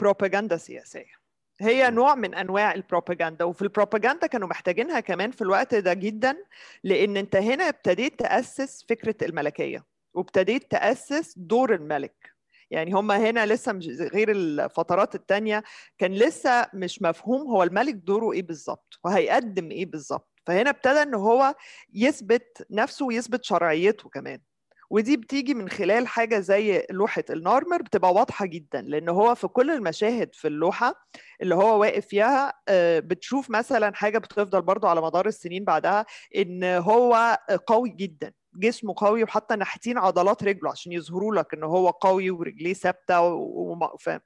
بروباجندا 0.00 0.56
سياسية. 0.56 1.18
هي 1.60 1.90
نوع 1.90 2.14
من 2.14 2.34
أنواع 2.34 2.74
البروباجندا 2.74 3.44
وفي 3.44 3.62
البروباجندا 3.62 4.26
كانوا 4.26 4.48
محتاجينها 4.48 5.00
كمان 5.00 5.30
في 5.30 5.42
الوقت 5.42 5.74
ده 5.74 5.94
جدا 5.94 6.36
لأن 6.84 7.16
أنت 7.16 7.36
هنا 7.36 7.68
ابتديت 7.68 8.18
تأسس 8.18 8.84
فكرة 8.88 9.28
الملكية 9.28 9.84
وابتديت 10.14 10.70
تأسس 10.70 11.34
دور 11.38 11.74
الملك. 11.74 12.37
يعني 12.70 12.92
هم 12.92 13.10
هنا 13.10 13.46
لسه 13.46 13.72
مش 13.72 13.86
غير 13.88 14.30
الفترات 14.30 15.14
التانية 15.14 15.62
كان 15.98 16.12
لسه 16.14 16.66
مش 16.74 17.02
مفهوم 17.02 17.40
هو 17.40 17.62
الملك 17.62 17.94
دوره 17.94 18.32
إيه 18.32 18.42
بالظبط 18.42 18.98
وهيقدم 19.04 19.70
إيه 19.70 19.86
بالظبط. 19.86 20.28
فهنا 20.46 20.70
ابتدى 20.70 21.02
إن 21.02 21.14
هو 21.14 21.54
يثبت 21.94 22.66
نفسه 22.70 23.06
ويثبت 23.06 23.44
شرعيته 23.44 24.08
كمان. 24.08 24.40
ودي 24.90 25.16
بتيجي 25.16 25.54
من 25.54 25.68
خلال 25.68 26.06
حاجة 26.08 26.38
زي 26.38 26.86
لوحة 26.90 27.24
النارمر 27.30 27.82
بتبقى 27.82 28.12
واضحة 28.12 28.46
جدا 28.46 28.80
لأن 28.82 29.08
هو 29.08 29.34
في 29.34 29.48
كل 29.48 29.70
المشاهد 29.70 30.34
في 30.34 30.48
اللوحة 30.48 30.94
اللي 31.42 31.54
هو 31.54 31.80
واقف 31.80 32.06
فيها 32.06 32.52
آه، 32.68 32.98
بتشوف 33.00 33.50
مثلا 33.50 33.94
حاجة 33.94 34.18
بتفضل 34.18 34.62
برضو 34.62 34.86
على 34.86 35.00
مدار 35.02 35.26
السنين 35.26 35.64
بعدها 35.64 36.06
إن 36.36 36.64
هو 36.64 37.38
قوي 37.66 37.90
جدا. 37.90 38.32
جسمه 38.54 38.94
قوي 38.96 39.24
وحتى 39.24 39.56
ناحيتين 39.56 39.98
عضلات 39.98 40.44
رجله 40.44 40.70
عشان 40.70 40.92
يظهروا 40.92 41.34
لك 41.34 41.54
إن 41.54 41.62
هو 41.64 41.90
قوي 41.90 42.30
ورجليه 42.30 42.74
ثابتة 42.74 43.20
وفاهم 43.20 44.20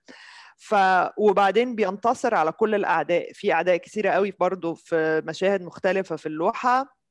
ف 0.56 0.74
وبعدين 1.16 1.74
بينتصر 1.74 2.34
على 2.34 2.52
كل 2.52 2.74
الأعداء. 2.74 3.32
في 3.32 3.52
أعداء 3.52 3.76
كثيره 3.76 4.10
قوي 4.10 4.30
برضو 4.40 4.74
في 4.74 5.22
مشاهد 5.26 5.62
مختلفة 5.62 6.16
في 6.16 6.26
اللوحة. 6.26 7.02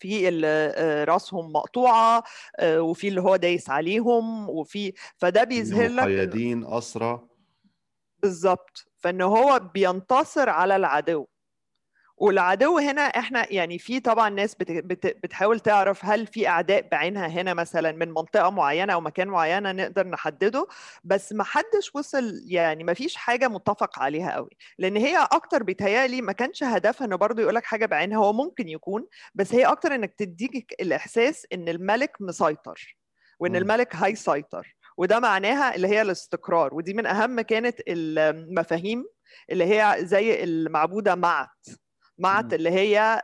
في 0.00 0.28
اللي 0.28 0.46
آه، 0.76 1.04
راسهم 1.04 1.52
مقطوعة 1.52 2.24
آه، 2.58 2.80
وفي 2.80 3.08
اللي 3.08 3.20
هو 3.22 3.36
دايس 3.36 3.70
عليهم 3.70 4.50
وفي 4.50 4.92
فده 5.16 5.44
بيظهر 5.44 5.88
لك 5.88 6.02
مقيدين 6.02 6.64
اسرى 6.66 7.28
بالظبط. 8.18 8.84
فإن 8.98 9.22
هو 9.22 9.70
بينتصر 9.74 10.48
على 10.48 10.76
العدو. 10.76 11.26
والعدو 12.20 12.78
هنا 12.78 13.02
إحنا 13.02 13.52
يعني 13.52 13.78
في 13.78 14.00
طبعا 14.00 14.30
ناس 14.30 14.54
بت 14.54 14.70
بت 14.70 15.06
بتحاول 15.06 15.60
تعرف 15.60 16.04
هل 16.04 16.26
في 16.26 16.48
أعداء 16.48 16.88
بعينها 16.88 17.26
هنا 17.26 17.54
مثلا 17.54 17.92
من 17.92 18.08
منطقة 18.08 18.50
معينة 18.50 18.92
أو 18.92 19.00
مكان 19.00 19.28
معينة 19.28 19.72
نقدر 19.72 20.06
نحدده 20.06 20.66
بس 21.04 21.32
ما 21.32 21.44
حدش 21.44 21.94
وصل 21.94 22.40
يعني 22.46 22.84
ما 22.84 22.94
فيش 22.94 23.16
حاجة 23.16 23.48
متفق 23.48 23.98
عليها 23.98 24.32
قوي 24.32 24.50
لأن 24.78 24.96
هي 24.96 25.18
أكتر 25.32 25.62
بيتهيألي 25.62 26.22
ما 26.22 26.32
كانش 26.32 26.62
هدفها 26.62 27.06
إنه 27.06 27.16
برضه 27.16 27.42
يقول 27.42 27.54
لك 27.54 27.64
حاجة 27.64 27.86
بعينها 27.86 28.18
هو 28.18 28.32
ممكن 28.32 28.68
يكون 28.68 29.06
بس 29.34 29.54
هي 29.54 29.64
أكتر 29.64 29.94
إنك 29.94 30.14
تديك 30.14 30.74
الإحساس 30.80 31.46
إن 31.52 31.68
الملك 31.68 32.16
مسيطر 32.20 32.96
وإن. 33.40 33.56
الملك 33.56 33.96
هيسيطر 33.96 34.76
وده 34.96 35.20
معناها 35.20 35.74
اللي 35.74 35.88
هي 35.88 36.02
الاستقرار 36.02 36.74
ودي 36.74 36.94
من 36.94 37.06
أهم 37.06 37.40
كانت 37.40 37.80
المفاهيم 37.88 39.04
اللي 39.50 39.64
هي 39.64 39.96
زي 40.00 40.44
المعبودة 40.44 41.14
معت 41.14 41.66
معت 42.18 42.54
اللي 42.54 42.70
هي 42.70 43.22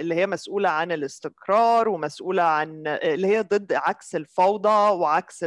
اللي 0.00 0.14
هي 0.14 0.26
مسؤولة 0.26 0.68
عن 0.68 0.92
الاستقرار 0.92 1.88
ومسؤولة 1.88 2.42
عن 2.42 2.82
اللي 2.86 3.26
هي 3.26 3.40
ضد 3.42 3.72
عكس 3.72 4.14
الفوضى 4.16 4.90
وعكس 4.94 5.44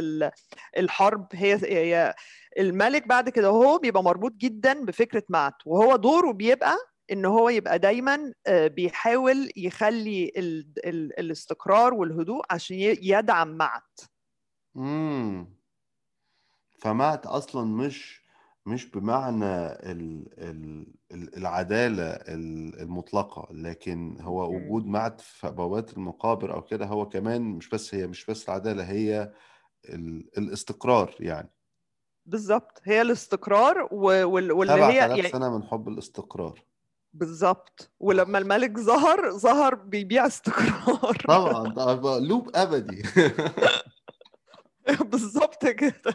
الحرب. 0.78 1.26
هي 1.32 1.54
هي 1.62 2.14
الملك 2.58 3.06
بعد 3.08 3.28
كده 3.28 3.48
هو 3.48 3.78
بيبقى 3.78 4.02
مربوط 4.02 4.32
جدا 4.32 4.84
بفكرة 4.84 5.22
معت 5.28 5.54
وهو 5.66 5.96
دوره 5.96 6.32
بيبقى 6.32 6.76
إن 7.12 7.24
هو 7.24 7.48
يبقى 7.48 7.78
دايما 7.78 8.32
بيحاول 8.48 9.50
يخلي 9.56 10.32
ال 10.36 10.66
ال 10.84 11.20
الاستقرار 11.20 11.94
والهدوء 11.94 12.42
عشان 12.50 12.76
يدعم 12.80 13.48
معت 13.56 14.00
امم 14.76 15.56
فمعت 16.80 17.26
أصلا 17.26 17.64
مش 17.64 18.25
مش 18.66 18.90
بمعنى 18.90 19.66
ال 19.66 20.26
ال 21.12 21.36
العدالة 21.36 22.04
المطلقة 22.82 23.48
لكن 23.50 24.16
هو 24.20 24.54
وجود 24.54 24.86
معد 24.86 25.20
في 25.20 25.50
بوابات 25.50 25.92
المقابر 25.92 26.54
أو 26.54 26.62
كده 26.62 26.86
هو 26.86 27.08
كمان 27.08 27.42
مش 27.42 27.68
بس 27.68 27.94
هي 27.94 28.06
مش 28.06 28.26
بس 28.26 28.48
العدالة 28.48 28.84
هي 28.84 29.32
الاستقرار 30.38 31.14
يعني. 31.20 31.50
بالظبط 32.26 32.80
هي 32.84 33.02
الاستقرار 33.02 33.88
واللي 33.92 34.72
هي 34.72 34.96
يعني 34.96 35.22
سنة 35.22 35.58
من 35.58 35.64
حب 35.64 35.88
الاستقرار. 35.88 36.64
بالظبط 37.12 37.90
ولما 38.00 38.38
الملك 38.38 38.78
ظهر 38.78 39.30
ظهر 39.30 39.74
بيبيع 39.74 40.26
استقرار. 40.26 41.16
طبعا 41.28 42.18
لوب 42.18 42.50
أبدي. 42.54 43.02
بالظبط 45.10 45.66
كده. 45.66 46.14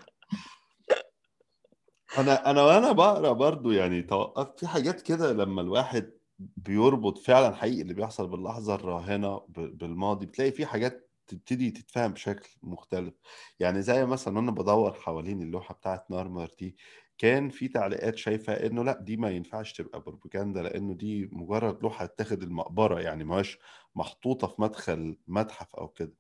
أنا 2.18 2.52
أنا 2.52 2.64
وأنا 2.64 2.92
بقرا 2.92 3.32
برضو 3.32 3.72
يعني 3.72 4.02
توقفت 4.02 4.60
في 4.60 4.68
حاجات 4.68 5.02
كده 5.02 5.34
لما 5.34 5.62
الواحد 5.62 6.12
بيربط 6.40 7.18
فعلا 7.18 7.56
حقيقي 7.56 7.82
اللي 7.82 7.94
بيحصل 7.94 8.28
باللحظة 8.28 8.76
الراهنة 8.76 9.42
بالماضي 9.50 10.26
بتلاقي 10.26 10.52
في 10.52 10.66
حاجات 10.66 11.12
تبتدي 11.28 11.72
تتفهم 11.72 12.14
بشكل 12.14 12.50
مختلف. 12.64 13.14
يعني 13.60 13.82
زي 13.82 14.06
مثلا 14.06 14.40
أنا 14.40 14.52
بدور 14.52 14.94
حوالين 14.94 15.42
اللوحة 15.42 15.74
بتاعت 15.76 16.12
نارمر 16.12 16.50
دي 16.60 16.76
كان 17.18 17.50
في 17.50 17.68
تعليقات 17.68 18.18
شايفة 18.18 18.54
إنه 18.54 18.84
لأ 18.84 19.00
دي 19.02 19.18
ما 19.18 19.30
ينفعش 19.30 19.74
تبقى 19.74 20.02
بروباجندا 20.02 20.62
لأنه 20.62 20.94
دي 20.94 21.30
مجرد 21.32 21.84
لوحة 21.84 22.06
تاخد 22.06 22.44
المقبرة 22.44 23.00
يعني 23.02 23.24
ما 23.24 23.36
هوش 23.38 23.60
محطوطة 23.96 24.48
في 24.48 24.62
مدخل 24.62 25.18
متحف 25.28 25.76
أو 25.76 25.88
كده. 25.88 26.14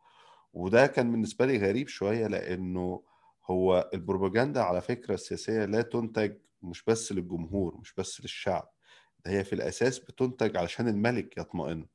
وده 0.54 0.88
كان 0.88 1.12
بالنسبة 1.12 1.46
لي 1.46 1.58
غريب 1.58 1.88
شوية 1.88 2.28
لأنه 2.28 3.04
هو 3.52 3.89
البروباجندا 3.93 4.62
على 4.62 4.82
فكرة 4.82 5.14
السياسية 5.14 5.66
لا 5.66 5.82
تنتج 5.82 6.38
مش 6.62 6.84
بس 6.84 7.12
للجمهور 7.12 7.78
مش 7.78 7.93
بس 7.97 8.22
للشعب 8.22 8.72
ده 9.26 9.32
هي 9.32 9.43
في 9.43 9.54
الأساس 9.54 9.99
بتنتج 9.99 10.58
علشان 10.58 10.88
الملك 10.88 11.38
يطمئن 11.38 11.88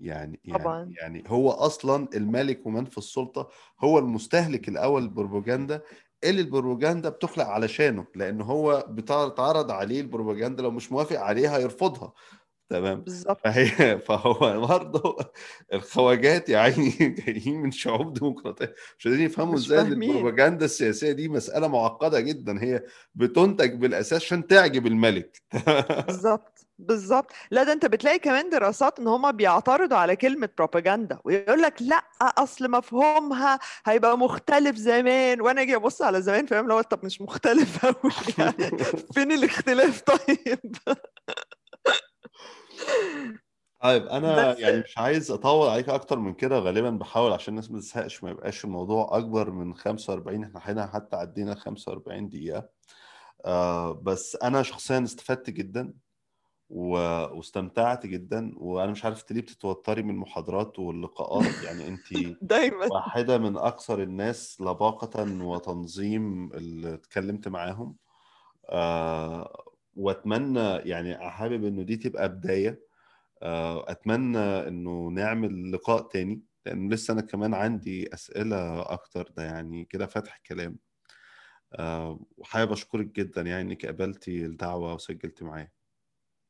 يعني 0.00 0.40
طبعا. 0.50 0.78
يعني 0.78 0.94
يعني 1.18 1.24
هو 1.30 1.50
أصلا 1.50 2.08
الملك 2.14 2.66
ومن 2.66 2.84
في 2.84 2.98
السلطة 2.98 3.48
هو 3.80 3.98
المستهلك 3.98 4.68
الأول 4.68 5.02
للبروباجندا 5.02 5.82
اللي 6.24 6.40
البروباجندا 6.42 7.08
بتخلق 7.08 7.46
علشانه 7.46 8.06
لأن 8.14 8.40
هو 8.40 8.86
بتعرض 8.88 9.70
عليه 9.70 10.00
البروباجندا 10.00 10.62
لو 10.62 10.70
مش 10.70 10.92
موافق 10.92 11.20
عليها 11.20 11.58
يرفضها 11.58 12.12
تمام. 12.70 13.00
بالظبط 13.00 13.40
فهي 13.44 13.98
فهو 14.08 14.66
برضه 14.66 15.16
الخواجات 15.72 16.48
يا 16.48 16.58
عيني 16.58 16.90
جايين 17.26 17.60
من 17.62 17.70
شعوب 17.70 18.12
ديمقراطية. 18.14 18.74
مش 18.98 19.06
قادرين 19.08 19.26
يفهموا 19.26 19.54
إزاي 19.54 19.80
البروباجندا 19.80 20.64
السياسية 20.64 21.12
دي 21.12 21.28
مسألة 21.28 21.68
معقدة 21.68 22.20
جدا. 22.20 22.62
هي 22.62 22.82
بتنتج 23.14 23.74
بالأساس 23.74 24.22
عشان 24.22 24.46
تعجب 24.46 24.86
الملك. 24.86 25.42
بالظبط 26.06 26.66
بالظبط 26.78 27.32
لا 27.50 27.62
ده 27.62 27.72
أنت 27.72 27.86
بتلاقي 27.86 28.18
كمان 28.18 28.50
دراسات 28.50 28.98
إن 28.98 29.06
هم 29.08 29.32
بيعترضوا 29.32 29.96
على 29.96 30.16
كلمة 30.16 30.48
بروباجندا 30.58 31.18
ويقول 31.24 31.62
لك 31.62 31.74
لأ 31.82 32.04
أصل 32.22 32.70
مفهومها 32.70 33.58
هيبقى 33.86 34.18
مختلف 34.18 34.76
زمان. 34.76 35.40
وأنا 35.40 35.62
أجي 35.62 35.76
أبص 35.76 36.02
على 36.02 36.22
زمان 36.22 36.46
فاهم؟ 36.46 36.68
لو 36.68 36.80
طب 36.80 37.04
مش 37.04 37.20
مختلف 37.20 37.86
قوي 37.86 38.12
يعني. 38.38 38.78
فين 39.14 39.32
الاختلاف 39.32 40.00
طيب؟ 40.02 40.58
طيب 43.82 44.06
أنا 44.06 44.58
يعني 44.58 44.80
مش 44.80 44.98
عايز 44.98 45.30
أطول 45.30 45.68
عليك 45.68 45.88
أكتر 45.88 46.18
من 46.18 46.34
كده 46.34 46.58
غالبا 46.58 46.90
بحاول 46.90 47.32
عشان 47.32 47.52
الناس 47.52 47.70
ما 47.70 47.78
تزهقش 47.78 48.24
ما 48.24 48.30
يبقاش 48.30 48.64
الموضوع 48.64 49.18
أكبر 49.18 49.50
من 49.50 49.74
45 49.74 50.44
إحنا 50.44 50.60
هنا 50.64 50.86
حتى 50.86 51.16
عدينا 51.16 51.54
45 51.54 52.28
دقيقة. 52.28 52.68
آه 53.44 53.92
بس 53.92 54.36
أنا 54.42 54.62
شخصيا 54.62 55.04
استفدت 55.04 55.50
جدا 55.50 55.94
و... 56.70 56.90
واستمتعت 57.36 58.06
جدا 58.06 58.52
وأنا 58.56 58.90
مش 58.92 59.04
عارف 59.04 59.20
أنت 59.20 59.32
ليه 59.32 59.40
بتتوتري 59.40 60.02
من 60.02 60.10
المحاضرات 60.10 60.78
واللقاءات. 60.78 61.62
يعني 61.64 61.88
أنت 61.88 62.12
دايما. 62.42 62.86
واحدة 62.86 63.38
من 63.38 63.56
أكثر 63.56 64.02
الناس 64.02 64.60
لباقة 64.60 65.44
وتنظيم 65.44 66.52
اللي 66.52 66.94
اتكلمت 66.94 67.48
معاهم. 67.48 67.96
آه 68.70 69.69
وأتمنى 70.00 70.60
يعني 70.90 71.30
حابب 71.30 71.64
إنه 71.64 71.82
دي 71.82 71.96
تبقى 71.96 72.28
بداية. 72.28 72.80
آه، 73.42 73.90
أتمنى 73.92 74.38
إنه 74.38 75.08
نعمل 75.10 75.72
لقاء 75.72 76.02
تاني 76.08 76.42
لأن 76.66 76.92
لسه 76.94 77.12
أنا 77.14 77.20
كمان 77.22 77.54
عندي 77.54 78.14
أسئلة 78.14 78.82
أكتر 78.92 79.30
ده 79.36 79.44
يعني 79.44 79.84
كده 79.84 80.06
فتح 80.06 80.40
كلام. 80.48 80.78
آه، 81.74 82.20
وحابب 82.38 82.72
أشكرك 82.72 83.06
جدا 83.06 83.42
يعني 83.42 83.62
إنك 83.62 83.86
قبلتي 83.86 84.46
الدعوة 84.46 84.94
وسجلتي 84.94 85.44
معايا. 85.44 85.70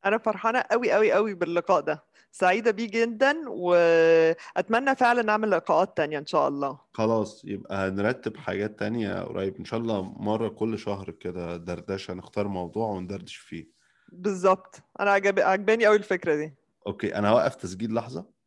أنا 0.07 0.19
فرحانة 0.19 0.65
قوي 0.71 0.93
قوي 0.93 1.13
قوي 1.13 1.35
باللقاء 1.35 1.81
ده. 1.81 2.05
سعيدة 2.33 2.71
بيه 2.71 2.91
جدا 2.91 3.37
وأتمنى 3.49 4.97
فعلا 4.97 5.23
نعمل 5.23 5.51
لقاءات 5.51 5.97
تانية 5.97 6.19
إن 6.19 6.27
شاء 6.27 6.49
الله. 6.49 6.79
خلاص 6.93 7.43
يبقى 7.45 7.89
هنرتب 7.89 8.37
حاجات 8.37 8.79
تانية 8.79 9.23
قريب. 9.23 9.57
إن 9.59 9.65
شاء 9.65 9.81
الله 9.81 10.03
مرة 10.03 10.49
كل 10.49 10.79
شهر 10.79 11.11
كده 11.11 11.57
دردشة 11.57 12.15
نختار 12.15 12.49
موضوع 12.49 12.87
وندردش 12.89 13.37
فيه. 13.37 13.67
بالظبط. 14.13 14.83
أنا 15.01 15.11
عجب... 15.11 15.41
عجباني 15.41 15.87
قوي 15.87 15.97
الفكرة 15.97 16.35
دي. 16.35 16.55
أوكي 16.87 17.15
أنا 17.15 17.29
هوقف 17.29 17.55
تسجيل 17.55 17.95
لحظة. 17.95 18.40